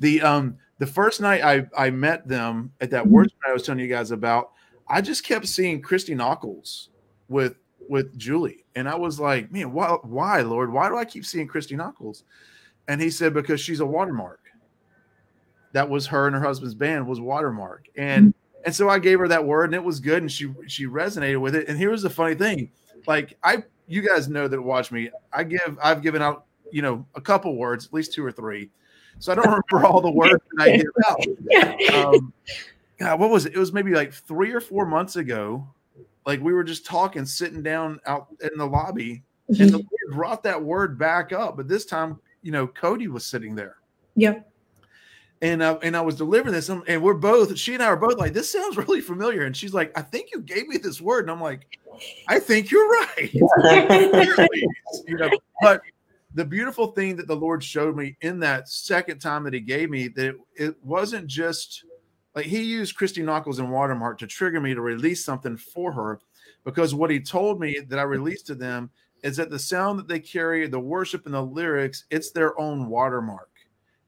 The 0.00 0.22
um 0.22 0.58
the 0.78 0.86
first 0.86 1.20
night 1.20 1.42
I 1.42 1.66
I 1.76 1.90
met 1.90 2.28
them 2.28 2.72
at 2.80 2.90
that 2.90 3.06
worship 3.06 3.38
I 3.46 3.52
was 3.52 3.62
telling 3.62 3.80
you 3.80 3.88
guys 3.88 4.10
about, 4.10 4.52
I 4.88 5.00
just 5.00 5.24
kept 5.24 5.46
seeing 5.46 5.82
Christy 5.82 6.14
Nockels 6.14 6.88
with 7.28 7.56
with 7.88 8.16
Julie, 8.18 8.64
and 8.74 8.88
I 8.88 8.96
was 8.96 9.20
like, 9.20 9.52
man, 9.52 9.72
why 9.72 9.96
why 10.02 10.40
Lord, 10.42 10.72
why 10.72 10.88
do 10.88 10.96
I 10.96 11.04
keep 11.04 11.24
seeing 11.24 11.46
Christy 11.46 11.76
Nockels? 11.76 12.22
And 12.88 13.00
he 13.00 13.10
said 13.10 13.34
because 13.34 13.60
she's 13.60 13.80
a 13.80 13.86
watermark. 13.86 14.40
That 15.72 15.88
was 15.88 16.06
her 16.06 16.26
and 16.26 16.34
her 16.34 16.42
husband's 16.42 16.74
band 16.74 17.06
was 17.06 17.20
watermark, 17.20 17.86
and 17.96 18.34
and 18.66 18.74
so 18.74 18.88
I 18.88 18.98
gave 18.98 19.20
her 19.20 19.28
that 19.28 19.44
word, 19.44 19.66
and 19.66 19.74
it 19.74 19.82
was 19.82 20.00
good, 20.00 20.22
and 20.22 20.30
she 20.30 20.52
she 20.66 20.86
resonated 20.86 21.40
with 21.40 21.54
it. 21.54 21.68
And 21.68 21.78
here's 21.78 22.02
the 22.02 22.10
funny 22.10 22.34
thing, 22.34 22.70
like 23.06 23.38
I, 23.42 23.62
you 23.86 24.06
guys 24.06 24.28
know 24.28 24.48
that 24.48 24.60
watch 24.60 24.90
me, 24.90 25.08
I 25.32 25.44
give 25.44 25.78
I've 25.82 26.02
given 26.02 26.20
out 26.20 26.46
you 26.72 26.82
know 26.82 27.06
a 27.14 27.20
couple 27.20 27.56
words, 27.56 27.86
at 27.86 27.94
least 27.94 28.12
two 28.12 28.26
or 28.26 28.32
three, 28.32 28.70
so 29.20 29.30
I 29.30 29.36
don't 29.36 29.44
remember 29.44 29.86
all 29.86 30.00
the 30.00 30.10
words 30.10 30.42
that 30.56 30.62
I 30.62 30.76
give 30.76 31.94
out. 31.94 31.94
Um, 31.94 32.32
God, 32.98 33.20
what 33.20 33.30
was 33.30 33.46
it? 33.46 33.54
It 33.54 33.58
was 33.58 33.72
maybe 33.72 33.92
like 33.92 34.12
three 34.12 34.52
or 34.52 34.60
four 34.60 34.84
months 34.84 35.14
ago. 35.14 35.66
Like 36.26 36.40
we 36.40 36.52
were 36.52 36.64
just 36.64 36.84
talking, 36.84 37.24
sitting 37.24 37.62
down 37.62 38.00
out 38.04 38.26
in 38.40 38.58
the 38.58 38.66
lobby, 38.66 39.22
and 39.48 39.70
the 39.70 39.78
Lord 40.08 40.12
brought 40.12 40.42
that 40.42 40.60
word 40.60 40.98
back 40.98 41.32
up. 41.32 41.56
But 41.56 41.68
this 41.68 41.84
time, 41.84 42.18
you 42.42 42.50
know, 42.50 42.66
Cody 42.66 43.06
was 43.06 43.24
sitting 43.24 43.54
there 43.54 43.76
Yep. 44.16 44.50
And 45.42 45.62
uh, 45.62 45.78
and 45.82 45.96
I 45.96 46.00
was 46.00 46.16
delivering 46.16 46.54
this, 46.54 46.68
and 46.68 47.02
we're 47.02 47.14
both 47.14 47.56
she 47.58 47.74
and 47.74 47.82
I 47.82 47.86
are 47.86 47.96
both 47.96 48.18
like, 48.18 48.32
this 48.32 48.50
sounds 48.50 48.76
really 48.88 49.00
familiar. 49.00 49.44
And 49.44 49.56
she's 49.56 49.74
like, 49.74 49.96
I 49.98 50.02
think 50.02 50.30
you 50.32 50.40
gave 50.40 50.68
me 50.68 50.78
this 50.78 51.00
word, 51.00 51.24
and 51.24 51.30
I'm 51.30 51.40
like, 51.40 51.66
I 52.28 52.38
think 52.38 52.70
you're 52.70 52.88
right. 52.88 53.30
You 55.06 55.16
know, 55.18 55.30
but 55.60 55.82
the 56.34 56.44
beautiful 56.44 56.88
thing 56.88 57.16
that 57.16 57.26
the 57.26 57.36
Lord 57.36 57.62
showed 57.62 57.96
me 57.96 58.16
in 58.22 58.40
that 58.40 58.68
second 58.68 59.20
time 59.20 59.44
that 59.44 59.54
He 59.54 59.60
gave 59.60 59.90
me 59.90 60.08
that 60.08 60.26
it, 60.26 60.36
it 60.56 60.84
wasn't 60.84 61.26
just 61.26 61.84
like 62.34 62.46
he 62.46 62.62
used 62.62 62.96
Christy 62.96 63.22
Nockels 63.22 63.58
and 63.58 63.72
Watermark 63.72 64.18
to 64.18 64.26
trigger 64.26 64.60
me 64.60 64.74
to 64.74 64.80
release 64.82 65.24
something 65.24 65.56
for 65.56 65.90
her 65.92 66.20
because 66.64 66.94
what 66.94 67.10
he 67.10 67.18
told 67.18 67.58
me 67.58 67.78
that 67.88 67.98
I 67.98 68.02
released 68.02 68.46
to 68.48 68.54
them 68.54 68.90
is 69.22 69.38
that 69.38 69.48
the 69.48 69.58
sound 69.58 69.98
that 69.98 70.06
they 70.06 70.20
carry, 70.20 70.66
the 70.68 70.78
worship 70.78 71.24
and 71.24 71.34
the 71.34 71.42
lyrics, 71.42 72.04
it's 72.10 72.32
their 72.32 72.58
own 72.60 72.88
watermark. 72.88 73.48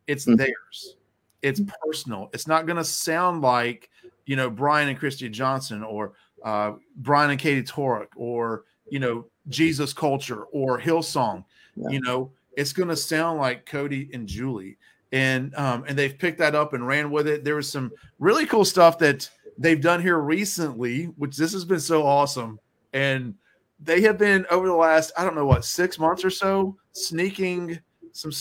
It's 0.07 0.27
Mhm. 0.27 0.37
theirs. 0.37 0.98
It's 1.43 1.61
personal. 1.85 2.31
It's 2.33 2.47
not 2.47 2.67
going 2.67 2.77
to 2.77 2.85
sound 2.85 3.43
like, 3.43 3.91
you 4.27 4.37
know, 4.37 4.51
Brian 4.51 4.89
and 4.89 4.99
Christy 4.99 5.29
Johnson 5.29 5.83
or 5.83 6.13
uh, 6.45 6.73
Brian 6.97 7.31
and 7.31 7.39
Katie 7.39 7.63
Torwalt 7.63 8.09
or, 8.17 8.65
you 8.91 8.99
know, 8.99 9.27
Jesus 9.49 9.93
Culture 9.93 10.45
or 10.53 10.81
Hillsong. 10.81 11.45
Yeah. 11.77 11.91
You 11.91 12.01
know, 12.01 12.33
it's 12.57 12.73
going 12.73 12.89
to 12.89 12.97
sound 12.97 13.39
like 13.39 13.67
Cody 13.67 14.11
and 14.13 14.27
Julie. 14.27 14.79
And 15.13 15.55
um, 15.55 15.85
and 15.89 15.97
they've 15.97 16.19
picked 16.19 16.39
that 16.39 16.55
up 16.55 16.75
and 16.75 16.87
ran 16.87 17.11
with 17.11 17.27
it. 17.27 17.43
There 17.43 17.55
was 17.57 17.71
some 17.71 17.93
really 18.19 18.45
cool 18.45 18.65
stuff 18.65 18.99
that 18.99 19.31
they've 19.57 19.81
done 19.81 20.03
here 20.03 20.19
recently, 20.19 21.05
which 21.17 21.37
this 21.37 21.53
has 21.53 21.65
been 21.65 21.81
so 21.81 22.07
awesome. 22.07 22.61
And 22.93 23.35
they 23.81 24.03
have 24.03 24.19
been 24.19 24.45
over 24.51 24.67
the 24.67 24.75
last, 24.75 25.13
I 25.17 25.25
don't 25.25 25.35
know 25.35 25.47
what, 25.47 25.65
six 25.65 25.99
months 25.99 26.25
or 26.25 26.31
so, 26.31 26.77
sneaking 26.93 27.79
some 28.13 28.33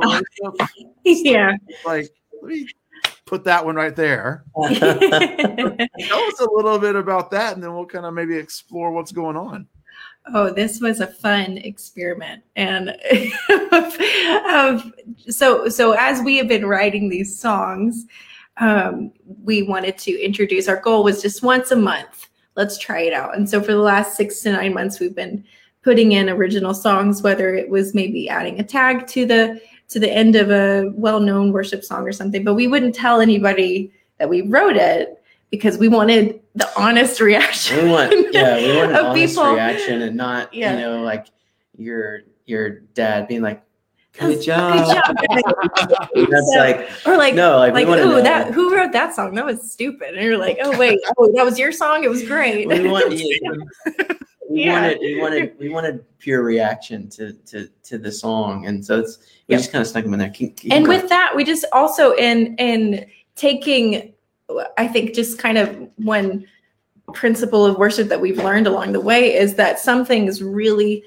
worship. 0.00 0.70
yeah. 1.04 1.52
Like, 1.84 2.10
let 2.42 2.48
me 2.48 2.68
put 3.24 3.44
that 3.44 3.64
one 3.64 3.76
right 3.76 3.94
there. 3.94 4.44
Tell 4.56 4.72
us 4.72 6.40
a 6.40 6.48
little 6.50 6.78
bit 6.78 6.96
about 6.96 7.30
that, 7.30 7.54
and 7.54 7.62
then 7.62 7.74
we'll 7.74 7.86
kind 7.86 8.06
of 8.06 8.14
maybe 8.14 8.36
explore 8.36 8.90
what's 8.90 9.12
going 9.12 9.36
on. 9.36 9.66
Oh, 10.34 10.52
this 10.52 10.80
was 10.80 11.00
a 11.00 11.06
fun 11.06 11.58
experiment, 11.58 12.42
and 12.56 12.90
um, 14.46 14.92
so 15.28 15.68
so 15.68 15.92
as 15.92 16.20
we 16.22 16.36
have 16.36 16.48
been 16.48 16.66
writing 16.66 17.08
these 17.08 17.38
songs, 17.38 18.06
um, 18.58 19.12
we 19.42 19.62
wanted 19.62 19.96
to 19.98 20.22
introduce. 20.22 20.68
Our 20.68 20.80
goal 20.80 21.04
was 21.04 21.22
just 21.22 21.42
once 21.42 21.70
a 21.70 21.76
month. 21.76 22.28
Let's 22.56 22.76
try 22.76 23.02
it 23.02 23.12
out. 23.12 23.36
And 23.36 23.48
so 23.48 23.60
for 23.62 23.72
the 23.72 23.78
last 23.78 24.16
six 24.16 24.40
to 24.40 24.52
nine 24.52 24.74
months, 24.74 24.98
we've 24.98 25.14
been 25.14 25.44
putting 25.82 26.12
in 26.12 26.28
original 26.28 26.74
songs, 26.74 27.22
whether 27.22 27.54
it 27.54 27.68
was 27.68 27.94
maybe 27.94 28.28
adding 28.28 28.58
a 28.60 28.64
tag 28.64 29.06
to 29.08 29.24
the 29.26 29.60
to 29.88 29.98
the 29.98 30.10
end 30.10 30.36
of 30.36 30.50
a 30.50 30.90
well-known 30.94 31.50
worship 31.52 31.82
song 31.82 32.02
or 32.06 32.12
something. 32.12 32.44
But 32.44 32.54
we 32.54 32.66
wouldn't 32.66 32.94
tell 32.94 33.20
anybody 33.22 33.90
that 34.18 34.28
we 34.28 34.42
wrote 34.42 34.76
it 34.76 35.22
because 35.50 35.78
we 35.78 35.88
wanted 35.88 36.40
the 36.56 36.68
honest 36.76 37.20
reaction. 37.22 37.84
we 37.84 37.90
want 37.90 38.12
yeah 38.34 38.56
we 38.56 38.76
want 38.76 38.90
an 38.90 38.96
honest 39.06 39.34
people. 39.34 39.52
reaction 39.54 40.02
and 40.02 40.16
not 40.16 40.52
Yeah. 40.52 40.74
you 40.74 40.80
know 40.80 41.02
like 41.02 41.26
your 41.76 42.20
your 42.46 42.80
dad 42.94 43.28
being 43.28 43.42
like 43.42 43.62
Good 44.18 44.38
good 44.38 44.42
job, 44.42 44.92
job. 45.06 45.16
that's 46.14 46.52
So- 46.52 46.58
like 46.58 46.90
or 47.06 47.16
like 47.16 47.34
no 47.34 47.56
like, 47.58 47.72
like 47.72 47.86
we 47.86 47.90
want 47.90 48.02
to 48.02 48.18
ooh 48.18 48.22
that 48.22 48.52
who 48.52 48.74
wrote 48.74 48.90
that 48.92 49.14
song 49.14 49.34
that 49.36 49.44
was 49.46 49.70
stupid 49.70 50.14
and 50.14 50.24
you're 50.24 50.36
like 50.38 50.58
oh 50.60 50.76
wait 50.76 50.98
oh 51.18 51.30
that 51.36 51.44
was 51.44 51.56
your 51.58 51.70
song 51.70 52.02
it 52.02 52.10
was 52.10 52.26
great 52.26 52.66
we 52.66 52.88
want 52.90 53.12
yeah, 53.16 54.14
we 54.48 54.64
Yeah. 54.64 54.80
wanted 54.80 54.98
we 55.00 55.20
wanted 55.20 55.58
we 55.58 55.68
wanted 55.68 56.04
pure 56.18 56.42
reaction 56.42 57.08
to 57.10 57.32
to 57.46 57.68
to 57.84 57.98
the 57.98 58.10
song 58.10 58.66
and 58.66 58.84
so 58.84 58.98
it's 59.00 59.18
we 59.46 59.52
Yep. 59.54 59.60
just 59.60 59.72
kind 59.72 59.82
of 59.82 59.88
stuck 59.88 60.04
them 60.04 60.12
in 60.14 60.18
there 60.18 60.30
Keep- 60.30 60.56
keep 60.56 60.72
and 60.72 60.86
going. 60.86 61.00
with 61.00 61.08
that 61.10 61.32
we 61.36 61.44
just 61.44 61.64
also 61.72 62.12
in 62.16 62.54
in 62.56 63.06
taking 63.36 64.12
i 64.78 64.86
think 64.88 65.14
just 65.14 65.38
kind 65.38 65.58
of 65.58 65.76
one 65.96 66.44
principle 67.14 67.64
of 67.64 67.76
worship 67.78 68.08
that 68.08 68.20
we've 68.20 68.38
learned 68.38 68.66
along 68.66 68.92
the 68.92 69.00
way 69.00 69.34
is 69.34 69.54
that 69.54 69.78
some 69.78 70.04
things 70.04 70.42
really 70.42 71.02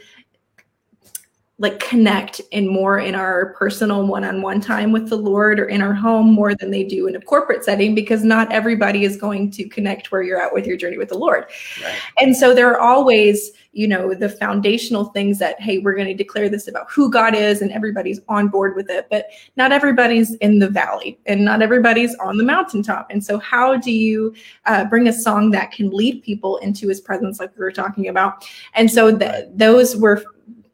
like 1.62 1.80
connect 1.80 2.42
and 2.52 2.68
more 2.68 3.00
in 3.00 3.16
our 3.16 3.54
personal 3.54 4.06
one-on-one 4.06 4.60
time 4.60 4.92
with 4.92 5.08
the 5.10 5.16
lord 5.16 5.60
or 5.60 5.66
in 5.66 5.82
our 5.82 5.94
home 5.94 6.34
more 6.34 6.56
than 6.56 6.72
they 6.72 6.84
do 6.84 7.08
in 7.08 7.16
a 7.16 7.22
corporate 7.22 7.64
setting 7.64 7.96
because 7.96 8.24
not 8.24 8.52
everybody 8.52 9.06
is 9.06 9.16
going 9.16 9.50
to 9.50 9.70
connect 9.70 10.12
where 10.12 10.24
you're 10.24 10.42
at 10.42 10.52
with 10.52 10.66
your 10.66 10.76
journey 10.76 10.98
with 10.98 11.10
the 11.10 11.18
lord. 11.18 11.46
Right. 11.84 12.00
and 12.20 12.36
so 12.36 12.54
there 12.54 12.70
are 12.72 12.80
always 12.80 13.52
you 13.74 13.88
know 13.88 14.14
the 14.14 14.28
foundational 14.28 15.06
things 15.06 15.40
that 15.40 15.62
hey 15.62 15.78
we're 15.78 15.96
going 15.96 16.08
to 16.08 16.14
declare 16.14 16.50
this 16.50 16.68
about 16.68 16.92
who 16.92 17.10
god 17.10 17.34
is 17.36 17.62
and 17.62 17.72
everybody's 17.72 18.20
on 18.28 18.50
board 18.50 18.76
with 18.76 18.90
it 18.90 19.08
but 19.10 19.28
not 19.56 19.72
everybody's 19.72 20.34
in 20.36 20.60
the 20.60 20.70
valley 20.70 21.20
and 21.28 21.46
not 21.46 21.62
everybody's 21.62 22.16
on 22.16 22.38
the 22.38 22.44
mountaintop. 22.44 23.08
And 23.10 23.24
so 23.24 23.40
how 23.40 23.78
do 23.78 23.92
you 23.92 24.34
uh, 24.66 24.86
bring 24.86 25.08
a 25.08 25.14
song 25.14 25.52
that 25.52 25.72
can 25.72 25.90
lead 25.90 26.24
people 26.24 26.58
into 26.58 26.88
his 26.88 27.00
presence 27.00 27.40
like 27.40 27.56
we 27.58 27.64
were 27.64 27.72
talking 27.72 28.08
about? 28.08 28.48
And 28.74 28.90
so 28.90 29.16
th- 29.18 29.46
those 29.54 29.96
were 29.96 30.24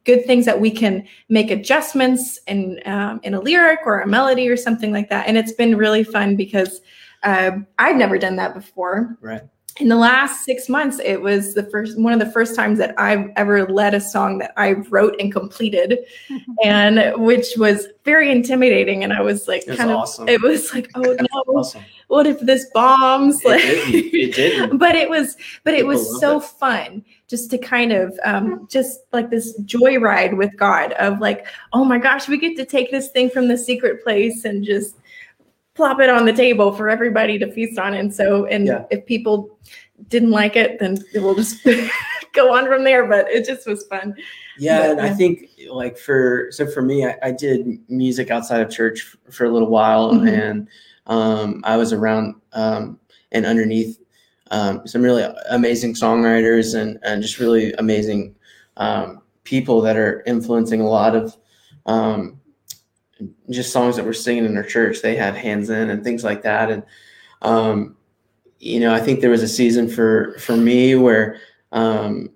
good 0.04 0.24
things 0.26 0.44
that 0.46 0.60
we 0.60 0.70
can 0.70 1.06
make 1.28 1.50
adjustments 1.50 2.38
in 2.46 2.80
um, 2.86 3.20
in 3.22 3.34
a 3.34 3.40
lyric 3.40 3.80
or 3.84 4.00
a 4.00 4.06
melody 4.06 4.48
or 4.48 4.56
something 4.56 4.92
like 4.92 5.08
that 5.10 5.26
and 5.28 5.36
it's 5.36 5.52
been 5.52 5.76
really 5.76 6.02
fun 6.04 6.36
because 6.36 6.80
uh, 7.24 7.52
i've 7.78 7.96
never 7.96 8.18
done 8.18 8.36
that 8.36 8.54
before 8.54 9.16
right 9.20 9.42
in 9.80 9.86
the 9.88 9.96
last 9.96 10.44
six 10.44 10.68
months 10.68 10.98
it 11.04 11.20
was 11.20 11.54
the 11.54 11.62
first 11.64 11.98
one 12.00 12.12
of 12.12 12.18
the 12.18 12.30
first 12.32 12.56
times 12.56 12.78
that 12.78 12.94
i've 12.98 13.28
ever 13.36 13.64
led 13.68 13.94
a 13.94 14.00
song 14.00 14.38
that 14.38 14.52
i 14.56 14.72
wrote 14.90 15.14
and 15.20 15.32
completed 15.32 15.98
and 16.64 17.12
which 17.22 17.46
was 17.56 17.86
very 18.04 18.30
intimidating 18.32 19.04
and 19.04 19.12
i 19.12 19.20
was 19.20 19.46
like 19.46 19.62
It 19.62 19.68
was 19.70 19.78
kind 19.78 19.90
awesome. 19.92 20.22
of 20.24 20.28
it 20.30 20.40
was 20.42 20.72
like 20.74 20.88
oh 20.96 21.02
no 21.02 21.40
awesome 21.54 21.82
what 22.08 22.26
if 22.26 22.40
this 22.40 22.66
bombs 22.72 23.40
It 23.44 23.48
like 23.48 23.62
didn't. 23.62 24.14
It 24.14 24.34
didn't. 24.34 24.78
but 24.78 24.94
it 24.96 25.08
was 25.10 25.36
but 25.64 25.74
it 25.74 25.78
People 25.78 25.88
was 25.90 26.20
so 26.20 26.38
it. 26.38 26.44
fun 26.44 27.04
just 27.28 27.50
to 27.50 27.58
kind 27.58 27.92
of 27.92 28.18
um 28.24 28.66
just 28.70 29.00
like 29.12 29.30
this 29.30 29.60
joyride 29.62 30.36
with 30.36 30.56
god 30.56 30.92
of 30.94 31.20
like 31.20 31.46
oh 31.72 31.84
my 31.84 31.98
gosh 31.98 32.26
we 32.28 32.38
get 32.38 32.56
to 32.56 32.64
take 32.64 32.90
this 32.90 33.10
thing 33.10 33.28
from 33.30 33.46
the 33.48 33.56
secret 33.56 34.02
place 34.02 34.44
and 34.44 34.64
just 34.64 34.96
plop 35.74 36.00
it 36.00 36.10
on 36.10 36.24
the 36.24 36.32
table 36.32 36.72
for 36.72 36.88
everybody 36.88 37.38
to 37.38 37.52
feast 37.52 37.78
on 37.78 37.94
and 37.94 38.12
so 38.12 38.46
and 38.46 38.66
Yeah. 38.66 38.84
if 38.90 39.06
people 39.06 39.58
didn't 40.08 40.30
like 40.30 40.56
it 40.56 40.78
then 40.80 40.98
we'll 41.14 41.34
just 41.34 41.64
go 42.32 42.52
on 42.54 42.66
from 42.66 42.82
there 42.82 43.06
but 43.06 43.28
it 43.28 43.44
just 43.46 43.66
was 43.66 43.86
fun 43.86 44.14
Yeah, 44.58 44.78
But, 44.80 44.90
and 44.90 45.00
I 45.02 45.10
think 45.14 45.50
like 45.70 45.96
for 45.98 46.48
so 46.50 46.66
for 46.66 46.82
me, 46.82 47.06
I, 47.06 47.14
I 47.22 47.30
did 47.30 47.78
music 47.88 48.30
outside 48.30 48.60
of 48.60 48.70
church 48.70 49.16
for 49.30 49.44
a 49.44 49.50
little 49.50 49.68
while, 49.68 50.12
Mhm. 50.12 50.28
and 50.28 50.68
um, 51.06 51.60
I 51.64 51.76
was 51.76 51.92
around 51.92 52.34
um, 52.54 52.98
and 53.32 53.46
underneath 53.46 53.98
um, 54.50 54.86
some 54.86 55.02
really 55.02 55.24
amazing 55.50 55.94
songwriters 55.94 56.74
and 56.78 56.98
and 57.02 57.22
just 57.22 57.38
really 57.38 57.72
amazing 57.74 58.34
um, 58.76 59.22
people 59.44 59.80
that 59.82 59.96
are 59.96 60.22
influencing 60.26 60.80
a 60.80 60.88
lot 60.88 61.14
of 61.14 61.36
um, 61.86 62.40
just 63.50 63.72
songs 63.72 63.96
that 63.96 64.04
we're 64.04 64.12
singing 64.12 64.44
in 64.44 64.56
our 64.56 64.62
church. 64.62 65.02
They 65.02 65.16
had 65.16 65.34
hands 65.34 65.70
in 65.70 65.90
and 65.90 66.02
things 66.04 66.24
like 66.24 66.42
that, 66.42 66.70
and 66.70 66.82
um, 67.42 67.96
you 68.58 68.80
know, 68.80 68.92
I 68.94 69.00
think 69.00 69.20
there 69.20 69.30
was 69.30 69.42
a 69.42 69.48
season 69.48 69.88
for 69.88 70.36
for 70.38 70.56
me 70.56 70.94
where 70.94 71.38
um, 71.72 72.30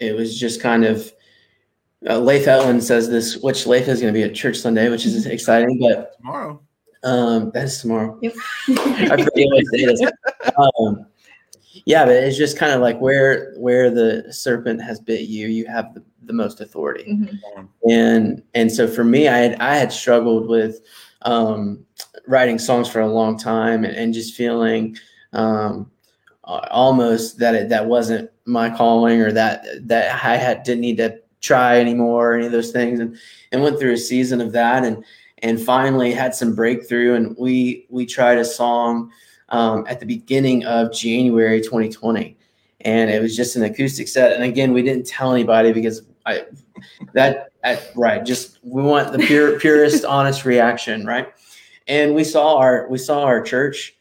it 0.00 0.14
was 0.14 0.38
just 0.38 0.60
kind 0.60 0.84
of 0.84 1.12
uh, 2.08 2.18
Leif 2.18 2.44
Hetland 2.46 2.82
says 2.82 3.08
this, 3.08 3.36
which 3.38 3.66
Leif 3.66 3.86
is 3.88 4.00
going 4.00 4.12
to 4.12 4.18
be 4.18 4.24
at 4.24 4.34
church 4.34 4.56
Sunday, 4.58 4.88
which 4.88 5.06
is 5.06 5.24
exciting, 5.26 5.78
but 5.78 6.16
Tomorrow. 6.18 6.60
um, 7.04 7.50
that 7.54 7.64
is 7.64 7.80
tomorrow. 7.80 8.18
Yep. 8.22 8.32
I 8.68 9.16
forget 9.22 9.46
what 9.46 9.64
day 9.72 9.84
it 9.84 9.92
is. 9.92 10.12
Um, 10.56 11.06
yeah, 11.86 12.04
but 12.04 12.14
it's 12.14 12.36
just 12.36 12.56
kind 12.58 12.72
of 12.72 12.80
like 12.80 12.98
where 13.00 13.52
where 13.56 13.90
the 13.90 14.32
serpent 14.32 14.82
has 14.82 15.00
bit 15.00 15.22
you, 15.28 15.48
you 15.48 15.66
have 15.66 15.94
the, 15.94 16.02
the 16.24 16.32
most 16.32 16.60
authority 16.60 17.04
Mhm. 17.56 17.68
and 17.90 18.42
and 18.54 18.70
so 18.70 18.86
for 18.86 19.02
me 19.04 19.26
i 19.28 19.38
had 19.38 19.58
i 19.60 19.74
had 19.74 19.90
struggled 19.92 20.48
with 20.48 20.80
um 21.22 21.84
writing 22.28 22.58
songs 22.58 22.88
for 22.88 23.00
a 23.00 23.06
long 23.12 23.36
time 23.38 23.84
and, 23.84 23.96
and 23.96 24.14
just 24.14 24.34
feeling 24.34 24.96
um 25.32 25.90
almost 26.44 27.38
that 27.38 27.54
it, 27.54 27.68
that 27.68 27.86
wasn't 27.86 28.30
my 28.44 28.68
calling 28.70 29.20
or 29.20 29.32
that 29.32 29.64
that 29.88 30.12
i 30.24 30.36
had 30.36 30.62
didn't 30.62 30.80
need 30.80 30.96
to 30.96 31.18
try 31.40 31.78
anymore 31.78 32.32
or 32.32 32.34
any 32.36 32.46
of 32.46 32.52
those 32.52 32.70
things 32.70 33.00
and 33.00 33.16
and 33.52 33.62
went 33.62 33.78
through 33.78 33.92
a 33.92 33.96
season 33.98 34.40
of 34.40 34.52
that 34.52 34.84
and 34.84 35.04
and 35.38 35.60
finally 35.60 36.12
had 36.12 36.34
some 36.34 36.54
breakthrough 36.54 37.14
and 37.14 37.36
we 37.38 37.86
we 37.90 38.06
tried 38.06 38.38
a 38.38 38.44
song 38.44 39.10
um, 39.52 39.86
at 39.88 40.00
the 40.00 40.06
beginning 40.06 40.64
of 40.64 40.92
january 40.92 41.60
2020 41.60 42.36
and 42.84 43.10
it 43.10 43.22
was 43.22 43.36
just 43.36 43.56
an 43.56 43.62
acoustic 43.62 44.08
set. 44.08 44.32
And 44.32 44.44
again 44.44 44.72
we 44.72 44.82
didn't 44.82 45.06
tell 45.06 45.32
anybody 45.32 45.72
because 45.72 46.02
i 46.26 46.44
that 47.14 47.50
right 47.96 48.24
just 48.24 48.58
we 48.62 48.82
want 48.82 49.12
the 49.12 49.18
pure 49.18 49.58
purest 49.60 50.04
honest 50.04 50.44
reaction 50.44 51.06
right? 51.06 51.32
And 51.88 52.14
we 52.14 52.24
saw 52.24 52.56
our 52.56 52.88
we 52.88 52.98
saw 52.98 53.22
our 53.22 53.42
church 53.42 53.94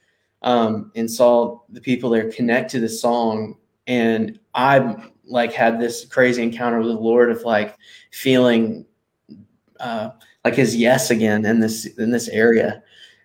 um, 0.44 0.92
and 0.96 1.10
saw 1.10 1.60
the 1.70 1.82
people 1.82 2.10
there 2.10 2.32
connect 2.32 2.72
to 2.72 2.80
the 2.80 2.90
song. 2.90 3.58
And 3.88 4.40
i 4.54 4.96
like 5.26 5.54
had 5.54 5.80
this 5.80 6.06
crazy 6.06 6.44
encounter 6.44 6.80
with 6.80 6.88
the 6.88 6.94
lord 6.94 7.32
of 7.32 7.44
like 7.44 7.78
feeling 8.12 8.86
uh, 9.80 10.10
like 10.44 10.56
his 10.56 10.76
yes 10.76 11.10
again 11.10 11.46
in 11.46 11.60
this 11.60 11.86
in 11.98 12.12
this 12.12 12.28
area. 12.30 12.84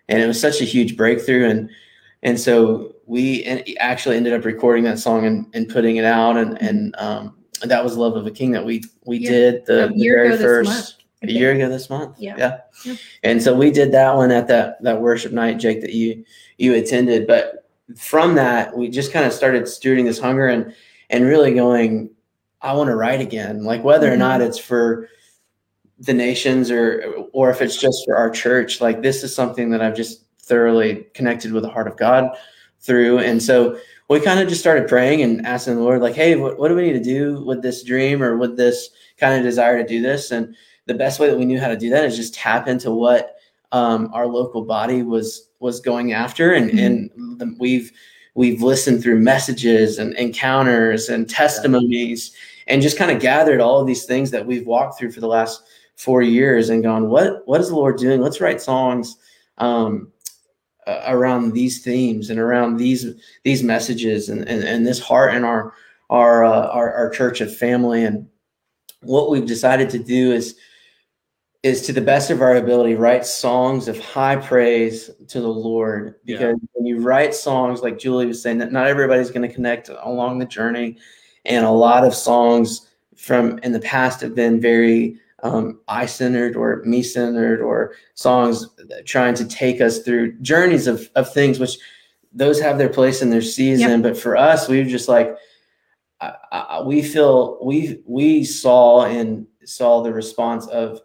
And 0.09 0.21
it 0.21 0.27
was 0.27 0.39
such 0.39 0.61
a 0.61 0.65
huge 0.65 0.95
breakthrough. 0.95 1.49
And 1.49 1.69
and 2.23 2.39
so 2.39 2.95
we 3.05 3.43
actually 3.79 4.17
ended 4.17 4.33
up 4.33 4.43
recording 4.45 4.83
that 4.83 4.99
song 4.99 5.25
and, 5.25 5.45
and 5.53 5.69
putting 5.69 5.97
it 5.97 6.05
out 6.05 6.37
and 6.37 6.61
and 6.61 6.95
um, 6.97 7.35
that 7.63 7.83
was 7.83 7.97
love 7.97 8.15
of 8.15 8.27
a 8.27 8.31
king 8.31 8.51
that 8.51 8.63
we 8.65 8.83
we 9.05 9.17
Yeah. 9.17 9.29
did 9.29 9.65
the, 9.65 9.91
the 9.93 10.03
very 10.03 10.37
first 10.37 11.03
a 11.23 11.31
year 11.31 11.51
ago 11.53 11.67
this 11.67 11.89
month. 11.89 12.19
Yeah. 12.19 12.35
yeah. 12.37 12.57
Yeah. 12.85 12.95
And 13.23 13.41
so 13.41 13.55
we 13.55 13.71
did 13.71 13.91
that 13.93 14.15
one 14.15 14.31
at 14.31 14.47
that 14.49 14.81
that 14.83 15.01
worship 15.01 15.31
night, 15.31 15.57
Jake, 15.57 15.81
that 15.81 15.93
you 15.93 16.23
you 16.57 16.75
attended. 16.75 17.25
But 17.25 17.67
from 17.95 18.35
that, 18.35 18.75
we 18.77 18.89
just 18.89 19.11
kind 19.11 19.25
of 19.25 19.33
started 19.33 19.63
stewarding 19.63 20.05
this 20.05 20.19
hunger 20.19 20.47
and 20.47 20.73
and 21.09 21.25
really 21.25 21.53
going, 21.53 22.11
I 22.61 22.73
want 22.73 22.89
to 22.89 22.95
write 22.95 23.21
again. 23.21 23.63
Like 23.63 23.83
whether 23.83 24.11
or 24.11 24.17
not 24.17 24.41
it's 24.41 24.59
for 24.59 25.09
the 25.99 26.13
nations 26.13 26.69
or 26.69 27.25
or 27.33 27.49
if 27.49 27.61
it's 27.61 27.77
just 27.77 28.05
for 28.05 28.15
our 28.15 28.29
church, 28.29 28.81
like 28.81 29.01
this 29.01 29.23
is 29.23 29.33
something 29.33 29.71
that 29.71 29.81
I've 29.81 29.95
just 29.95 30.25
thoroughly 30.47 31.07
connected 31.13 31.51
with 31.51 31.63
the 31.63 31.69
heart 31.69 31.87
of 31.87 31.97
God 31.97 32.35
through. 32.79 33.19
And 33.19 33.41
so 33.41 33.77
we 34.09 34.19
kind 34.19 34.39
of 34.39 34.47
just 34.47 34.61
started 34.61 34.87
praying 34.87 35.21
and 35.21 35.45
asking 35.45 35.75
the 35.75 35.81
Lord, 35.81 36.01
like, 36.01 36.15
hey, 36.15 36.35
what, 36.35 36.57
what 36.57 36.69
do 36.69 36.75
we 36.75 36.83
need 36.83 36.93
to 36.93 37.03
do 37.03 37.43
with 37.43 37.61
this 37.61 37.83
dream 37.83 38.23
or 38.23 38.37
with 38.37 38.55
this 38.55 38.89
kind 39.17 39.35
of 39.37 39.43
desire 39.43 39.81
to 39.81 39.87
do 39.87 40.01
this? 40.01 40.31
And 40.31 40.55
the 40.85 40.93
best 40.93 41.19
way 41.19 41.27
that 41.29 41.37
we 41.37 41.45
knew 41.45 41.59
how 41.59 41.67
to 41.67 41.77
do 41.77 41.89
that 41.89 42.05
is 42.05 42.15
just 42.15 42.33
tap 42.33 42.67
into 42.67 42.91
what 42.91 43.35
um, 43.73 44.09
our 44.13 44.27
local 44.27 44.63
body 44.63 45.03
was 45.03 45.49
was 45.59 45.81
going 45.81 46.13
after, 46.13 46.53
and 46.53 46.71
Mhm. 46.71 46.85
and 46.85 47.39
the, 47.39 47.55
we've 47.59 47.91
we've 48.35 48.61
listened 48.61 49.01
through 49.03 49.19
messages 49.19 49.99
and 49.99 50.13
encounters 50.13 51.09
and 51.09 51.29
testimonies, 51.29 52.31
and 52.67 52.81
just 52.81 52.97
kind 52.97 53.11
of 53.11 53.19
gathered 53.19 53.59
all 53.59 53.81
of 53.81 53.87
these 53.87 54.05
things 54.05 54.31
that 54.31 54.45
we've 54.45 54.65
walked 54.65 54.97
through 54.97 55.11
for 55.11 55.19
the 55.19 55.27
last 55.27 55.63
four 55.95 56.21
years, 56.21 56.69
and 56.69 56.83
gone, 56.83 57.09
what 57.09 57.41
what 57.45 57.59
is 57.59 57.67
the 57.67 57.75
Lord 57.75 57.97
doing? 57.97 58.21
Let's 58.21 58.39
write 58.39 58.61
songs. 58.61 59.17
Um, 59.57 60.13
around 61.07 61.53
these 61.53 61.83
themes 61.83 62.29
and 62.29 62.39
around 62.39 62.77
these 62.77 63.05
these 63.43 63.63
messages 63.63 64.29
and, 64.29 64.47
and, 64.47 64.63
and 64.63 64.85
this 64.85 64.99
heart 64.99 65.33
and 65.33 65.45
our 65.45 65.73
our, 66.09 66.45
uh, 66.45 66.67
our 66.67 66.93
our 66.93 67.09
church 67.09 67.41
of 67.41 67.55
family. 67.55 68.03
And 68.03 68.27
what 69.01 69.29
we've 69.29 69.45
decided 69.45 69.89
to 69.91 69.99
do 69.99 70.31
is 70.31 70.55
is 71.63 71.81
to 71.81 71.91
the 71.91 72.01
best 72.01 72.29
of 72.29 72.41
our 72.41 72.55
ability 72.55 72.95
write 72.95 73.25
songs 73.25 73.87
of 73.87 73.99
high 73.99 74.35
praise 74.35 75.09
to 75.27 75.41
the 75.41 75.47
Lord. 75.47 76.15
Yeah. 76.23 76.37
because 76.37 76.55
when 76.73 76.85
you 76.85 76.99
write 76.99 77.33
songs 77.33 77.81
like 77.81 77.99
Julie 77.99 78.27
was 78.27 78.41
saying 78.41 78.59
that 78.59 78.71
not 78.71 78.87
everybody's 78.87 79.31
going 79.31 79.47
to 79.47 79.53
connect 79.53 79.89
along 79.89 80.39
the 80.39 80.45
journey. 80.45 80.97
And 81.45 81.65
a 81.65 81.71
lot 81.71 82.05
of 82.05 82.13
songs 82.13 82.87
from 83.15 83.57
in 83.59 83.71
the 83.71 83.79
past 83.79 84.21
have 84.21 84.35
been 84.35 84.61
very 84.61 85.19
um, 85.43 85.79
I 85.87 86.05
centered 86.07 86.55
or 86.55 86.81
me 86.83 87.03
centered 87.03 87.61
or 87.61 87.93
songs 88.15 88.67
trying 89.05 89.35
to 89.35 89.45
take 89.47 89.81
us 89.81 89.99
through 89.99 90.33
journeys 90.41 90.87
of, 90.87 91.09
of 91.15 91.31
things 91.31 91.59
which 91.59 91.77
those 92.33 92.59
have 92.59 92.77
their 92.77 92.89
place 92.89 93.21
in 93.21 93.29
their 93.29 93.41
season 93.41 93.89
but 94.01 94.17
for 94.17 94.35
us 94.35 94.67
we 94.67 94.79
were 94.79 94.89
just 94.89 95.07
like 95.07 95.35
I, 96.19 96.33
I, 96.51 96.81
we 96.81 97.01
feel 97.03 97.59
we 97.63 98.01
we 98.05 98.43
saw 98.43 99.05
and 99.05 99.45
saw 99.63 100.01
the 100.01 100.11
response 100.11 100.65
of 100.67 100.99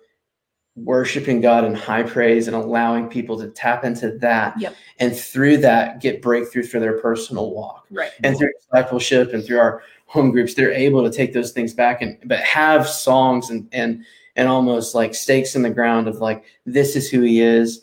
worshiping 0.74 1.42
God 1.42 1.64
in 1.64 1.74
high 1.74 2.02
praise 2.02 2.46
and 2.46 2.56
allowing 2.56 3.08
people 3.08 3.38
to 3.38 3.48
tap 3.48 3.84
into 3.84 4.12
that 4.18 4.58
Yep. 4.58 4.74
and 5.00 5.14
through 5.14 5.58
that 5.58 6.00
get 6.00 6.22
breakthrough 6.22 6.62
for 6.62 6.80
their 6.80 6.98
personal 6.98 7.50
walk 7.54 7.86
Right. 7.90 8.10
and 8.24 8.36
through 8.38 8.52
discipleship 8.58 9.34
and 9.34 9.44
through 9.44 9.58
our 9.58 9.82
home 10.06 10.30
groups 10.30 10.54
they're 10.54 10.72
able 10.72 11.02
to 11.04 11.10
take 11.14 11.34
those 11.34 11.52
things 11.52 11.74
back 11.74 12.00
and 12.00 12.16
but 12.24 12.38
have 12.40 12.88
songs 12.88 13.50
and 13.50 13.68
and 13.72 14.04
and 14.36 14.48
almost 14.48 14.94
like 14.94 15.14
stakes 15.14 15.54
in 15.54 15.62
the 15.62 15.70
ground 15.70 16.08
of 16.08 16.16
like 16.16 16.44
this 16.66 16.96
is 16.96 17.10
who 17.10 17.20
he 17.22 17.40
is. 17.40 17.82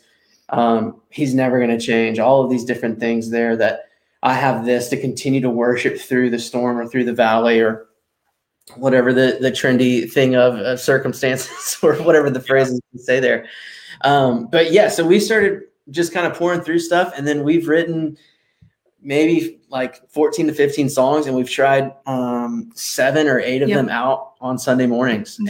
Um, 0.49 0.99
he's 1.09 1.35
never 1.35 1.59
going 1.59 1.77
to 1.77 1.85
change. 1.85 2.17
All 2.17 2.43
of 2.43 2.49
these 2.49 2.65
different 2.65 2.99
things 2.99 3.29
there 3.29 3.55
that 3.57 3.85
i 4.23 4.33
have 4.33 4.65
this 4.65 4.89
to 4.89 4.99
continue 4.99 5.41
to 5.41 5.49
worship 5.49 5.97
through 5.97 6.29
the 6.29 6.39
storm 6.39 6.77
or 6.77 6.87
through 6.87 7.05
the 7.05 7.13
valley 7.13 7.59
or 7.59 7.85
whatever 8.75 9.13
the 9.13 9.37
the 9.41 9.51
trendy 9.51 10.11
thing 10.11 10.35
of, 10.35 10.79
circumstances 10.79 11.77
or 11.83 11.95
whatever 12.03 12.29
the 12.29 12.41
phrases 12.41 12.79
you 12.91 12.99
say 12.99 13.19
there. 13.19 13.47
Um, 14.01 14.47
but 14.47 14.71
yeah 14.71 14.89
so 14.89 15.05
we 15.05 15.19
started 15.19 15.63
just 15.89 16.13
kind 16.13 16.27
of 16.27 16.37
pouring 16.37 16.61
through 16.61 16.79
stuff 16.79 17.11
and 17.17 17.27
then 17.27 17.43
we've 17.43 17.67
written 17.67 18.17
maybe 19.01 19.59
like 19.69 20.01
14 20.09 20.47
to 20.47 20.53
15 20.53 20.89
songs 20.89 21.25
and 21.27 21.35
we've 21.35 21.49
tried 21.49 21.91
um, 22.05 22.69
seven 22.75 23.27
or 23.27 23.39
eight 23.39 23.61
of 23.61 23.69
Yep. 23.69 23.77
them 23.77 23.89
out 23.89 24.33
on 24.41 24.57
sunday 24.57 24.87
mornings 24.87 25.37
Mhm. 25.41 25.49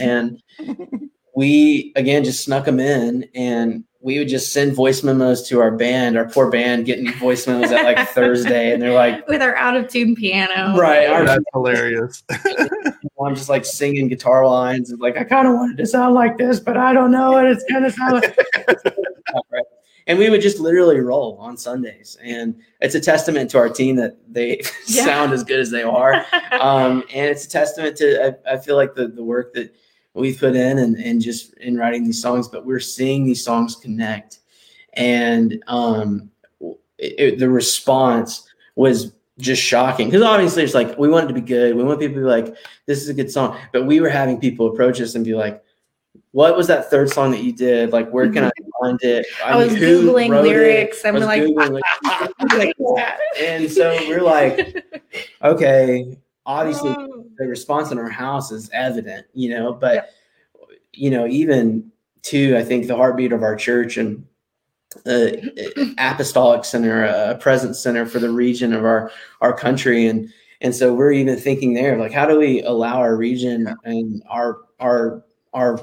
and 0.60 1.02
we 1.34 1.92
again 1.96 2.22
just 2.24 2.44
snuck 2.44 2.64
them 2.64 2.78
in 2.80 3.26
and 3.34 3.84
we 4.02 4.18
would 4.18 4.28
just 4.28 4.52
send 4.52 4.72
voice 4.74 5.02
memos 5.02 5.46
to 5.48 5.60
our 5.60 5.70
band 5.70 6.16
our 6.16 6.28
poor 6.28 6.50
band 6.50 6.86
getting 6.86 7.12
voice 7.14 7.46
memos 7.46 7.70
at 7.72 7.84
like 7.84 8.08
thursday 8.14 8.72
and 8.72 8.80
they're 8.82 8.92
like 8.94 9.26
With 9.28 9.42
our 9.42 9.54
out 9.56 9.76
of 9.76 9.88
tune 9.88 10.14
piano. 10.16 10.76
Right, 10.78 11.06
our- 11.08 11.24
That's 11.24 11.44
hilarious. 11.52 12.22
i'm 13.22 13.34
just 13.34 13.48
like 13.50 13.64
singing 13.66 14.08
guitar 14.08 14.46
lines 14.46 14.90
and 14.90 15.00
like 15.00 15.16
i 15.18 15.24
kind 15.24 15.46
of 15.46 15.54
wanted 15.54 15.76
to 15.76 15.86
sound 15.86 16.14
like 16.14 16.38
this 16.38 16.58
but 16.60 16.76
i 16.78 16.92
don't 16.92 17.10
know 17.10 17.36
and 17.36 17.48
it's 17.48 17.64
kind 17.70 17.84
of 17.84 17.92
sound 17.92 18.12
like 18.14 18.36
Right. 18.66 18.76
and 20.10 20.18
we 20.18 20.28
would 20.28 20.40
just 20.40 20.58
literally 20.58 20.98
roll 20.98 21.36
on 21.38 21.56
sundays. 21.56 22.18
And 22.20 22.56
it's 22.80 22.96
a 22.96 23.00
testament 23.00 23.48
to 23.52 23.58
our 23.58 23.68
team 23.68 23.94
that 23.96 24.16
they 24.28 24.60
Yeah. 24.88 25.04
sound 25.04 25.32
as 25.32 25.44
good 25.44 25.60
as 25.60 25.70
they 25.70 25.84
are. 25.84 26.26
Um, 26.60 27.04
and 27.14 27.26
it's 27.30 27.44
a 27.46 27.48
testament 27.48 27.96
to 27.98 28.36
I, 28.46 28.54
I 28.54 28.58
feel 28.58 28.74
like 28.74 28.94
the, 28.96 29.06
the 29.06 29.22
work 29.22 29.54
that 29.54 29.72
we've 30.14 30.36
put 30.38 30.56
in 30.56 30.78
and, 30.78 30.96
and 30.96 31.20
just 31.22 31.54
in 31.58 31.76
writing 31.76 32.02
these 32.04 32.20
songs 32.20 32.48
but 32.48 32.66
we're 32.66 32.80
seeing 32.80 33.24
these 33.24 33.42
songs 33.44 33.76
connect. 33.76 34.40
And 34.94 35.62
um, 35.68 36.28
it, 36.98 37.14
it- 37.18 37.38
the 37.38 37.48
response 37.48 38.48
was 38.74 39.12
just 39.38 39.62
shocking. 39.62 40.08
Because 40.08 40.22
obviously 40.22 40.64
it's 40.64 40.74
like 40.74 40.98
we 40.98 41.08
want 41.08 41.26
it 41.26 41.28
to 41.28 41.34
be 41.34 41.40
good. 41.40 41.76
We 41.76 41.84
want 41.84 42.00
people 42.00 42.16
to 42.16 42.20
be 42.22 42.26
like 42.26 42.54
this 42.86 43.00
is 43.00 43.08
a 43.08 43.14
good 43.14 43.30
song. 43.30 43.56
But 43.72 43.86
we 43.86 44.00
were 44.00 44.10
having 44.10 44.40
people 44.40 44.66
approach 44.66 45.00
us 45.00 45.14
and 45.14 45.24
be 45.24 45.34
like 45.34 45.62
what 46.32 46.56
was 46.56 46.66
that 46.66 46.90
third 46.90 47.08
song 47.10 47.30
that 47.30 47.42
you 47.42 47.52
did? 47.52 47.90
Like 47.92 48.10
where 48.10 48.30
can 48.30 48.44
i 48.44 48.50
find 48.80 48.98
it 49.02 49.26
I 49.44 49.56
was 49.56 49.72
mean, 49.72 49.82
Googling 49.82 50.30
wrote 50.30 50.44
it? 50.46 50.48
lyrics. 50.48 51.04
I'm 51.04 51.14
like, 51.16 51.44
like 51.56 51.82
and 53.40 53.70
so 53.70 53.96
we're 54.08 54.22
like 54.22 54.84
okay 55.42 56.16
obviously 56.46 56.94
Oh. 56.98 57.24
the 57.38 57.46
response 57.46 57.90
in 57.92 57.98
our 57.98 58.08
house 58.08 58.50
is 58.50 58.70
evident, 58.72 59.26
you 59.34 59.50
know, 59.50 59.72
but 59.72 59.94
Yep. 59.94 60.10
you 60.92 61.10
know, 61.10 61.26
even 61.26 61.90
to 62.22 62.56
I 62.56 62.64
think 62.64 62.86
the 62.86 62.96
heartbeat 62.96 63.32
of 63.32 63.42
our 63.42 63.56
church 63.56 63.96
and 63.96 64.26
uh, 65.06 65.30
apostolic 65.98 66.64
center, 66.64 67.04
a 67.04 67.36
presence 67.36 67.78
center 67.78 68.04
for 68.06 68.18
the 68.18 68.30
region 68.30 68.72
of 68.72 68.84
our 68.84 69.10
our 69.40 69.52
country, 69.52 70.06
and 70.06 70.28
and 70.62 70.74
so 70.74 70.92
we're 70.92 71.12
even 71.12 71.38
thinking 71.38 71.74
there, 71.74 71.96
like, 71.96 72.12
how 72.12 72.26
do 72.26 72.36
we 72.38 72.60
allow 72.62 72.98
our 72.98 73.16
region 73.16 73.72
and 73.84 74.22
our 74.28 74.58
our 74.80 75.22
our 75.54 75.78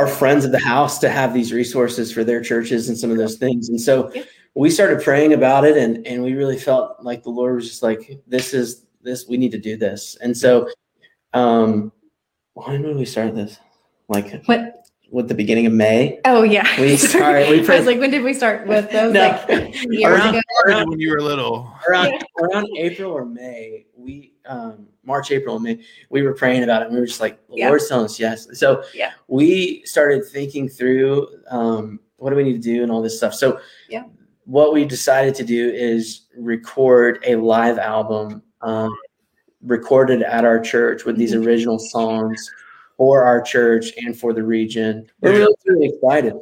our 0.00 0.06
friends 0.06 0.44
of 0.46 0.52
the 0.52 0.58
house 0.58 0.98
to 0.98 1.10
have 1.10 1.34
these 1.34 1.52
resources 1.52 2.10
for 2.10 2.24
their 2.24 2.40
churches 2.40 2.88
and 2.88 2.96
some 2.96 3.10
of 3.10 3.18
those 3.18 3.36
things, 3.36 3.68
and 3.68 3.78
so 3.80 4.10
Yeah. 4.14 4.22
we 4.54 4.70
started 4.70 5.02
praying 5.02 5.32
about 5.34 5.64
it, 5.64 5.76
and 5.76 6.06
and 6.06 6.22
we 6.22 6.32
really 6.34 6.58
felt 6.58 7.02
like 7.02 7.22
the 7.22 7.30
Lord 7.30 7.54
was 7.56 7.68
just 7.68 7.82
like, 7.82 8.18
this 8.26 8.54
is 8.54 8.86
this 9.02 9.26
we 9.28 9.36
need 9.36 9.52
to 9.52 9.58
do 9.58 9.76
this, 9.76 10.16
and 10.22 10.36
so 10.36 10.68
um, 11.34 11.92
when 12.54 12.82
did 12.82 12.96
we 12.96 13.04
start 13.04 13.34
this? 13.34 13.58
Like 14.08 14.42
What? 14.46 14.76
with 15.12 15.28
the 15.28 15.34
beginning 15.34 15.66
of 15.66 15.72
May. 15.72 16.18
Oh 16.24 16.42
yeah. 16.42 16.66
We- 16.80 16.96
started 16.96 17.18
sorry, 17.46 17.50
we 17.50 17.60
I 17.62 17.64
prayed- 17.64 17.78
was 17.78 17.86
like, 17.86 18.00
when 18.00 18.10
did 18.10 18.22
we 18.22 18.32
start 18.34 18.66
with 18.66 18.90
those? 18.90 19.12
No. 19.12 19.20
Like 19.48 19.74
years 19.90 20.20
Around- 20.66 20.88
when 20.90 20.98
you 21.00 21.10
were 21.12 21.20
little. 21.20 21.72
around 21.88 22.24
around 22.42 22.66
April 22.76 23.12
or 23.12 23.24
May, 23.24 23.86
we 23.96 24.32
um 24.46 24.86
March, 25.04 25.30
April, 25.30 25.56
and 25.56 25.64
May, 25.64 25.80
we 26.10 26.22
were 26.22 26.34
praying 26.34 26.62
about 26.62 26.82
it. 26.82 26.86
And 26.86 26.94
we 26.94 27.00
were 27.00 27.06
just 27.06 27.20
like, 27.20 27.38
the 27.48 27.56
Yeah. 27.56 27.68
Lord's 27.68 27.88
telling 27.88 28.04
us 28.04 28.18
yes. 28.20 28.46
So 28.58 28.82
Yeah. 28.94 29.12
we 29.28 29.82
started 29.84 30.24
thinking 30.26 30.68
through 30.68 31.28
um 31.50 32.00
what 32.16 32.30
do 32.30 32.36
we 32.36 32.44
need 32.44 32.52
to 32.52 32.58
do 32.58 32.82
and 32.82 32.92
all 32.92 33.00
this 33.00 33.16
stuff. 33.16 33.34
So 33.34 33.60
Yeah. 33.88 34.04
what 34.44 34.72
we 34.74 34.84
decided 34.84 35.34
to 35.36 35.44
do 35.44 35.70
is 35.70 36.26
record 36.36 37.18
a 37.26 37.36
live 37.36 37.78
album 37.78 38.42
um, 38.62 38.94
recorded 39.62 40.22
at 40.22 40.44
our 40.44 40.60
church 40.60 41.06
with 41.06 41.16
these 41.16 41.32
Mhm. 41.32 41.46
original 41.46 41.78
songs 41.78 42.50
for 42.98 43.24
our 43.24 43.40
church 43.40 43.92
and 43.96 44.14
for 44.18 44.34
the 44.34 44.42
region. 44.42 45.06
We're 45.22 45.32
really, 45.32 45.54
really 45.64 45.86
excited. 45.86 46.34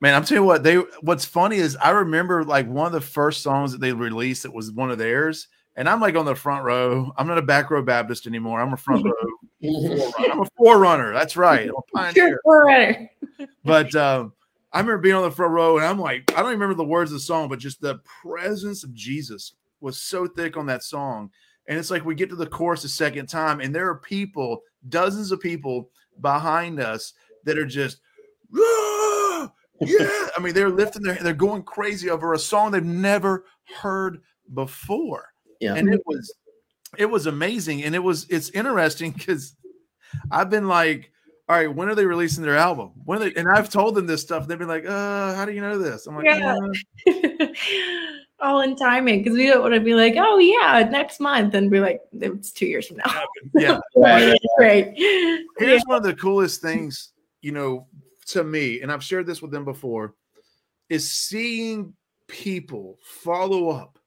Man, 0.00 0.14
I'm 0.14 0.24
telling 0.24 0.44
you 0.44 0.46
what, 0.46 0.62
they 0.62 0.76
what's 1.02 1.26
funny 1.26 1.56
is 1.56 1.76
I 1.76 1.90
remember 1.90 2.42
like 2.44 2.66
one 2.68 2.86
of 2.86 2.92
the 2.92 3.00
first 3.02 3.42
songs 3.42 3.72
that 3.72 3.82
they 3.82 3.92
released 3.92 4.44
that 4.44 4.54
was 4.54 4.72
one 4.72 4.90
of 4.90 4.96
theirs. 4.96 5.48
And 5.78 5.88
I'm 5.88 6.00
like 6.00 6.16
on 6.16 6.24
the 6.24 6.34
front 6.34 6.64
row. 6.64 7.12
I'm 7.16 7.28
not 7.28 7.38
a 7.38 7.42
back 7.42 7.70
row 7.70 7.80
Baptist 7.82 8.26
anymore. 8.26 8.60
I'm 8.60 8.72
a 8.72 8.76
front 8.76 9.04
row. 9.62 10.10
I'm 10.18 10.40
a 10.40 10.48
forerunner. 10.56 11.12
That's 11.12 11.36
right. 11.36 11.70
I'm 11.94 12.16
a. 12.16 12.36
Forerunner. 12.44 13.10
But 13.64 13.94
um, 13.94 14.32
I 14.72 14.80
remember 14.80 14.98
being 14.98 15.14
on 15.14 15.22
the 15.22 15.30
front 15.30 15.52
row 15.52 15.78
and 15.78 15.86
I'm 15.86 16.00
like, 16.00 16.32
I 16.32 16.42
don't 16.42 16.50
even 16.50 16.58
remember 16.58 16.74
the 16.74 16.84
words 16.84 17.12
of 17.12 17.18
the 17.18 17.20
song, 17.20 17.48
but 17.48 17.60
just 17.60 17.80
the 17.80 18.00
presence 18.22 18.82
of 18.82 18.92
Jesus 18.92 19.54
was 19.80 20.02
so 20.02 20.26
thick 20.26 20.56
on 20.56 20.66
that 20.66 20.82
song. 20.82 21.30
And 21.68 21.78
it's 21.78 21.92
like 21.92 22.04
we 22.04 22.16
get 22.16 22.28
to 22.30 22.36
the 22.36 22.46
chorus 22.46 22.82
a 22.82 22.88
second 22.88 23.26
time, 23.26 23.60
and 23.60 23.74
there 23.74 23.88
are 23.88 23.98
people, 23.98 24.62
dozens 24.88 25.30
of 25.30 25.40
people 25.40 25.90
behind 26.20 26.80
us 26.80 27.12
that 27.44 27.58
are 27.58 27.66
just, 27.66 28.00
"Ah, 28.56 29.52
yeah. 29.82 30.28
I 30.34 30.40
mean, 30.40 30.54
they're 30.54 30.70
lifting 30.70 31.02
their, 31.02 31.16
they're 31.16 31.34
going 31.34 31.62
crazy 31.62 32.08
over 32.08 32.32
a 32.32 32.38
song 32.38 32.70
they've 32.70 32.82
never 32.82 33.44
heard 33.82 34.22
before. 34.54 35.26
Yeah. 35.60 35.74
And 35.74 35.92
it 35.92 36.02
was, 36.06 36.34
it 36.96 37.06
was 37.06 37.26
amazing. 37.26 37.84
And 37.84 37.94
it 37.94 38.02
was, 38.02 38.26
it's 38.30 38.50
interesting 38.50 39.12
because 39.12 39.54
I've 40.30 40.50
been 40.50 40.68
like, 40.68 41.10
all 41.48 41.56
right, 41.56 41.74
when 41.74 41.88
are 41.88 41.94
they 41.94 42.04
releasing 42.04 42.42
their 42.44 42.56
album? 42.56 42.92
When 43.04 43.20
they, 43.20 43.32
and 43.34 43.48
I've 43.48 43.70
told 43.70 43.94
them 43.94 44.06
this 44.06 44.20
stuff. 44.20 44.46
They've 44.46 44.58
been 44.58 44.68
like, 44.68 44.84
uh, 44.86 45.34
how 45.34 45.44
do 45.46 45.52
you 45.52 45.62
know 45.62 45.78
this? 45.78 46.06
I'm 46.06 46.16
like, 46.16 46.26
Yeah. 46.26 46.56
"Uh." 47.08 47.46
All 48.40 48.60
in 48.60 48.76
timing 48.76 49.24
because 49.24 49.36
we 49.36 49.46
don't 49.48 49.62
want 49.62 49.74
to 49.74 49.80
be 49.80 49.94
like, 49.94 50.14
oh 50.16 50.38
yeah, 50.38 50.88
next 50.88 51.18
month, 51.18 51.54
and 51.54 51.72
be 51.72 51.80
like, 51.80 52.00
it's 52.20 52.52
two 52.52 52.66
years 52.66 52.86
from 52.86 52.98
now. 52.98 53.22
yeah. 53.54 53.80
Right, 53.96 54.28
right, 54.28 54.38
Right. 54.60 54.92
Here's 55.58 55.82
one 55.86 55.96
of 55.96 56.04
the 56.04 56.14
coolest 56.14 56.62
things, 56.62 57.14
you 57.40 57.50
know, 57.50 57.88
to 58.28 58.44
me, 58.44 58.80
and 58.80 58.92
I've 58.92 59.02
shared 59.02 59.26
this 59.26 59.42
with 59.42 59.50
them 59.50 59.64
before, 59.64 60.14
is 60.88 61.10
seeing 61.10 61.94
people 62.28 62.98
follow 63.02 63.70
up 63.70 63.97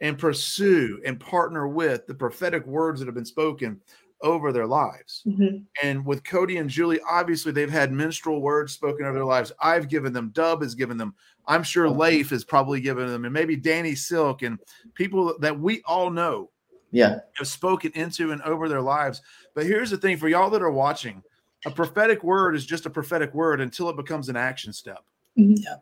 and 0.00 0.18
pursue 0.18 1.00
and 1.06 1.18
partner 1.20 1.68
with 1.68 2.06
the 2.06 2.14
prophetic 2.14 2.66
words 2.66 3.00
that 3.00 3.06
have 3.06 3.14
been 3.14 3.24
spoken 3.24 3.80
over 4.20 4.52
their 4.52 4.66
lives. 4.66 5.22
Mhm. 5.26 5.64
And 5.82 6.04
with 6.06 6.24
Cody 6.24 6.56
and 6.56 6.70
Julie, 6.70 7.00
obviously 7.08 7.52
they've 7.52 7.70
had 7.70 7.92
minstrel 7.92 8.40
words 8.40 8.72
spoken 8.72 9.04
over 9.04 9.14
their 9.14 9.24
lives. 9.24 9.52
I've 9.60 9.88
given 9.88 10.12
them, 10.12 10.30
Dub 10.30 10.62
has 10.62 10.74
given 10.74 10.96
them. 10.96 11.14
I'm 11.46 11.62
sure 11.62 11.88
Leif 11.90 12.30
has 12.30 12.44
probably 12.44 12.80
given 12.80 13.06
them, 13.08 13.24
and 13.24 13.34
maybe 13.34 13.54
Danny 13.56 13.94
Silk 13.94 14.42
and 14.42 14.58
people 14.94 15.36
that 15.40 15.58
we 15.58 15.82
all 15.84 16.10
know 16.10 16.50
Yeah. 16.90 17.20
have 17.36 17.48
spoken 17.48 17.92
into 17.94 18.32
and 18.32 18.40
over 18.42 18.68
their 18.68 18.80
lives. 18.80 19.20
But 19.54 19.66
here's 19.66 19.90
the 19.90 19.98
thing 19.98 20.16
for 20.16 20.28
y'all 20.28 20.50
that 20.50 20.62
are 20.62 20.70
watching 20.70 21.22
a 21.66 21.70
prophetic 21.70 22.22
word 22.24 22.54
is 22.54 22.64
just 22.64 22.86
a 22.86 22.90
prophetic 22.90 23.32
word 23.34 23.60
until 23.60 23.88
it 23.90 23.96
becomes 23.96 24.28
an 24.28 24.36
action 24.36 24.72
step. 24.72 25.04
Mhm. 25.38 25.56
Yeah. 25.58 25.76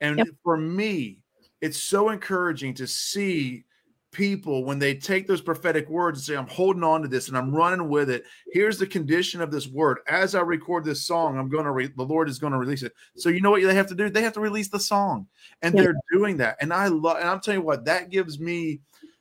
And 0.00 0.18
Yep. 0.18 0.26
for 0.42 0.56
me, 0.56 1.22
it's 1.60 1.82
so 1.82 2.10
encouraging 2.10 2.74
to 2.74 2.86
see 2.86 3.64
people 4.12 4.64
when 4.64 4.78
they 4.78 4.94
take 4.94 5.26
those 5.26 5.42
prophetic 5.42 5.88
words 5.90 6.18
and 6.18 6.24
say, 6.24 6.36
I'm 6.36 6.46
holding 6.46 6.82
on 6.82 7.02
to 7.02 7.08
this 7.08 7.28
and 7.28 7.36
I'm 7.36 7.54
running 7.54 7.88
with 7.88 8.08
it. 8.08 8.24
Here's 8.50 8.78
the 8.78 8.86
condition 8.86 9.42
of 9.42 9.50
this 9.50 9.68
word. 9.68 9.98
As 10.08 10.34
I 10.34 10.40
record 10.40 10.84
this 10.84 11.02
song, 11.02 11.38
I'm 11.38 11.50
going 11.50 11.64
to, 11.64 11.70
re- 11.70 11.92
the 11.94 12.02
Lord 12.02 12.28
is 12.28 12.38
going 12.38 12.52
to 12.52 12.58
release 12.58 12.82
it. 12.82 12.92
So, 13.14 13.28
you 13.28 13.40
know 13.40 13.50
what 13.50 13.62
they 13.62 13.74
have 13.74 13.88
to 13.88 13.94
do? 13.94 14.08
They 14.08 14.22
have 14.22 14.32
to 14.34 14.40
release 14.40 14.68
the 14.68 14.80
song. 14.80 15.26
And 15.60 15.76
Yeah. 15.76 15.82
they're 15.82 15.94
doing 16.12 16.38
that. 16.38 16.56
And 16.60 16.72
I 16.72 16.88
love, 16.88 17.18
and 17.18 17.28
I'm 17.28 17.40
telling 17.40 17.60
you 17.60 17.66
what, 17.66 17.84
that 17.84 18.10
gives 18.10 18.38
me, 18.38 18.80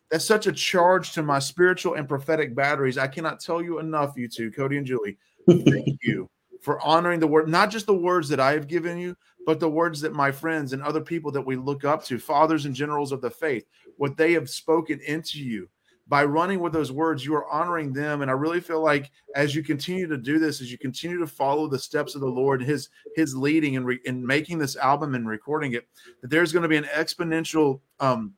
that's 0.10 0.26
such 0.26 0.48
a 0.48 0.52
charge 0.54 1.12
to 1.14 1.24
my 1.24 1.40
spiritual 1.40 1.96
and 1.96 2.08
prophetic 2.08 2.56
batteries. 2.56 2.98
I 2.98 3.08
cannot 3.08 3.42
tell 3.42 3.62
you 3.62 3.80
enough, 3.80 4.14
you 4.16 4.30
two, 4.30 4.52
Cody 4.52 4.78
and 4.78 4.86
Julie. 4.86 5.18
Thank 5.48 5.98
you 6.04 6.30
for 6.66 6.82
honoring 6.82 7.20
the 7.20 7.28
word, 7.28 7.48
not 7.48 7.70
just 7.70 7.86
the 7.86 7.94
words 7.94 8.28
that 8.28 8.40
I 8.40 8.54
have 8.54 8.68
given 8.68 8.98
you, 8.98 9.16
but 9.46 9.60
the 9.60 9.70
words 9.70 10.02
that 10.02 10.14
my 10.14 10.32
friends 10.32 10.74
and 10.74 10.82
other 10.82 11.00
people 11.00 11.32
that 11.32 11.46
we 11.46 11.56
look 11.56 11.86
up 11.86 12.04
to, 12.06 12.18
fathers 12.18 12.66
and 12.66 12.74
generals 12.74 13.12
of 13.12 13.22
the 13.22 13.30
faith, 13.30 13.68
what 13.98 14.18
they 14.18 14.34
have 14.34 14.50
spoken 14.50 15.00
into 15.06 15.40
you. 15.40 15.70
By 16.08 16.26
running 16.26 16.60
with 16.60 16.74
those 16.74 16.92
words, 16.92 17.24
you 17.24 17.36
are 17.36 17.48
honoring 17.52 17.94
them. 17.94 18.24
And 18.24 18.32
I 18.32 18.34
really 18.34 18.62
feel 18.62 18.82
like 18.82 19.12
as 19.36 19.54
you 19.54 19.62
continue 19.62 20.08
to 20.08 20.18
do 20.18 20.40
this, 20.40 20.60
as 20.60 20.72
you 20.72 20.80
continue 20.80 21.20
to 21.20 21.28
follow 21.28 21.68
the 21.68 21.78
steps 21.78 22.16
of 22.16 22.22
the 22.22 22.28
Lord, 22.28 22.64
His 22.64 22.90
His 23.16 23.36
leading 23.36 23.76
and 23.76 23.86
re- 23.86 24.02
in 24.06 24.26
making 24.26 24.58
this 24.58 24.76
album 24.76 25.14
and 25.14 25.28
recording 25.28 25.74
it, 25.74 25.88
that 26.22 26.32
there's 26.32 26.52
going 26.52 26.64
to 26.64 26.70
be 26.70 26.78
an 26.78 26.86
exponential 26.86 27.80
um, 28.00 28.34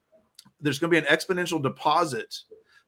there's 0.60 0.80
going 0.80 0.92
to 0.92 1.02
be 1.02 1.08
an 1.08 1.18
exponential 1.18 1.64
deposit 1.64 2.36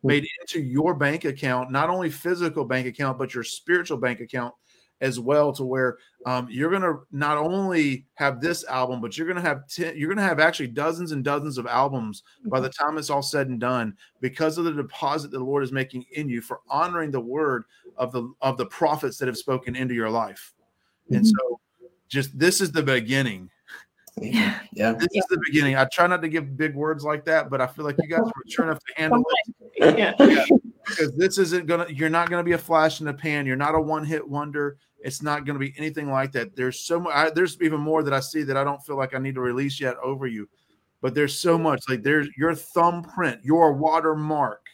made 0.03 0.27
into 0.41 0.61
your 0.61 0.93
bank 0.93 1.23
account, 1.25 1.71
not 1.71 1.89
only 1.89 2.09
physical 2.09 2.65
bank 2.65 2.87
account, 2.87 3.17
but 3.17 3.33
your 3.33 3.43
spiritual 3.43 3.97
bank 3.97 4.19
account 4.21 4.53
as 5.02 5.20
well, 5.20 5.54
to 5.54 5.64
where 5.64 5.97
um, 6.26 6.47
you're 6.50 6.70
going 6.70 6.82
to 6.82 7.00
not 7.12 7.38
only 7.38 8.06
have 8.16 8.41
this 8.41 8.66
album, 8.66 9.00
but 9.02 9.18
you're 9.18 9.28
going 9.28 9.41
to 9.41 9.41
have 9.41 9.68
ten, 9.68 9.95
you're 9.97 10.10
going 10.10 10.18
to 10.18 10.24
have 10.24 10.39
actually 10.39 10.68
dozens 10.68 11.12
and 11.12 11.24
dozens 11.24 11.58
of 11.58 11.66
albums 11.68 12.24
by 12.45 12.60
the 12.60 12.70
time 12.70 12.97
it's 12.97 13.10
all 13.10 13.22
said 13.22 13.47
and 13.47 13.60
done 13.60 13.95
because 14.20 14.58
of 14.58 14.66
the 14.66 14.74
deposit 14.74 15.32
the 15.32 15.39
Lord 15.39 15.64
is 15.64 15.72
making 15.72 16.06
in 16.14 16.28
you 16.28 16.41
for 16.41 16.60
honoring 16.70 17.12
the 17.12 17.20
word 17.20 17.64
of 17.97 18.12
the 18.12 18.32
of 18.41 18.58
the 18.58 18.66
prophets 18.66 19.18
that 19.18 19.28
have 19.28 19.38
spoken 19.38 19.76
into 19.76 19.93
your 19.93 20.10
life. 20.10 20.54
And 21.10 21.24
Mhm. 21.24 21.32
so, 21.38 21.60
just 22.10 22.38
this 22.38 22.60
is 22.60 22.72
the 22.72 22.84
beginning. 22.84 23.50
Yeah. 24.22 24.59
Yeah. 24.74 24.93
This 24.93 25.09
is 25.13 25.26
the 25.30 25.41
beginning. 25.45 25.76
I 25.76 25.86
try 25.86 26.07
not 26.07 26.22
to 26.22 26.30
give 26.30 26.57
big 26.57 26.76
words 26.76 27.03
like 27.03 27.26
that, 27.26 27.49
but 27.49 27.61
I 27.61 27.67
feel 27.67 27.86
like 27.86 27.95
you 27.99 28.07
guys 28.07 28.22
are 28.22 28.32
mature 28.45 28.65
enough 28.65 28.80
to 28.80 28.93
handle 29.01 29.24
it 29.76 29.97
Yeah. 29.97 30.45
because 30.86 31.15
this 31.15 31.38
isn't 31.38 31.67
gonna. 31.67 31.88
You're 31.89 32.09
not 32.09 32.30
gonna 32.30 32.43
be 32.43 32.53
a 32.53 32.57
flash 32.57 32.99
in 32.99 33.05
the 33.05 33.13
pan. 33.13 33.45
You're 33.45 33.55
not 33.55 33.76
a 33.76 33.80
one 33.82 34.03
hit 34.05 34.28
wonder. 34.28 34.78
It's 35.01 35.22
not 35.22 35.45
gonna 35.45 35.59
be 35.59 35.74
anything 35.78 36.09
like 36.11 36.32
that. 36.34 36.55
There's 36.55 36.80
so 36.80 36.99
much. 36.99 37.13
I, 37.15 37.30
there's 37.30 37.57
even 37.61 37.80
more 37.80 38.03
that 38.03 38.13
I 38.13 38.20
see 38.20 38.43
that 38.43 38.57
I 38.57 38.63
don't 38.63 38.84
feel 38.86 38.97
like 38.97 39.15
I 39.15 39.20
need 39.20 39.36
to 39.36 39.41
release 39.41 39.80
yet 39.80 39.95
over 40.03 40.28
you. 40.28 40.49
But 41.01 41.15
there's 41.15 41.38
so 41.39 41.57
much. 41.57 41.82
Like 41.88 42.03
there's 42.03 42.28
your 42.38 42.53
thumbprint, 42.53 43.43
your 43.43 43.74
watermark 43.74 44.65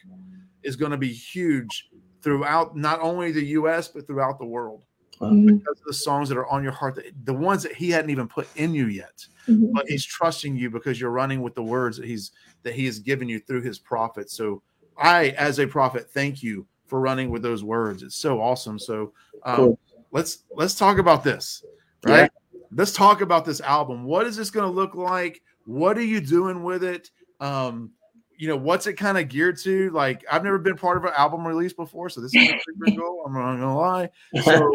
is 0.64 0.74
going 0.74 0.90
to 0.90 0.96
be 0.96 1.12
huge 1.12 1.88
throughout 2.22 2.76
not 2.76 3.00
only 3.00 3.30
the 3.30 3.44
U.S. 3.44 3.86
but 3.86 4.06
throughout 4.06 4.40
the 4.40 4.44
world 4.44 4.84
Mhm. 5.20 5.46
because 5.46 5.78
of 5.78 5.84
the 5.86 5.92
songs 5.94 6.28
that 6.28 6.38
are 6.38 6.46
on 6.46 6.62
your 6.62 6.72
heart, 6.72 6.94
that, 6.96 7.04
the 7.24 7.32
ones 7.32 7.62
that 7.62 7.72
He 7.74 7.90
hadn't 7.90 8.10
even 8.10 8.28
put 8.28 8.48
in 8.56 8.74
you 8.74 8.86
yet 8.86 9.26
Mhm. 9.48 9.72
but 9.72 9.86
he's 9.88 10.04
trusting 10.04 10.56
you 10.56 10.70
because 10.70 11.00
you're 11.00 11.10
running 11.10 11.40
with 11.40 11.54
the 11.54 11.62
words 11.62 11.96
that 11.98 12.06
he's 12.06 12.32
that 12.64 12.74
he 12.74 12.84
has 12.86 12.98
given 12.98 13.28
you 13.28 13.38
through 13.38 13.60
his 13.62 13.78
prophet. 13.78 14.28
So 14.30 14.62
I, 14.98 15.28
as 15.30 15.60
a 15.60 15.66
prophet, 15.66 16.10
thank 16.10 16.42
you 16.42 16.66
for 16.86 17.00
running 17.00 17.30
with 17.30 17.42
those 17.42 17.62
words. 17.62 18.02
It's 18.02 18.16
so 18.16 18.40
awesome. 18.40 18.78
So 18.78 19.12
um, 19.44 19.56
Cool. 19.56 19.78
let's 20.10 20.44
let's 20.54 20.74
talk 20.74 20.98
about 20.98 21.22
this, 21.22 21.62
right? 22.04 22.30
Let's 22.72 22.92
talk 22.92 23.20
about 23.20 23.44
this 23.44 23.60
album. 23.60 24.04
What 24.04 24.26
is 24.26 24.36
this 24.36 24.50
going 24.50 24.66
to 24.66 24.74
look 24.74 24.94
like? 24.96 25.40
What 25.66 25.96
are 25.96 26.02
you 26.04 26.20
doing 26.20 26.64
with 26.64 26.82
it? 26.82 27.10
Um, 27.38 27.92
you 28.38 28.48
know, 28.48 28.56
what's 28.56 28.86
it 28.86 28.94
kind 28.94 29.18
of 29.18 29.28
geared 29.28 29.58
to? 29.58 29.90
Like, 29.90 30.24
I've 30.30 30.44
never 30.44 30.58
been 30.58 30.76
part 30.76 30.96
of 30.96 31.04
an 31.04 31.12
album 31.16 31.46
release 31.46 31.72
before, 31.72 32.08
so 32.08 32.20
this 32.20 32.34
is 32.34 32.52
pretty 32.78 32.96
cool. 32.96 33.22
I'm 33.26 33.32
not 33.32 33.56
gonna 33.56 33.76
lie. 33.76 34.10
So 34.42 34.70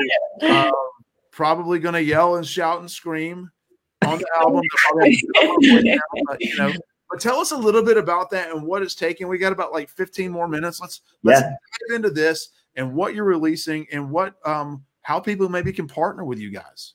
um, 0.49 0.71
probably 1.31 1.79
gonna 1.79 1.99
yell 1.99 2.35
and 2.35 2.45
shout 2.45 2.79
and 2.79 2.89
scream 2.89 3.49
on 4.05 4.19
the 4.19 4.27
album. 4.39 4.61
but, 6.27 6.41
you 6.41 6.57
know, 6.57 6.73
but 7.09 7.19
tell 7.19 7.39
us 7.39 7.51
a 7.51 7.57
little 7.57 7.83
bit 7.83 7.97
about 7.97 8.29
that 8.31 8.51
and 8.51 8.63
what 8.63 8.81
it's 8.81 8.95
taking. 8.95 9.27
We 9.27 9.37
got 9.37 9.51
about 9.53 9.71
like 9.71 9.89
15 9.89 10.31
more 10.31 10.47
minutes. 10.47 10.79
Let's 10.79 11.01
let's 11.23 11.41
Yeah. 11.41 11.49
dive 11.89 11.95
into 11.95 12.09
this 12.09 12.49
and 12.75 12.93
what 12.93 13.13
you're 13.13 13.25
releasing 13.25 13.85
and 13.91 14.09
what 14.09 14.35
um 14.45 14.83
how 15.01 15.19
people 15.19 15.49
maybe 15.49 15.73
can 15.73 15.87
partner 15.87 16.23
with 16.23 16.39
you 16.39 16.51
guys. 16.51 16.93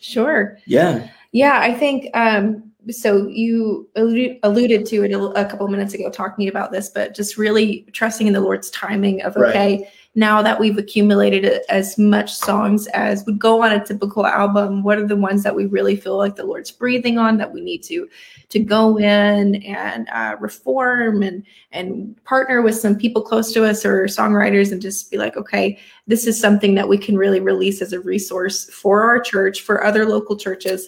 Sure. 0.00 0.58
Yeah. 0.66 1.08
Yeah, 1.32 1.58
I 1.60 1.74
think 1.74 2.14
um, 2.14 2.70
so. 2.90 3.26
You 3.26 3.88
alluded 3.96 4.86
to 4.86 5.02
it 5.02 5.12
a, 5.12 5.44
couple 5.46 5.66
minutes 5.68 5.94
ago, 5.94 6.10
talking 6.10 6.48
about 6.48 6.70
this, 6.70 6.90
but 6.90 7.14
just 7.14 7.36
really 7.36 7.86
trusting 7.92 8.26
in 8.26 8.32
the 8.32 8.40
Lord's 8.40 8.70
timing 8.70 9.22
of 9.22 9.34
Right. 9.80 9.88
Now 10.14 10.42
that 10.42 10.60
we've 10.60 10.78
accumulated 10.78 11.62
as 11.68 11.98
much 11.98 12.32
songs 12.32 12.86
as 12.88 13.24
would 13.26 13.38
go 13.38 13.62
on 13.62 13.72
a 13.72 13.84
typical 13.84 14.24
album, 14.24 14.84
what 14.84 14.98
are 14.98 15.06
the 15.06 15.16
ones 15.16 15.42
that 15.42 15.56
we 15.56 15.66
really 15.66 15.96
feel 15.96 16.16
like 16.16 16.36
the 16.36 16.44
Lord's 16.44 16.70
breathing 16.70 17.18
on 17.18 17.36
that 17.38 17.52
we 17.52 17.60
need 17.60 17.82
to 17.84 18.08
to 18.50 18.60
go 18.60 18.96
in 18.98 19.56
and 19.64 20.08
uh, 20.10 20.36
reform 20.38 21.22
and 21.22 21.44
and 21.72 22.22
partner 22.24 22.62
with 22.62 22.76
some 22.76 22.96
people 22.96 23.22
close 23.22 23.52
to 23.52 23.64
us 23.64 23.84
or 23.84 24.04
songwriters 24.04 24.70
and 24.70 24.80
just 24.80 25.10
be 25.10 25.16
like, 25.16 25.36
okay, 25.36 25.78
this 26.06 26.26
is 26.26 26.38
something 26.40 26.76
that 26.76 26.88
we 26.88 26.96
can 26.96 27.16
really 27.16 27.40
release 27.40 27.82
as 27.82 27.92
a 27.92 28.00
resource 28.00 28.70
for 28.70 29.02
our 29.02 29.18
church, 29.18 29.62
for 29.62 29.84
other 29.84 30.06
local 30.06 30.36
churches. 30.36 30.86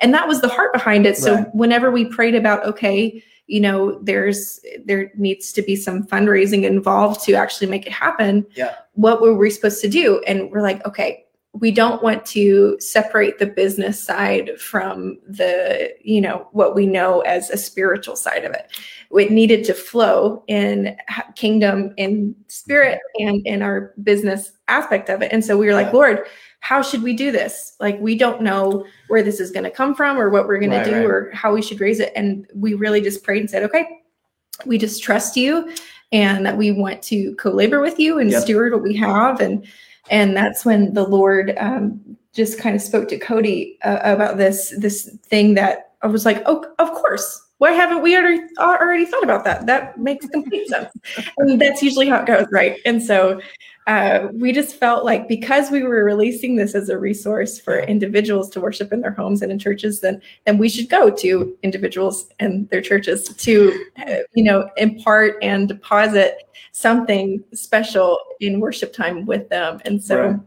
And 0.00 0.14
that 0.14 0.28
was 0.28 0.40
the 0.40 0.48
heart 0.48 0.72
behind 0.72 1.06
it. 1.06 1.16
So 1.16 1.34
Right. 1.34 1.54
whenever 1.54 1.90
we 1.90 2.04
prayed 2.04 2.36
about, 2.36 2.64
okay, 2.64 3.24
you 3.48 3.60
know, 3.60 3.98
there's 4.02 4.60
there 4.84 5.10
needs 5.16 5.52
to 5.54 5.62
be 5.62 5.74
some 5.74 6.04
fundraising 6.04 6.64
involved 6.64 7.24
to 7.24 7.32
actually 7.32 7.66
make 7.66 7.86
it 7.86 7.92
happen. 7.92 8.46
Yeah. 8.54 8.74
What 8.92 9.20
were 9.20 9.34
we 9.34 9.50
supposed 9.50 9.80
to 9.80 9.88
do? 9.88 10.22
And 10.26 10.50
we're 10.50 10.62
like, 10.62 10.84
okay, 10.86 11.24
we 11.54 11.70
don't 11.70 12.02
want 12.02 12.26
to 12.26 12.76
separate 12.78 13.38
the 13.38 13.46
business 13.46 14.02
side 14.02 14.60
from 14.60 15.18
the, 15.26 15.94
you 16.02 16.20
know, 16.20 16.46
what 16.52 16.74
we 16.74 16.86
know 16.86 17.20
as 17.22 17.48
a 17.48 17.56
spiritual 17.56 18.16
side 18.16 18.44
of 18.44 18.52
it. 18.52 18.70
It 19.10 19.32
needed 19.32 19.64
to 19.64 19.74
flow 19.74 20.44
in 20.46 20.96
kingdom, 21.34 21.94
in 21.96 22.36
spirit, 22.48 23.00
and 23.18 23.44
in 23.46 23.62
our 23.62 23.94
business 24.02 24.52
aspect 24.68 25.08
of 25.08 25.22
it. 25.22 25.32
And 25.32 25.42
so 25.42 25.56
we 25.56 25.66
were 25.66 25.72
like, 25.72 25.86
Yeah. 25.86 25.92
Lord, 25.92 26.26
how 26.60 26.82
should 26.82 27.02
we 27.02 27.14
do 27.14 27.30
this? 27.30 27.76
Like, 27.80 27.98
we 28.00 28.16
don't 28.16 28.42
know 28.42 28.84
where 29.08 29.22
this 29.22 29.40
is 29.40 29.50
going 29.50 29.64
to 29.64 29.70
come 29.70 29.94
from 29.94 30.18
or 30.18 30.28
what 30.28 30.46
we're 30.46 30.58
going 30.58 30.72
Right, 30.72 30.84
to 30.84 30.90
do 30.90 30.96
right. 30.96 31.04
or 31.06 31.30
how 31.32 31.54
we 31.54 31.62
should 31.62 31.80
raise 31.80 32.00
it. 32.00 32.12
And 32.16 32.46
we 32.54 32.74
really 32.74 33.00
just 33.00 33.22
prayed 33.22 33.40
and 33.40 33.50
said, 33.50 33.62
okay, 33.64 33.86
we 34.66 34.76
just 34.76 35.02
trust 35.02 35.36
you 35.36 35.72
and 36.12 36.44
that 36.44 36.56
we 36.56 36.72
want 36.72 37.00
to 37.02 37.34
co-labor 37.36 37.80
with 37.80 37.98
you 37.98 38.18
and 38.18 38.30
Yep. 38.30 38.42
steward 38.42 38.72
what 38.72 38.82
we 38.82 38.96
have. 38.96 39.40
And, 39.40 39.66
and 40.10 40.36
that's 40.36 40.64
when 40.64 40.92
the 40.94 41.04
Lord 41.04 41.54
um, 41.58 42.00
just 42.34 42.58
kind 42.58 42.74
of 42.74 42.82
spoke 42.82 43.08
to 43.08 43.18
Cody 43.18 43.78
uh, 43.84 44.00
about 44.02 44.36
this, 44.36 44.74
this 44.78 45.16
thing 45.26 45.54
that 45.54 45.92
I 46.02 46.06
was 46.08 46.24
like, 46.26 46.42
oh, 46.46 46.64
of 46.78 46.90
course. 46.92 47.44
Why 47.58 47.72
haven't 47.72 48.02
we 48.02 48.16
already 48.16 48.40
already 48.60 49.04
thought 49.04 49.24
about 49.24 49.42
that? 49.44 49.66
That 49.66 49.98
makes 49.98 50.26
complete 50.26 50.68
sense. 50.68 50.88
and 51.38 51.60
that's 51.60 51.82
usually 51.82 52.08
how 52.08 52.20
it 52.20 52.26
goes, 52.26 52.46
right? 52.52 52.78
And 52.86 53.02
so 53.02 53.40
uh, 53.88 54.28
we 54.34 54.52
just 54.52 54.76
felt 54.76 55.02
like 55.02 55.26
because 55.28 55.70
we 55.70 55.82
were 55.82 56.04
releasing 56.04 56.56
this 56.56 56.74
as 56.74 56.90
a 56.90 56.98
resource 56.98 57.58
for 57.58 57.78
individuals 57.78 58.50
to 58.50 58.60
worship 58.60 58.92
in 58.92 59.00
their 59.00 59.12
homes 59.12 59.40
and 59.40 59.50
in 59.50 59.58
churches, 59.58 60.00
then 60.00 60.20
then 60.44 60.58
we 60.58 60.68
should 60.68 60.90
go 60.90 61.08
to 61.10 61.56
individuals 61.62 62.28
and 62.38 62.68
their 62.68 62.82
churches 62.82 63.24
to 63.24 63.86
uh, 64.06 64.16
you 64.34 64.44
know 64.44 64.68
impart 64.76 65.36
and 65.40 65.68
deposit 65.68 66.50
something 66.72 67.42
special 67.54 68.18
in 68.40 68.60
worship 68.60 68.92
time 68.92 69.24
with 69.24 69.48
them. 69.48 69.80
And 69.86 70.04
so. 70.04 70.20
Right. 70.20 70.40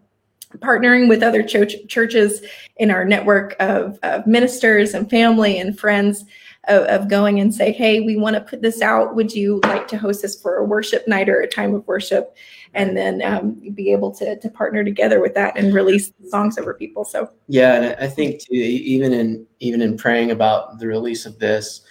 partnering 0.60 1.08
with 1.08 1.24
other 1.24 1.42
church, 1.44 1.76
churches 1.88 2.42
in 2.76 2.92
our 2.92 3.06
network 3.06 3.56
of, 3.62 3.98
of 4.04 4.28
ministers 4.28 4.94
and 4.94 5.10
family 5.10 5.58
and 5.58 5.80
friends 5.80 6.26
of, 6.68 6.84
of 6.84 7.10
going 7.10 7.40
and 7.40 7.54
say, 7.54 7.72
hey, 7.72 8.02
we 8.02 8.18
want 8.18 8.36
to 8.36 8.42
put 8.42 8.62
this 8.62 8.82
out. 8.82 9.16
Would 9.16 9.34
you 9.34 9.60
like 9.64 9.88
to 9.90 9.98
host 9.98 10.22
this 10.22 10.40
for 10.40 10.58
a 10.58 10.64
worship 10.64 11.08
night 11.08 11.30
or 11.30 11.42
a 11.42 11.48
time 11.48 11.74
of 11.74 11.88
worship? 11.88 12.36
And 12.74 12.96
then 12.96 13.22
um, 13.24 13.62
be 13.74 13.92
able 13.92 14.12
to, 14.16 14.40
to 14.40 14.50
partner 14.50 14.84
together 14.84 15.20
with 15.20 15.34
that 15.34 15.58
and 15.58 15.74
release 15.74 16.12
songs 16.30 16.58
over 16.58 16.74
people. 16.74 17.04
So 17.04 17.30
yeah, 17.48 17.74
and 17.74 17.96
I 18.00 18.08
think 18.08 18.42
too, 18.42 18.54
even 18.54 19.12
in 19.12 19.46
even 19.60 19.82
in 19.82 19.98
praying 19.98 20.32
about 20.32 20.80
the 20.80 20.88
release 20.88 21.26
of 21.26 21.38
this, 21.40 21.82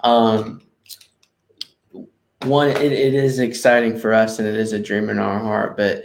um, 0.00 0.62
one 2.44 2.68
it, 2.68 2.92
it 2.92 3.14
is 3.14 3.38
exciting 3.38 3.98
for 3.98 4.14
us 4.14 4.38
and 4.38 4.48
it 4.48 4.54
is 4.54 4.72
a 4.72 4.78
dream 4.78 5.10
in 5.10 5.18
our 5.18 5.38
heart, 5.38 5.76
but 5.76 6.04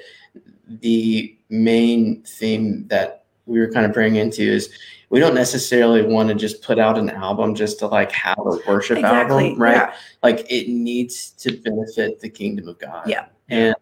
the 0.67 1.38
main 1.49 2.23
theme 2.23 2.88
that 2.88 3.26
we 3.45 3.59
were 3.59 3.71
kind 3.71 3.86
of 3.86 3.93
praying 3.93 4.15
into 4.15 4.41
is 4.41 4.69
we 5.16 5.22
don't 5.22 5.34
necessarily 5.34 6.01
want 6.01 6.28
to 6.28 6.36
just 6.36 6.61
put 6.61 6.78
out 6.78 6.97
an 6.97 7.09
album 7.09 7.55
just 7.55 7.80
to 7.80 7.88
like 7.88 8.11
have 8.11 8.38
a 8.38 8.59
worship 8.68 8.97
exactly. 8.97 9.45
album, 9.45 9.61
right? 9.61 9.78
Yeah. 9.78 9.93
Like 10.22 10.45
it 10.51 10.68
needs 10.68 11.30
to 11.38 11.55
benefit 11.55 12.20
the 12.20 12.28
kingdom 12.28 12.68
of 12.68 12.78
God. 12.80 13.07
Yeah. 13.07 13.28
And 13.47 13.76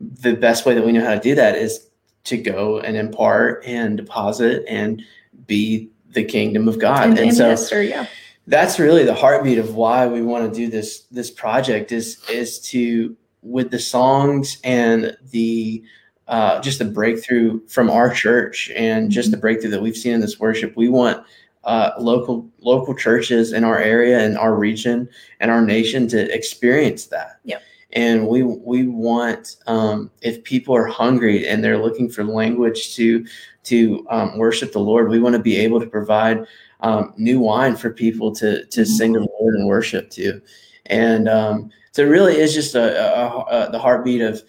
the 0.00 0.32
best 0.32 0.64
way 0.64 0.74
that 0.74 0.82
we 0.82 0.92
know 0.92 1.04
how 1.04 1.12
to 1.12 1.20
do 1.20 1.34
that 1.34 1.56
is 1.56 1.90
to 2.24 2.38
go 2.38 2.80
and 2.80 2.96
impart 2.96 3.62
and 3.66 3.98
deposit 3.98 4.64
and 4.66 5.02
be 5.46 5.90
the 6.12 6.24
kingdom 6.24 6.66
of 6.66 6.78
God. 6.78 7.10
And, 7.10 7.18
and, 7.18 7.28
and 7.28 7.36
so 7.36 7.44
minister, 7.48 7.82
yeah. 7.82 8.06
that's 8.46 8.78
really 8.78 9.04
the 9.04 9.12
heartbeat 9.12 9.58
of 9.58 9.74
why 9.74 10.06
we 10.06 10.22
want 10.22 10.50
to 10.50 10.58
do 10.58 10.70
this 10.70 11.00
this 11.10 11.30
project 11.30 11.92
is 11.92 12.24
is 12.30 12.58
to 12.70 13.14
with 13.42 13.70
the 13.70 13.78
songs 13.78 14.56
and 14.64 15.14
the 15.30 15.84
uh, 16.28 16.60
just 16.60 16.78
the 16.78 16.84
breakthrough 16.84 17.60
from 17.66 17.90
our 17.90 18.12
church 18.12 18.70
and 18.74 19.10
just 19.10 19.30
the 19.30 19.36
breakthrough 19.36 19.70
that 19.70 19.82
we've 19.82 19.96
seen 19.96 20.14
in 20.14 20.20
this 20.20 20.40
worship. 20.40 20.76
We 20.76 20.88
want 20.88 21.24
uh, 21.64 21.90
local 21.98 22.48
local 22.60 22.94
churches 22.94 23.52
in 23.52 23.64
our 23.64 23.78
area 23.78 24.18
and 24.18 24.36
our 24.38 24.54
region 24.54 25.08
and 25.40 25.50
our 25.50 25.62
nation 25.62 26.08
to 26.08 26.34
experience 26.34 27.06
that. 27.06 27.40
Yep. 27.44 27.62
And 27.92 28.26
we 28.26 28.42
we 28.42 28.86
want 28.88 29.56
um, 29.66 30.10
if 30.22 30.42
people 30.44 30.74
are 30.74 30.86
hungry 30.86 31.46
and 31.46 31.62
they're 31.62 31.78
looking 31.78 32.10
for 32.10 32.24
language 32.24 32.94
to 32.96 33.24
to 33.64 34.06
um, 34.10 34.36
worship 34.36 34.72
the 34.72 34.80
Lord, 34.80 35.08
we 35.08 35.20
want 35.20 35.36
to 35.36 35.42
be 35.42 35.56
able 35.56 35.80
to 35.80 35.86
provide 35.86 36.46
um, 36.80 37.14
new 37.16 37.40
wine 37.40 37.76
for 37.76 37.90
people 37.90 38.34
to 38.36 38.64
to 38.66 38.80
mm-hmm. 38.80 38.90
sing 38.90 39.12
the 39.12 39.28
Lord 39.38 39.54
and 39.54 39.66
worship 39.66 40.10
to. 40.10 40.40
And 40.86 41.28
um, 41.28 41.70
so 41.92 42.02
it 42.02 42.08
really 42.08 42.36
is 42.36 42.52
just 42.52 42.74
a, 42.74 43.00
a, 43.00 43.66
a 43.66 43.70
the 43.70 43.78
heartbeat 43.78 44.20
of 44.20 44.42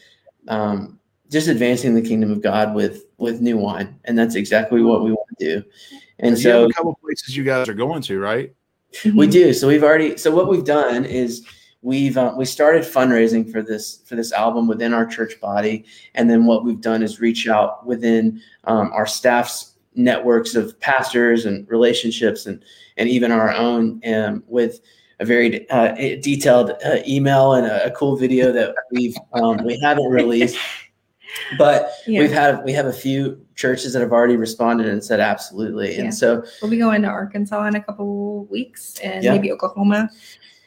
um, 0.48 1.00
just 1.36 1.50
advancing 1.50 1.94
the 1.94 2.02
kingdom 2.02 2.32
of 2.32 2.42
God 2.42 2.74
with 2.74 3.04
with 3.18 3.42
new 3.42 3.58
wine, 3.58 4.00
and 4.06 4.18
that's 4.18 4.36
exactly 4.36 4.82
what 4.82 5.04
we 5.04 5.12
want 5.12 5.28
to 5.38 5.46
do. 5.46 5.64
And 6.20 6.40
so, 6.40 6.64
a 6.64 6.72
couple 6.72 6.98
places 7.04 7.36
you 7.36 7.44
guys 7.44 7.68
are 7.68 7.74
going 7.74 8.02
to, 8.04 8.20
right? 8.20 8.54
We 9.14 9.28
do. 9.28 9.52
So 9.52 9.68
we've 9.68 9.84
already. 9.84 10.16
So 10.16 10.34
what 10.34 10.48
we've 10.48 10.64
done 10.64 11.04
is 11.04 11.46
we've 11.82 12.18
uh, 12.18 12.34
we 12.38 12.46
started 12.46 12.84
fundraising 12.84 13.52
for 13.52 13.62
this 13.62 14.02
for 14.06 14.16
this 14.16 14.32
album 14.32 14.66
within 14.66 14.94
our 14.94 15.06
church 15.06 15.38
body, 15.42 15.84
and 16.14 16.30
then 16.30 16.46
what 16.46 16.64
we've 16.64 16.80
done 16.80 17.04
is 17.04 17.20
reach 17.20 17.50
out 17.50 17.86
within 17.86 18.42
um, 18.64 18.94
our 18.94 19.06
staff's 19.06 19.74
networks 19.94 20.56
of 20.56 20.80
pastors 20.80 21.46
and 21.46 21.70
relationships, 21.70 22.46
and 22.46 22.64
and 22.96 23.10
even 23.10 23.34
our 23.34 23.52
own, 23.52 24.00
um, 24.08 24.42
with 24.48 24.80
a 25.20 25.26
very 25.26 25.70
uh, 25.70 25.94
detailed 26.22 26.72
uh, 26.86 27.00
email 27.06 27.56
and 27.56 27.68
a, 27.68 27.88
a, 27.88 27.92
cool 27.92 28.16
video 28.16 28.54
that 28.54 28.74
we've 28.92 29.18
um, 29.34 29.58
we 29.66 29.78
haven't 29.82 30.10
released 30.10 30.58
but 31.58 31.92
yeah. 32.08 32.20
we've 32.20 32.32
had 32.32 32.64
we 32.64 32.72
have 32.72 32.86
a 32.86 32.94
few 32.94 33.40
churches 33.56 33.94
that 33.94 34.02
have 34.02 34.12
already 34.12 34.36
responded 34.36 34.88
and 34.88 35.04
said 35.04 35.20
absolutely 35.20 35.96
and 35.96 36.06
yeah. 36.06 36.10
so 36.10 36.44
we'll 36.62 36.72
be 36.72 36.78
going 36.78 37.02
to 37.02 37.08
arkansas 37.08 37.66
in 37.68 37.76
a 37.76 37.84
couple 37.84 38.46
weeks 38.46 39.00
and 39.00 39.24
yeah. 39.24 39.32
maybe 39.32 39.52
oklahoma 39.52 40.10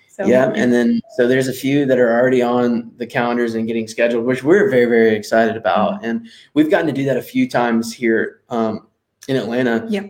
so, 0.09 0.25
yeah 0.27 0.53
and 0.55 0.73
then 0.73 1.01
so 1.17 1.27
there's 1.27 1.49
a 1.49 1.53
few 1.53 1.87
that 1.87 1.99
are 1.99 2.13
already 2.13 2.43
on 2.43 2.91
the 2.97 3.07
calendars 3.07 3.55
and 3.55 3.67
getting 3.67 3.87
scheduled 3.87 4.25
which 4.25 4.43
we're 4.43 4.71
very 4.71 4.87
very 4.87 5.15
excited 5.15 5.57
about 5.57 5.95
mm-hmm. 5.95 6.05
and 6.05 6.29
we've 6.55 6.71
gotten 6.71 6.87
to 6.87 6.93
do 6.93 7.05
that 7.05 7.17
a 7.17 7.23
few 7.23 7.49
times 7.49 7.93
here 7.93 8.41
um, 8.51 8.87
in 9.29 9.37
atlanta 9.37 9.87
yeah 9.89 10.03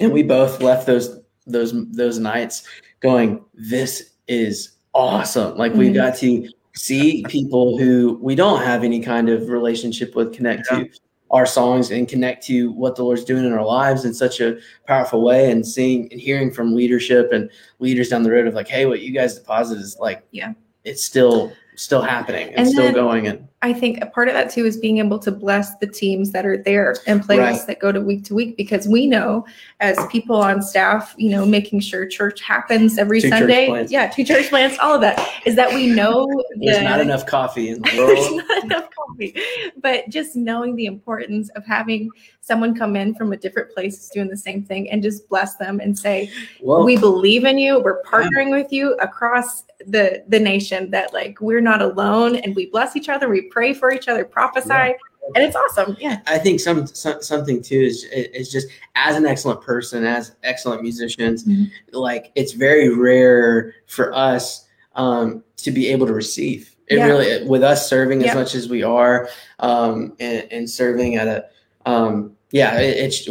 and 0.00 0.12
we 0.12 0.22
both 0.22 0.60
left 0.62 0.86
those 0.86 1.20
those 1.46 1.72
those 1.92 2.18
nights 2.18 2.66
going 3.00 3.44
this 3.54 4.14
is 4.26 4.72
awesome 4.94 5.56
like 5.56 5.72
mm-hmm. 5.72 5.80
we 5.80 5.92
got 5.92 6.14
to 6.16 6.48
see 6.78 7.24
people 7.28 7.76
who 7.76 8.18
we 8.22 8.34
don't 8.34 8.62
have 8.62 8.84
any 8.84 9.00
kind 9.00 9.28
of 9.28 9.48
relationship 9.48 10.14
with 10.14 10.32
connect 10.32 10.68
yeah. 10.70 10.78
to 10.78 10.90
our 11.30 11.44
songs 11.44 11.90
and 11.90 12.08
connect 12.08 12.46
to 12.46 12.72
what 12.72 12.96
the 12.96 13.02
Lord's 13.02 13.24
doing 13.24 13.44
in 13.44 13.52
our 13.52 13.64
lives 13.64 14.04
in 14.04 14.14
such 14.14 14.40
a 14.40 14.58
powerful 14.86 15.22
way 15.22 15.50
and 15.50 15.66
seeing 15.66 16.10
and 16.10 16.20
hearing 16.20 16.50
from 16.50 16.74
leadership 16.74 17.32
and 17.32 17.50
leaders 17.80 18.08
down 18.08 18.22
the 18.22 18.30
road 18.30 18.46
of 18.46 18.54
like, 18.54 18.68
hey, 18.68 18.86
what 18.86 19.00
you 19.00 19.12
guys 19.12 19.34
deposit 19.34 19.78
is 19.78 19.98
like, 20.00 20.24
yeah, 20.30 20.52
it's 20.84 21.04
still 21.04 21.52
still 21.76 22.02
happening 22.02 22.48
and, 22.48 22.60
and 22.60 22.68
still 22.68 22.92
going 22.92 23.26
and 23.28 23.46
I 23.60 23.72
think 23.72 24.00
a 24.00 24.06
part 24.06 24.28
of 24.28 24.34
that 24.34 24.50
too 24.50 24.64
is 24.66 24.76
being 24.76 24.98
able 24.98 25.18
to 25.18 25.32
bless 25.32 25.76
the 25.78 25.86
teams 25.88 26.30
that 26.30 26.46
are 26.46 26.56
there 26.56 26.94
and 27.08 27.20
players 27.20 27.58
right. 27.58 27.66
that 27.66 27.80
go 27.80 27.90
to 27.90 28.00
week 28.00 28.24
to 28.26 28.34
week 28.34 28.56
because 28.56 28.86
we 28.86 29.04
know 29.04 29.44
as 29.80 29.98
people 30.12 30.36
on 30.36 30.62
staff, 30.62 31.12
you 31.18 31.30
know, 31.30 31.44
making 31.44 31.80
sure 31.80 32.06
church 32.06 32.40
happens 32.40 32.98
every 32.98 33.20
two 33.20 33.30
Sunday. 33.30 33.84
Yeah, 33.88 34.06
two 34.06 34.22
church 34.22 34.48
plants, 34.48 34.78
all 34.78 34.94
of 34.94 35.00
that 35.00 35.18
is 35.44 35.56
that 35.56 35.74
we 35.74 35.88
know 35.88 36.28
there's 36.60 36.78
the, 36.78 36.84
not 36.84 37.00
enough 37.00 37.26
coffee 37.26 37.70
in 37.70 37.82
the 37.82 37.90
world. 37.98 38.16
there's 38.16 38.48
not 38.48 38.64
enough 38.64 38.88
coffee. 38.94 39.34
But 39.82 40.08
just 40.08 40.36
knowing 40.36 40.76
the 40.76 40.86
importance 40.86 41.50
of 41.56 41.66
having 41.66 42.10
someone 42.40 42.76
come 42.76 42.94
in 42.94 43.12
from 43.16 43.32
a 43.32 43.36
different 43.36 43.74
place 43.74 44.08
doing 44.08 44.28
the 44.28 44.36
same 44.36 44.62
thing 44.62 44.88
and 44.90 45.02
just 45.02 45.28
bless 45.28 45.56
them 45.56 45.80
and 45.80 45.98
say, 45.98 46.30
well, 46.60 46.84
we 46.84 46.96
believe 46.96 47.44
in 47.44 47.58
you. 47.58 47.80
We're 47.80 48.02
partnering 48.04 48.50
yeah. 48.50 48.62
with 48.62 48.72
you 48.72 48.94
across 48.94 49.64
the 49.86 50.24
the 50.26 50.40
nation 50.40 50.90
that 50.90 51.12
like 51.12 51.40
we're 51.40 51.60
not 51.60 51.80
alone 51.80 52.36
and 52.36 52.56
we 52.56 52.66
bless 52.66 52.96
each 52.96 53.08
other. 53.08 53.28
We 53.28 53.47
pray 53.50 53.74
for 53.74 53.92
each 53.92 54.08
other, 54.08 54.24
prophesy. 54.24 54.68
Yeah. 54.68 54.92
And 55.34 55.44
it's 55.44 55.56
awesome. 55.56 55.96
Yeah. 56.00 56.20
I 56.26 56.38
think 56.38 56.58
some, 56.58 56.86
some 56.86 57.20
something 57.22 57.60
too 57.60 57.80
is 57.80 58.04
is 58.12 58.50
just 58.50 58.68
as 58.94 59.16
an 59.16 59.26
excellent 59.26 59.60
person, 59.60 60.04
as 60.04 60.34
excellent 60.42 60.82
musicians, 60.82 61.44
mm-hmm. 61.44 61.64
like 61.92 62.32
it's 62.34 62.52
very 62.52 62.94
rare 62.94 63.74
for 63.86 64.14
us 64.14 64.66
um, 64.94 65.44
to 65.58 65.70
be 65.70 65.88
able 65.88 66.06
to 66.06 66.14
receive. 66.14 66.74
It 66.86 66.96
yeah. 66.96 67.06
really 67.06 67.46
with 67.46 67.62
us 67.62 67.86
serving 67.88 68.24
as 68.24 68.34
much 68.34 68.54
as 68.54 68.70
we 68.70 68.82
are 68.82 69.28
um, 69.58 70.14
and, 70.18 70.50
and 70.50 70.70
serving 70.70 71.16
at 71.16 71.28
a 71.28 71.44
um, 71.84 72.36
yeah, 72.50 72.78
it, 72.78 72.96
it's 72.96 73.28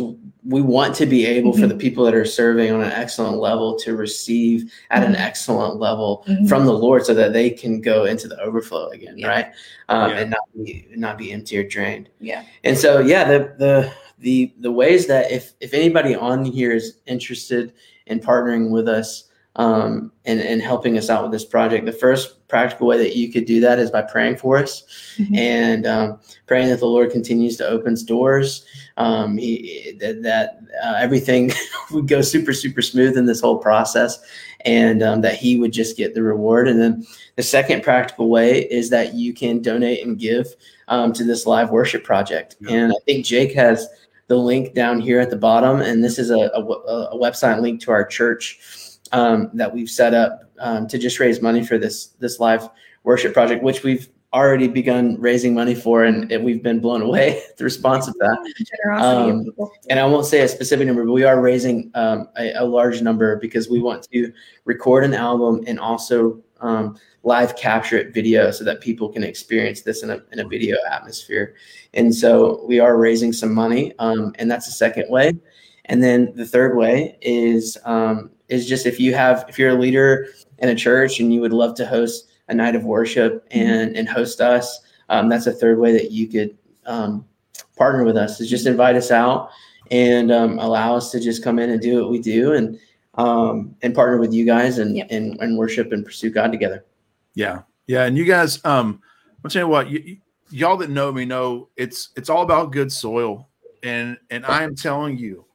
we 0.47 0.61
want 0.61 0.95
to 0.95 1.05
be 1.05 1.25
able 1.25 1.51
mm-hmm. 1.51 1.61
for 1.61 1.67
the 1.67 1.75
people 1.75 2.05
that 2.05 2.15
are 2.15 2.25
serving 2.25 2.71
on 2.71 2.81
an 2.81 2.91
excellent 2.91 3.37
level 3.37 3.77
to 3.79 3.95
receive 3.95 4.71
at 4.89 5.03
mm-hmm. 5.03 5.13
an 5.13 5.15
excellent 5.17 5.75
level 5.75 6.23
mm-hmm. 6.27 6.45
from 6.45 6.65
the 6.65 6.73
Lord, 6.73 7.05
so 7.05 7.13
that 7.13 7.33
they 7.33 7.49
can 7.49 7.81
go 7.81 8.05
into 8.05 8.27
the 8.27 8.39
overflow 8.39 8.89
again, 8.89 9.17
yeah. 9.17 9.27
right? 9.27 9.45
Um, 9.89 10.11
yeah. 10.11 10.17
And 10.17 10.29
not 10.31 10.43
be 10.55 10.87
not 10.95 11.17
be 11.17 11.31
empty 11.31 11.57
or 11.57 11.67
drained. 11.67 12.09
Yeah. 12.19 12.43
And 12.63 12.77
so, 12.77 12.99
yeah, 12.99 13.25
the 13.25 13.55
the 13.57 13.93
the 14.19 14.53
the 14.59 14.71
ways 14.71 15.07
that 15.07 15.31
if 15.31 15.53
if 15.59 15.73
anybody 15.73 16.15
on 16.15 16.45
here 16.45 16.71
is 16.71 16.99
interested 17.05 17.73
in 18.05 18.19
partnering 18.19 18.71
with 18.71 18.87
us 18.87 19.26
um, 19.57 20.11
and, 20.25 20.39
and 20.39 20.61
helping 20.61 20.97
us 20.97 21.09
out 21.09 21.23
with 21.23 21.31
this 21.31 21.43
project. 21.43 21.85
The 21.85 21.91
first 21.91 22.47
practical 22.47 22.87
way 22.87 22.97
that 22.97 23.15
you 23.15 23.31
could 23.31 23.45
do 23.45 23.59
that 23.61 23.79
is 23.79 23.89
by 23.89 24.03
praying 24.03 24.37
for 24.37 24.57
us 24.57 24.83
mm-hmm. 25.17 25.35
and 25.35 25.87
um, 25.87 26.19
praying 26.45 26.69
that 26.69 26.79
the 26.79 26.85
Lord 26.85 27.11
continues 27.11 27.57
to 27.57 27.67
open 27.67 27.95
doors. 28.05 28.65
Um, 28.97 29.37
he, 29.37 29.97
that, 29.99 30.21
that 30.23 30.59
uh, 30.83 30.95
everything 30.97 31.51
would 31.91 32.07
go 32.07 32.21
super, 32.21 32.53
super 32.53 32.81
smooth 32.81 33.17
in 33.17 33.25
this 33.25 33.41
whole 33.41 33.57
process 33.57 34.19
and 34.61 35.01
um, 35.01 35.21
that 35.21 35.35
He 35.35 35.57
would 35.57 35.73
just 35.73 35.97
get 35.97 36.13
the 36.13 36.23
reward. 36.23 36.67
And 36.67 36.79
then 36.79 37.05
the 37.35 37.43
second 37.43 37.81
practical 37.81 38.29
way 38.29 38.61
is 38.69 38.89
that 38.91 39.15
you 39.15 39.33
can 39.33 39.61
donate 39.61 40.05
and 40.05 40.19
give 40.19 40.55
um, 40.87 41.13
to 41.13 41.23
this 41.23 41.47
live 41.47 41.71
worship 41.71 42.03
project. 42.03 42.55
Yeah. 42.59 42.71
And 42.71 42.91
I 42.91 42.99
think 43.05 43.25
Jake 43.25 43.53
has 43.53 43.87
the 44.27 44.35
link 44.35 44.73
down 44.73 44.99
here 44.99 45.19
at 45.19 45.29
the 45.29 45.37
bottom, 45.37 45.81
and 45.81 46.03
this 46.03 46.19
is 46.19 46.29
a, 46.29 46.51
a, 46.53 46.61
a 46.61 47.17
website 47.17 47.61
link 47.61 47.81
to 47.81 47.91
our 47.91 48.05
church 48.05 48.59
um, 49.11 49.49
that 49.53 49.73
we've 49.73 49.89
set 49.89 50.13
up 50.13 50.43
um, 50.59 50.87
to 50.87 50.97
just 50.97 51.19
raise 51.19 51.41
money 51.41 51.65
for 51.65 51.77
this 51.77 52.07
this 52.19 52.39
live 52.39 52.69
worship 53.03 53.33
project, 53.33 53.63
which 53.63 53.83
we've 53.83 54.09
already 54.33 54.67
begun 54.67 55.19
raising 55.19 55.53
money 55.53 55.73
for, 55.73 56.03
and 56.03 56.31
it, 56.31 56.41
we've 56.41 56.61
been 56.61 56.79
blown 56.79 57.01
away 57.01 57.41
the 57.57 57.63
response 57.63 58.07
of 58.07 58.13
that. 58.15 58.37
Um, 58.99 59.45
and 59.89 59.99
I 59.99 60.05
won't 60.05 60.25
say 60.25 60.41
a 60.41 60.47
specific 60.47 60.85
number, 60.85 61.05
but 61.05 61.13
we 61.13 61.23
are 61.23 61.39
raising 61.39 61.89
um, 61.95 62.27
a, 62.37 62.51
a, 62.53 62.65
large 62.65 63.01
number 63.01 63.37
because 63.37 63.69
we 63.69 63.81
want 63.81 64.07
to 64.11 64.31
record 64.65 65.05
an 65.05 65.13
album 65.13 65.63
and 65.65 65.79
also 65.79 66.43
um, 66.59 66.97
live 67.23 67.55
capture 67.55 67.97
it 67.97 68.13
video 68.13 68.51
so 68.51 68.63
that 68.63 68.81
people 68.81 69.09
can 69.09 69.23
experience 69.23 69.81
this 69.81 70.03
in 70.03 70.09
a, 70.09 70.19
in 70.31 70.39
a 70.39 70.47
video 70.47 70.75
atmosphere. 70.91 71.55
And 71.93 72.13
so 72.13 72.65
we 72.65 72.79
are 72.79 72.97
raising 72.97 73.31
some 73.31 73.53
money, 73.53 73.93
um, 73.99 74.33
and 74.39 74.51
that's 74.51 74.65
the 74.65 74.73
second 74.73 75.09
way. 75.09 75.33
And 75.85 76.03
then 76.03 76.33
the 76.35 76.45
third 76.45 76.75
way 76.75 77.17
is 77.21 77.77
um, 77.85 78.31
is 78.49 78.67
just 78.67 78.85
if 78.85 78.99
you 78.99 79.13
have 79.13 79.45
if 79.47 79.59
you're 79.59 79.71
a 79.71 79.79
leader 79.79 80.27
in 80.59 80.69
a 80.69 80.75
church 80.75 81.19
and 81.19 81.33
you 81.33 81.41
would 81.41 81.53
love 81.53 81.75
to 81.75 81.85
host 81.85 82.29
a 82.49 82.53
night 82.53 82.75
of 82.75 82.83
worship 82.83 83.47
mm-hmm. 83.49 83.59
and 83.59 83.95
and 83.97 84.09
host 84.09 84.41
us, 84.41 84.81
um, 85.09 85.29
that's 85.29 85.47
a 85.47 85.51
third 85.51 85.79
way 85.79 85.91
that 85.91 86.11
you 86.11 86.27
could 86.27 86.57
um, 86.85 87.25
partner 87.75 88.03
with 88.03 88.17
us 88.17 88.39
is 88.39 88.49
just 88.49 88.65
invite 88.65 88.95
us 88.95 89.11
out 89.11 89.49
and 89.91 90.31
um, 90.31 90.59
allow 90.59 90.95
us 90.95 91.11
to 91.11 91.19
just 91.19 91.43
come 91.43 91.59
in 91.59 91.69
and 91.69 91.81
do 91.81 92.01
what 92.01 92.11
we 92.11 92.19
do 92.19 92.53
and 92.53 92.79
um, 93.15 93.75
and 93.81 93.95
partner 93.95 94.17
with 94.17 94.31
you 94.31 94.45
guys 94.45 94.77
and, 94.77 94.95
Yep. 94.95 95.07
and 95.09 95.39
and 95.41 95.57
worship 95.57 95.91
and 95.91 96.05
pursue 96.05 96.29
God 96.29 96.51
together. 96.51 96.85
Yeah, 97.33 97.61
yeah, 97.87 98.05
and 98.05 98.17
you 98.17 98.25
guys, 98.25 98.63
um, 98.65 99.01
I'm 99.43 99.49
tell 99.49 99.63
you 99.63 99.67
what, 99.67 99.87
y- 99.87 100.03
y- 100.05 100.19
y'all 100.49 100.77
that 100.77 100.89
know 100.89 101.11
me 101.11 101.25
know 101.25 101.69
it's 101.75 102.09
it's 102.15 102.29
all 102.29 102.43
about 102.43 102.71
good 102.71 102.91
soil, 102.91 103.49
and 103.83 104.17
and 104.29 104.45
I 104.45 104.63
am 104.63 104.75
telling 104.75 105.17
you 105.17 105.45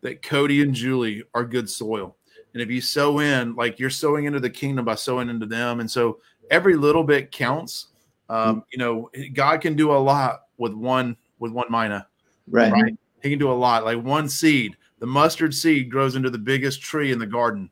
that 0.00 0.22
Cody 0.22 0.62
and 0.62 0.74
Julie 0.74 1.22
are 1.34 1.44
good 1.44 1.68
soil, 1.68 2.16
and 2.54 2.62
if 2.62 2.70
you 2.70 2.80
sow 2.80 3.18
in, 3.18 3.54
like 3.54 3.78
you're 3.78 3.90
sowing 3.90 4.24
into 4.24 4.40
the 4.40 4.48
kingdom 4.48 4.86
by 4.86 4.94
sowing 4.94 5.28
into 5.28 5.46
them, 5.46 5.80
and 5.80 5.90
so 5.90 6.20
every 6.50 6.76
little 6.76 7.04
bit 7.04 7.30
counts. 7.30 7.88
Um, 8.30 8.64
you 8.72 8.78
know, 8.78 9.10
God 9.34 9.60
can 9.60 9.76
do 9.76 9.92
a 9.92 9.98
lot 9.98 10.44
with 10.56 10.72
one 10.72 11.16
with 11.38 11.52
one 11.52 11.70
mina. 11.70 12.06
Right. 12.48 12.72
Right. 12.72 12.96
He 13.22 13.30
can 13.30 13.38
do 13.38 13.50
a 13.50 13.52
lot. 13.52 13.84
Like 13.84 14.02
one 14.02 14.28
seed, 14.28 14.76
the 14.98 15.06
mustard 15.06 15.54
seed 15.54 15.90
grows 15.90 16.16
into 16.16 16.30
the 16.30 16.38
biggest 16.38 16.80
tree 16.80 17.12
in 17.12 17.18
the 17.18 17.26
garden. 17.26 17.70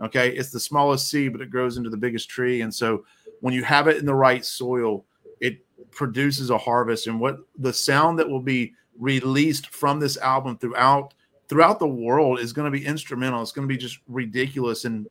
Okay. 0.00 0.30
It's 0.30 0.50
the 0.50 0.60
smallest 0.60 1.08
seed, 1.08 1.32
but 1.32 1.42
it 1.42 1.50
grows 1.50 1.76
into 1.76 1.90
the 1.90 1.96
biggest 1.96 2.28
tree. 2.28 2.62
And 2.62 2.74
so 2.74 3.04
when 3.40 3.54
you 3.54 3.62
have 3.64 3.88
it 3.88 3.98
in 3.98 4.06
the 4.06 4.14
right 4.14 4.44
soil, 4.44 5.04
it 5.40 5.64
produces 5.90 6.50
a 6.50 6.58
harvest. 6.58 7.06
And 7.06 7.20
what 7.20 7.38
the 7.58 7.72
sound 7.72 8.18
that 8.18 8.28
will 8.28 8.40
be 8.40 8.72
released 8.98 9.68
from 9.70 10.00
this 10.00 10.16
album 10.18 10.58
throughout 10.58 11.14
throughout 11.50 11.80
the 11.80 11.88
world 11.88 12.38
is 12.38 12.52
going 12.52 12.70
to 12.72 12.78
be 12.78 12.86
instrumental. 12.86 13.42
It's 13.42 13.50
going 13.50 13.68
to 13.68 13.74
be 13.74 13.76
just 13.76 13.98
ridiculous. 14.06 14.84
And 14.84 15.08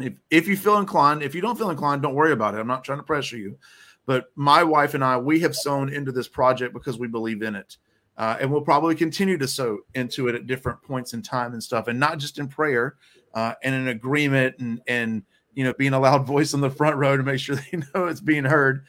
if 0.00 0.14
if 0.30 0.48
you 0.48 0.56
feel 0.56 0.78
inclined, 0.78 1.22
if 1.22 1.34
you 1.34 1.42
don't 1.42 1.58
feel 1.58 1.68
inclined, 1.68 2.00
don't 2.00 2.14
worry 2.14 2.32
about 2.32 2.54
it. 2.54 2.58
I'm 2.58 2.66
not 2.66 2.82
trying 2.82 2.98
to 2.98 3.04
pressure 3.04 3.36
you. 3.36 3.58
But 4.06 4.26
my 4.34 4.64
wife 4.64 4.94
and 4.94 5.04
I, 5.04 5.18
we 5.18 5.40
have 5.40 5.54
sown 5.54 5.92
into 5.92 6.10
this 6.10 6.26
project 6.26 6.72
because 6.72 6.98
we 6.98 7.06
believe 7.06 7.42
in 7.42 7.54
it. 7.54 7.76
Uh, 8.16 8.36
and 8.40 8.50
we'll 8.50 8.62
probably 8.62 8.94
continue 8.94 9.36
to 9.36 9.46
sow 9.46 9.78
into 9.94 10.28
it 10.28 10.34
at 10.34 10.46
different 10.46 10.80
points 10.82 11.14
in 11.14 11.20
time 11.22 11.52
and 11.52 11.62
stuff, 11.62 11.88
and 11.88 12.00
not 12.00 12.18
just 12.18 12.38
in 12.38 12.48
prayer 12.48 12.96
uh, 13.34 13.54
and 13.62 13.74
in 13.74 13.88
agreement 13.88 14.56
and 14.60 14.80
and 14.86 15.22
you 15.54 15.64
know 15.64 15.72
being 15.74 15.92
a 15.92 16.00
loud 16.00 16.26
voice 16.26 16.54
on 16.54 16.60
the 16.60 16.70
front 16.70 16.96
row 16.96 17.16
to 17.16 17.22
make 17.22 17.40
sure 17.40 17.56
they 17.56 17.78
know 17.94 18.06
it's 18.06 18.20
being 18.20 18.44
heard. 18.44 18.84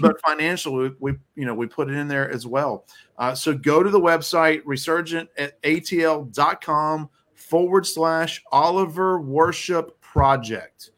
but 0.00 0.20
financially, 0.20 0.90
we, 1.00 1.12
we 1.12 1.18
you 1.36 1.46
know 1.46 1.54
we 1.54 1.66
put 1.66 1.88
it 1.88 1.94
in 1.94 2.08
there 2.08 2.30
as 2.30 2.46
well. 2.46 2.86
Uh, 3.18 3.34
so 3.34 3.54
go 3.54 3.82
to 3.82 3.90
the 3.90 4.00
website 4.00 4.62
resurgent 4.64 5.28
at 5.36 5.60
atl.com 5.62 7.08
forward 7.34 7.86
slash 7.86 8.42
Oliver 8.52 9.20
Worship 9.20 10.00
Project. 10.00 10.90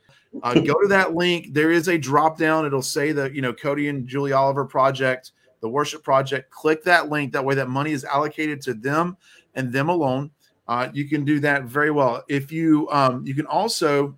Uh, 0.42 0.54
go 0.54 0.74
to 0.74 0.86
that 0.88 1.14
link. 1.14 1.48
There 1.52 1.72
is 1.72 1.88
a 1.88 1.98
drop 1.98 2.38
down. 2.38 2.64
It'll 2.64 2.82
say 2.82 3.12
the 3.12 3.34
you 3.34 3.42
know 3.42 3.52
Cody 3.52 3.88
and 3.88 4.06
Julie 4.06 4.32
Oliver 4.32 4.64
Project 4.64 5.32
the 5.60 5.68
worship 5.68 6.02
project 6.02 6.50
click 6.50 6.82
that 6.84 7.08
link 7.08 7.32
that 7.32 7.44
way 7.44 7.54
that 7.54 7.68
money 7.68 7.92
is 7.92 8.04
allocated 8.04 8.60
to 8.62 8.74
them 8.74 9.16
and 9.54 9.72
them 9.72 9.88
alone 9.88 10.30
uh, 10.68 10.88
you 10.92 11.08
can 11.08 11.24
do 11.24 11.40
that 11.40 11.64
very 11.64 11.90
well 11.90 12.22
if 12.28 12.52
you 12.52 12.88
um, 12.90 13.24
you 13.26 13.34
can 13.34 13.46
also 13.46 14.16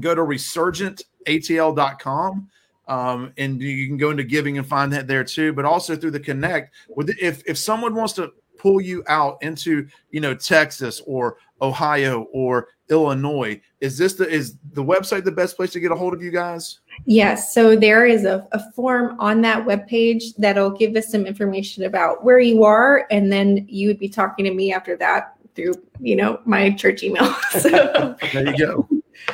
go 0.00 0.14
to 0.14 0.22
resurgentatl.com 0.22 2.48
um, 2.88 3.32
and 3.36 3.60
you 3.60 3.88
can 3.88 3.96
go 3.96 4.10
into 4.10 4.22
giving 4.22 4.58
and 4.58 4.66
find 4.66 4.92
that 4.92 5.06
there 5.06 5.24
too 5.24 5.52
but 5.52 5.64
also 5.64 5.96
through 5.96 6.10
the 6.10 6.20
connect 6.20 6.74
with 6.88 7.10
if 7.20 7.42
if 7.46 7.58
someone 7.58 7.94
wants 7.94 8.12
to 8.14 8.32
pull 8.58 8.80
you 8.80 9.04
out 9.08 9.38
into 9.42 9.86
you 10.10 10.20
know 10.20 10.34
texas 10.34 11.02
or 11.06 11.36
ohio 11.60 12.22
or 12.32 12.68
illinois 12.90 13.60
is 13.80 13.98
this 13.98 14.14
the 14.14 14.28
is 14.28 14.56
the 14.72 14.84
website 14.84 15.24
the 15.24 15.32
best 15.32 15.56
place 15.56 15.70
to 15.70 15.80
get 15.80 15.90
a 15.90 15.96
hold 15.96 16.14
of 16.14 16.22
you 16.22 16.30
guys 16.30 16.78
Yes, 17.04 17.52
so 17.52 17.76
there 17.76 18.06
is 18.06 18.24
a, 18.24 18.46
a 18.52 18.72
form 18.72 19.16
on 19.20 19.42
that 19.42 19.66
webpage 19.66 20.34
that'll 20.38 20.70
give 20.70 20.96
us 20.96 21.10
some 21.10 21.26
information 21.26 21.84
about 21.84 22.24
where 22.24 22.40
you 22.40 22.64
are, 22.64 23.06
and 23.10 23.30
then 23.30 23.66
you 23.68 23.88
would 23.88 23.98
be 23.98 24.08
talking 24.08 24.44
to 24.44 24.54
me 24.54 24.72
after 24.72 24.96
that 24.96 25.34
through, 25.54 25.74
you 26.00 26.16
know, 26.16 26.40
my 26.44 26.70
church 26.70 27.02
email. 27.02 27.32
so 27.50 28.16
There 28.32 28.46
you 28.46 28.58
go. 28.58 28.88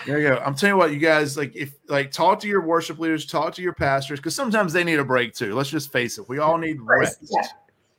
There 0.07 0.19
you 0.19 0.29
go. 0.29 0.37
I'm 0.45 0.55
telling 0.55 0.75
you 0.75 0.79
what, 0.79 0.93
you 0.93 0.99
guys 0.99 1.37
like 1.37 1.55
if 1.55 1.75
like 1.89 2.11
talk 2.11 2.41
to 2.41 2.49
your 2.49 2.63
worship 2.63 2.99
leaders, 2.99 3.27
talk 3.27 3.55
to 3.55 3.63
your 3.63 3.75
pastors, 3.75 4.19
because 4.19 4.35
sometimes 4.35 4.73
they 4.73 4.85
need 4.85 4.99
a 4.99 5.05
break 5.05 5.35
too. 5.35 5.55
Let's 5.55 5.71
just 5.71 5.93
face 5.93 6.19
it. 6.19 6.29
We 6.29 6.39
all 6.39 6.59
need 6.59 6.81
rest. 6.81 7.19
yeah. 7.23 7.47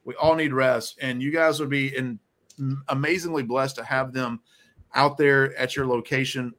We 0.05 0.15
all 0.15 0.35
need 0.35 0.53
rest, 0.53 0.97
and 1.01 1.21
you 1.21 1.31
guys 1.31 1.59
would 1.59 1.69
be 1.69 1.95
in, 1.95 2.19
mm, 2.59 2.75
amazingly 2.89 3.43
blessed 3.43 3.77
to 3.77 3.83
have 3.85 4.11
them 4.11 4.41
out 4.95 5.17
there 5.17 5.55
at 5.57 5.75
your 5.75 5.87
location 5.87 6.53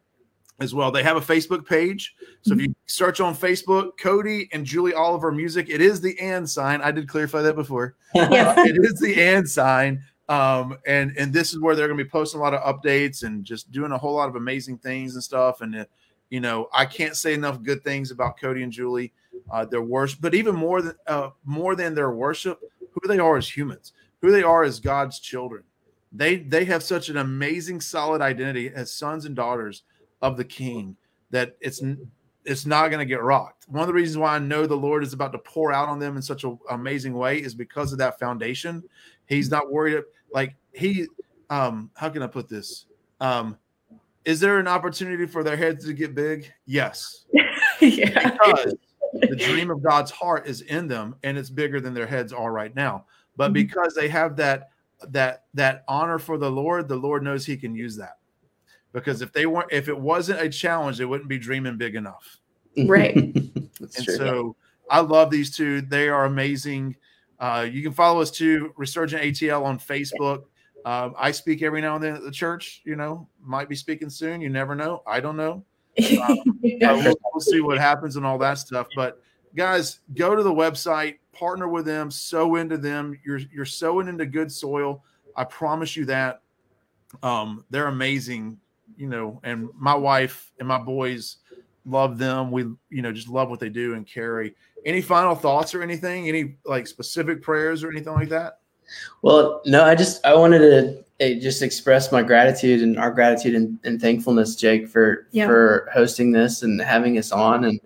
as 0.61 0.75
well. 0.75 0.91
They 0.91 1.03
have 1.03 1.16
a 1.16 1.20
Facebook 1.20 1.66
page, 1.66 2.14
so 2.43 2.55
if 2.55 2.61
you 2.61 2.68
mm-hmm. 2.68 2.81
search 2.87 3.20
on 3.20 3.35
Facebook, 3.35 3.99
Cody 3.99 4.49
and 4.53 4.64
Julie 4.64 4.95
Oliver 4.95 5.31
Music, 5.31 5.68
it 5.68 5.81
is 5.81 6.01
the 6.01 6.18
and 6.20 6.49
sign. 6.49 6.81
I 6.81 6.91
did 6.91 7.09
clarify 7.09 7.43
that 7.43 7.55
before. 7.55 7.97
Yes. 8.14 8.57
It 8.66 8.77
is 8.83 8.99
the 9.01 9.20
and 9.20 9.49
sign. 9.49 10.03
Um, 10.29 10.79
and 10.87 11.14
and 11.18 11.33
this 11.33 11.53
is 11.53 11.61
where 11.61 11.77
they're 11.77 11.89
going 11.89 11.99
to 11.99 12.05
be 12.05 12.11
posting 12.11 12.41
a 12.41 12.43
lot 12.43 12.55
of 12.55 12.62
updates 12.62 13.25
and 13.25 13.45
just 13.45 13.70
doing 13.70 13.93
a 13.93 13.99
whole 13.99 14.14
lot 14.14 14.29
of 14.29 14.37
amazing 14.37 14.79
things 14.79 15.14
and 15.14 15.22
stuff. 15.22 15.61
And 15.61 15.77
uh, 15.77 15.85
you 16.31 16.41
know, 16.41 16.68
I 16.72 16.87
can't 16.87 17.16
say 17.16 17.35
enough 17.35 17.62
good 17.62 17.85
things 17.85 18.11
about 18.11 18.41
Cody 18.41 18.62
and 18.62 18.72
Julie, 18.72 19.12
uh, 19.51 19.64
their 19.66 19.83
worship, 19.83 20.20
but 20.22 20.35
even 20.35 20.55
more 20.55 20.81
than 20.81 20.95
uh, 21.07 21.31
more 21.45 21.77
than 21.77 21.95
their 21.95 22.12
worship, 22.12 22.59
who 22.91 23.09
they 23.09 23.18
are 23.18 23.37
as 23.37 23.55
humans, 23.55 23.93
who 24.22 24.31
they 24.31 24.43
are 24.43 24.64
as 24.64 24.81
God's 24.81 25.20
children. 25.20 25.62
They 26.11 26.37
they 26.37 26.64
have 26.64 26.83
such 26.83 27.09
an 27.09 27.18
amazing, 27.18 27.81
solid 27.81 28.22
identity 28.22 28.70
as 28.75 28.91
sons 28.91 29.27
and 29.27 29.37
daughters 29.37 29.83
of 30.22 30.37
the 30.37 30.45
King 30.45 30.97
that 31.31 31.57
it's 31.61 31.83
it's 32.45 32.66
not 32.66 32.89
going 32.89 33.01
to 33.01 33.07
get 33.07 33.22
rocked. 33.22 33.68
One 33.68 33.83
of 33.83 33.89
the 33.89 33.95
reasons 33.95 34.18
why 34.18 34.37
I 34.37 34.39
know 34.39 34.66
the 34.66 34.77
Lord 34.77 35.03
is 35.03 35.12
about 35.12 35.33
to 35.33 35.39
pour 35.39 35.72
out 35.72 35.89
on 35.89 35.99
them 35.99 36.16
in 36.16 36.22
such 36.22 36.45
an 36.45 36.59
amazing 36.70 37.14
way 37.14 37.39
is 37.39 37.55
because 37.55 37.93
of 37.93 37.99
that 37.99 38.18
foundation. 38.18 38.83
He's 39.27 39.51
not 39.51 39.70
worried. 39.70 40.03
Like 40.33 40.55
he, 40.72 41.07
um, 41.51 41.91
how 41.95 42.09
can 42.09 42.22
I 42.22 42.27
put 42.27 42.49
this? 42.49 42.87
Um, 43.20 43.59
is 44.25 44.41
there 44.41 44.59
an 44.59 44.68
opportunity 44.68 45.27
for 45.27 45.43
their 45.43 45.57
heads 45.57 45.85
to 45.87 45.93
get 45.93 46.14
big? 46.14 46.53
Yes, 46.66 47.25
yeah. 47.81 48.31
because 48.31 48.75
the 49.12 49.37
dream 49.37 49.70
of 49.70 49.83
God's 49.83 50.11
heart 50.11 50.47
is 50.47 50.62
in 50.62 50.89
them, 50.89 51.14
and 51.22 51.37
it's 51.39 51.51
bigger 51.51 51.81
than 51.81 51.95
their 51.95 52.07
heads 52.07 52.33
are 52.33 52.53
right 52.53 52.75
now. 52.75 53.05
But 53.37 53.51
Mhm. 53.51 53.55
because 53.55 53.95
they 53.95 54.09
have 54.09 54.37
that 54.37 54.70
that 55.09 55.45
that 55.55 55.85
honor 55.89 56.18
for 56.18 56.39
the 56.39 56.51
Lord, 56.51 56.89
the 56.89 56.97
Lord 56.97 57.22
knows 57.22 57.45
He 57.45 57.57
can 57.57 57.75
use 57.75 57.97
that. 57.97 58.18
Because 58.93 59.22
if 59.22 59.33
they 59.33 59.47
weren't, 59.47 59.72
if 59.72 59.89
it 59.89 59.99
wasn't 59.99 60.41
a 60.41 60.49
challenge, 60.49 60.99
they 60.99 61.05
wouldn't 61.05 61.29
be 61.29 61.39
dreaming 61.39 61.77
big 61.77 61.95
enough. 61.97 62.39
Right. 62.87 63.16
And 63.97 64.05
true. 64.07 64.16
so 64.16 64.57
I 64.89 65.01
love 65.01 65.31
these 65.31 65.55
two. 65.55 65.83
They 65.83 66.09
are 66.09 66.25
amazing. 66.25 66.97
Uh, 67.39 67.66
you 67.70 67.82
can 67.82 67.93
follow 67.93 68.20
us 68.20 68.30
too, 68.30 68.72
Resurgent 68.76 69.22
ATL 69.22 69.64
on 69.64 69.78
Facebook. 69.78 70.45
Um, 70.85 71.14
I 71.18 71.30
speak 71.30 71.62
every 71.62 71.80
now 71.80 71.95
and 71.95 72.05
then 72.05 72.14
at 72.14 72.22
the 72.22 72.30
church. 72.30 72.82
You 72.85 72.97
know, 72.97 73.28
might 73.43 73.68
be 73.68 73.74
speaking 73.76 74.11
soon. 74.11 74.41
You 74.41 74.51
never 74.51 74.74
know. 74.74 75.03
I 75.07 75.20
don't 75.20 75.37
know. 75.37 75.64
Uh, 76.82 77.01
we'll, 77.05 77.14
we'll 77.32 77.41
see 77.41 77.61
what 77.61 77.78
happens 77.78 78.16
and 78.16 78.26
all 78.26 78.37
that 78.37 78.55
stuff. 78.59 78.89
But 78.97 79.22
guys, 79.55 80.01
go 80.14 80.35
to 80.35 80.43
the 80.43 80.53
website, 80.53 81.18
partner 81.32 81.68
with 81.68 81.85
them, 81.85 82.11
sow 82.11 82.57
into 82.57 82.76
them. 82.76 83.18
You're 83.24 83.41
you're 83.53 83.64
sowing 83.64 84.09
into 84.09 84.26
good 84.26 84.51
soil. 84.51 85.05
I 85.37 85.45
promise 85.45 85.97
you 85.97 86.05
that. 86.07 86.41
Um, 87.22 87.64
they're 87.70 87.87
amazing, 87.87 88.59
you 88.97 89.07
know, 89.07 89.41
and 89.45 89.68
my 89.78 89.95
wife 89.95 90.53
and 90.59 90.66
my 90.66 90.78
boys 90.78 91.37
love 91.85 92.18
them. 92.18 92.51
We, 92.51 92.62
you 92.91 93.03
know, 93.03 93.12
just 93.12 93.28
love 93.28 93.51
what 93.51 93.61
they 93.61 93.68
do 93.68 93.95
and 93.95 94.07
carry. 94.07 94.55
Any 94.85 95.01
final 95.01 95.35
thoughts 95.35 95.74
or 95.74 95.82
anything? 95.82 96.28
Any 96.28 96.57
like 96.64 96.87
specific 96.87 97.43
prayers 97.43 97.82
or 97.82 97.91
anything 97.91 98.12
like 98.12 98.28
that? 98.28 98.61
Well, 99.22 99.62
no, 99.66 99.82
I 99.85 99.95
just 99.95 100.24
I 100.26 100.35
wanted 100.35 100.59
to 100.59 101.05
eh, 101.20 101.39
just 101.41 101.62
express 101.62 102.12
my 102.12 102.22
gratitude 102.22 102.82
and 102.82 102.99
our 102.99 103.11
gratitude 103.11 103.55
and, 103.55 103.78
and 103.85 104.01
thankfulness, 104.01 104.57
Jake, 104.57 104.89
for 104.89 105.26
Yeah. 105.32 105.47
for 105.47 105.89
hosting 105.93 106.32
this 106.32 106.62
and 106.62 106.80
having 106.80 107.16
us 107.18 107.32
on 107.32 107.64
and 107.64 107.80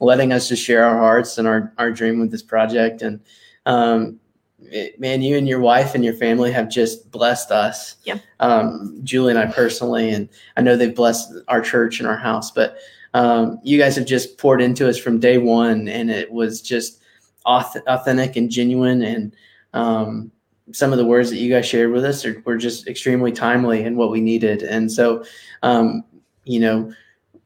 letting 0.00 0.32
us 0.32 0.48
just 0.48 0.62
share 0.62 0.84
our 0.84 0.96
hearts 0.98 1.38
and 1.38 1.48
our 1.48 1.72
our 1.78 1.90
dream 1.90 2.20
with 2.20 2.30
this 2.30 2.42
project. 2.42 3.02
And 3.02 3.20
um, 3.66 4.20
it- 4.60 5.00
man, 5.00 5.22
you 5.22 5.36
and 5.36 5.48
your 5.48 5.60
wife 5.60 5.94
and 5.96 6.04
your 6.04 6.14
family 6.14 6.52
have 6.52 6.70
just 6.70 7.10
blessed 7.10 7.50
us. 7.50 7.96
Yeah. 8.04 8.18
Um, 8.38 9.00
Julie 9.02 9.30
and 9.32 9.38
I 9.40 9.46
personally, 9.46 10.10
and 10.10 10.28
I 10.56 10.62
know 10.62 10.76
they've 10.76 10.94
blessed 10.94 11.32
our 11.48 11.60
church 11.60 11.98
and 11.98 12.08
our 12.08 12.16
house, 12.16 12.52
but 12.52 12.76
um, 13.14 13.58
you 13.62 13.78
guys 13.78 13.96
have 13.96 14.06
just 14.06 14.38
poured 14.38 14.60
into 14.60 14.88
us 14.88 14.98
from 14.98 15.18
day 15.18 15.38
one, 15.38 15.88
and 15.88 16.10
it 16.10 16.30
was 16.30 16.60
just 16.60 17.00
authentic 17.46 18.36
and 18.36 18.50
genuine 18.50 19.02
and 19.02 19.34
um, 19.74 20.30
some 20.72 20.92
of 20.92 20.98
the 20.98 21.04
words 21.04 21.30
that 21.30 21.36
you 21.36 21.50
guys 21.50 21.66
shared 21.66 21.92
with 21.92 22.04
us 22.04 22.24
are, 22.24 22.42
were 22.44 22.56
just 22.56 22.88
extremely 22.88 23.32
timely 23.32 23.84
and 23.84 23.96
what 23.96 24.10
we 24.10 24.20
needed. 24.20 24.62
And 24.62 24.90
so, 24.90 25.24
um, 25.62 26.04
you 26.44 26.60
know, 26.60 26.92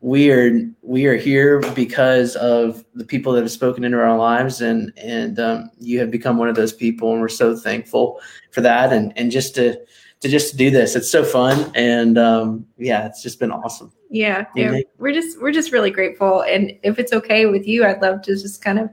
we 0.00 0.30
are 0.30 0.60
we 0.82 1.06
are 1.06 1.16
here 1.16 1.60
because 1.74 2.36
of 2.36 2.84
the 2.94 3.04
people 3.04 3.32
that 3.32 3.40
have 3.40 3.50
spoken 3.50 3.82
into 3.82 3.98
our 3.98 4.16
lives, 4.16 4.60
and 4.60 4.92
and 4.96 5.40
um, 5.40 5.70
you 5.78 5.98
have 5.98 6.10
become 6.12 6.38
one 6.38 6.48
of 6.48 6.54
those 6.54 6.72
people, 6.72 7.10
and 7.10 7.20
we're 7.20 7.28
so 7.28 7.56
thankful 7.56 8.20
for 8.52 8.60
that. 8.60 8.92
And 8.92 9.12
and 9.16 9.32
just 9.32 9.56
to 9.56 9.76
to 10.20 10.28
just 10.28 10.56
do 10.56 10.70
this, 10.70 10.96
it's 10.96 11.10
so 11.10 11.24
fun, 11.24 11.70
and 11.74 12.18
um, 12.18 12.66
yeah, 12.76 13.06
it's 13.06 13.22
just 13.22 13.38
been 13.38 13.52
awesome. 13.52 13.92
Yeah, 14.10 14.46
yeah. 14.54 14.68
Amen. 14.68 14.82
We're 14.98 15.12
just 15.12 15.40
we're 15.40 15.52
just 15.52 15.72
really 15.72 15.90
grateful. 15.90 16.42
And 16.42 16.72
if 16.82 16.98
it's 16.98 17.12
okay 17.12 17.46
with 17.46 17.66
you, 17.66 17.84
I'd 17.84 18.00
love 18.00 18.22
to 18.22 18.32
just 18.32 18.62
kind 18.62 18.78
of 18.78 18.90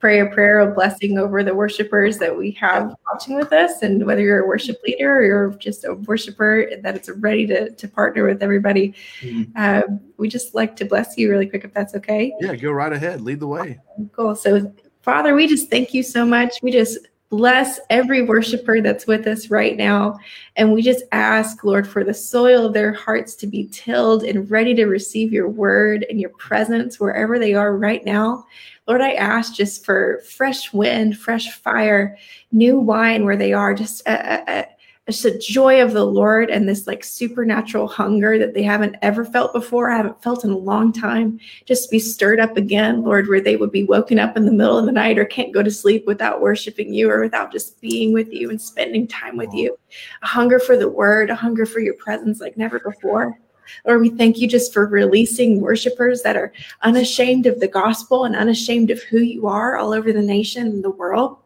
pray 0.00 0.20
a 0.20 0.26
prayer 0.26 0.60
of 0.60 0.74
blessing 0.74 1.18
over 1.18 1.44
the 1.44 1.54
worshipers 1.54 2.18
that 2.18 2.36
we 2.36 2.50
have 2.52 2.94
watching 3.12 3.36
with 3.36 3.52
us. 3.52 3.82
And 3.82 4.06
whether 4.06 4.22
you're 4.22 4.44
a 4.44 4.46
worship 4.46 4.80
leader 4.82 5.18
or 5.18 5.24
you're 5.24 5.50
just 5.50 5.84
a 5.84 5.94
worshiper 5.94 6.70
that 6.82 6.96
it's 6.96 7.10
ready 7.10 7.46
to, 7.46 7.70
to 7.70 7.88
partner 7.88 8.24
with 8.24 8.42
everybody, 8.42 8.94
mm-hmm. 9.20 9.52
uh, 9.56 9.82
we 10.16 10.28
just 10.28 10.54
like 10.54 10.74
to 10.76 10.86
bless 10.86 11.18
you 11.18 11.30
really 11.30 11.46
quick 11.46 11.64
if 11.64 11.74
that's 11.74 11.94
okay. 11.94 12.32
Yeah, 12.40 12.56
go 12.56 12.72
right 12.72 12.92
ahead. 12.92 13.20
Lead 13.20 13.40
the 13.40 13.46
way. 13.46 13.78
Cool. 14.12 14.34
So, 14.34 14.72
Father, 15.02 15.34
we 15.34 15.46
just 15.46 15.68
thank 15.68 15.92
you 15.92 16.02
so 16.02 16.24
much. 16.24 16.58
We 16.62 16.70
just 16.70 16.98
bless 17.30 17.78
every 17.90 18.22
worshiper 18.22 18.80
that's 18.80 19.06
with 19.06 19.26
us 19.28 19.50
right 19.50 19.76
now. 19.76 20.18
And 20.56 20.72
we 20.72 20.82
just 20.82 21.04
ask, 21.12 21.62
Lord, 21.62 21.88
for 21.88 22.02
the 22.02 22.12
soil 22.12 22.66
of 22.66 22.74
their 22.74 22.92
hearts 22.92 23.36
to 23.36 23.46
be 23.46 23.68
tilled 23.70 24.24
and 24.24 24.50
ready 24.50 24.74
to 24.74 24.86
receive 24.86 25.32
your 25.32 25.48
word 25.48 26.04
and 26.10 26.20
your 26.20 26.30
presence 26.30 26.98
wherever 26.98 27.38
they 27.38 27.54
are 27.54 27.76
right 27.76 28.04
now. 28.04 28.44
Lord, 28.88 29.00
I 29.00 29.12
ask 29.12 29.54
just 29.54 29.84
for 29.84 30.20
fresh 30.28 30.72
wind, 30.72 31.16
fresh 31.16 31.52
fire, 31.52 32.18
new 32.50 32.80
wine 32.80 33.24
where 33.24 33.36
they 33.36 33.52
are, 33.52 33.74
just 33.74 34.02
a, 34.08 34.42
a, 34.50 34.66
just 35.08 35.24
a 35.24 35.38
joy 35.38 35.82
of 35.82 35.92
the 35.92 36.04
Lord 36.04 36.50
and 36.50 36.68
this 36.68 36.86
like 36.86 37.02
supernatural 37.02 37.88
hunger 37.88 38.38
that 38.38 38.54
they 38.54 38.62
haven't 38.62 38.96
ever 39.02 39.24
felt 39.24 39.52
before, 39.52 39.90
I 39.90 39.96
haven't 39.96 40.22
felt 40.22 40.44
in 40.44 40.50
a 40.50 40.56
long 40.56 40.92
time. 40.92 41.40
Just 41.64 41.90
be 41.90 41.98
stirred 41.98 42.38
up 42.38 42.56
again, 42.56 43.02
Lord, 43.02 43.28
where 43.28 43.40
they 43.40 43.56
would 43.56 43.72
be 43.72 43.84
woken 43.84 44.18
up 44.18 44.36
in 44.36 44.46
the 44.46 44.52
middle 44.52 44.78
of 44.78 44.86
the 44.86 44.92
night 44.92 45.18
or 45.18 45.24
can't 45.24 45.52
go 45.52 45.62
to 45.62 45.70
sleep 45.70 46.06
without 46.06 46.40
worshiping 46.40 46.94
you 46.94 47.10
or 47.10 47.20
without 47.20 47.50
just 47.50 47.80
being 47.80 48.12
with 48.12 48.32
you 48.32 48.50
and 48.50 48.60
spending 48.60 49.06
time 49.08 49.36
with 49.36 49.52
you. 49.52 49.76
A 50.22 50.26
hunger 50.26 50.60
for 50.60 50.76
the 50.76 50.88
word, 50.88 51.30
a 51.30 51.34
hunger 51.34 51.66
for 51.66 51.80
your 51.80 51.94
presence 51.94 52.40
like 52.40 52.56
never 52.56 52.78
before. 52.78 53.38
Lord, 53.86 54.00
we 54.00 54.10
thank 54.10 54.38
you 54.38 54.48
just 54.48 54.72
for 54.72 54.86
releasing 54.86 55.60
worshipers 55.60 56.22
that 56.22 56.36
are 56.36 56.52
unashamed 56.82 57.46
of 57.46 57.60
the 57.60 57.68
gospel 57.68 58.24
and 58.24 58.36
unashamed 58.36 58.90
of 58.90 59.02
who 59.02 59.18
you 59.18 59.46
are 59.46 59.76
all 59.76 59.92
over 59.92 60.12
the 60.12 60.22
nation 60.22 60.66
and 60.66 60.84
the 60.84 60.90
world. 60.90 61.38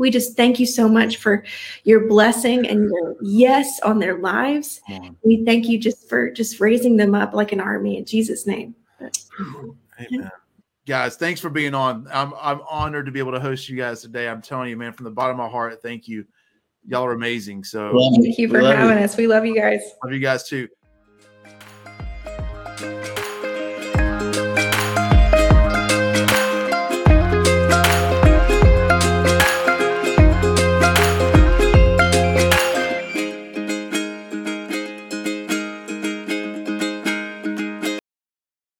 We 0.00 0.10
just 0.10 0.34
thank 0.34 0.58
you 0.58 0.64
so 0.64 0.88
much 0.88 1.18
for 1.18 1.44
your 1.84 2.08
blessing 2.08 2.66
and 2.66 2.88
your 2.88 3.16
yes 3.20 3.78
on 3.80 3.98
their 3.98 4.16
lives. 4.16 4.80
We 5.22 5.44
thank 5.44 5.68
you 5.68 5.78
just 5.78 6.08
for 6.08 6.30
just 6.30 6.58
raising 6.58 6.96
them 6.96 7.14
up 7.14 7.34
like 7.34 7.52
an 7.52 7.60
army 7.60 7.98
in 7.98 8.06
Jesus' 8.06 8.46
name. 8.46 8.74
Amen. 10.00 10.30
Guys, 10.86 11.16
thanks 11.16 11.38
for 11.38 11.50
being 11.50 11.74
on. 11.74 12.08
I'm 12.12 12.32
I'm 12.40 12.62
honored 12.68 13.04
to 13.06 13.12
be 13.12 13.18
able 13.18 13.32
to 13.32 13.40
host 13.40 13.68
you 13.68 13.76
guys 13.76 14.00
today. 14.00 14.26
I'm 14.26 14.40
telling 14.40 14.70
you, 14.70 14.76
man, 14.78 14.94
from 14.94 15.04
the 15.04 15.10
bottom 15.10 15.38
of 15.38 15.44
my 15.44 15.50
heart, 15.50 15.82
thank 15.82 16.08
you. 16.08 16.24
Y'all 16.86 17.04
are 17.04 17.12
amazing. 17.12 17.62
So 17.62 18.00
thank 18.22 18.38
you 18.38 18.48
for 18.48 18.60
having 18.60 18.98
you. 18.98 19.04
us. 19.04 19.18
We 19.18 19.26
love 19.26 19.44
you 19.44 19.54
guys. 19.54 19.82
Love 20.02 20.14
you 20.14 20.18
guys 20.18 20.48
too. 20.48 20.66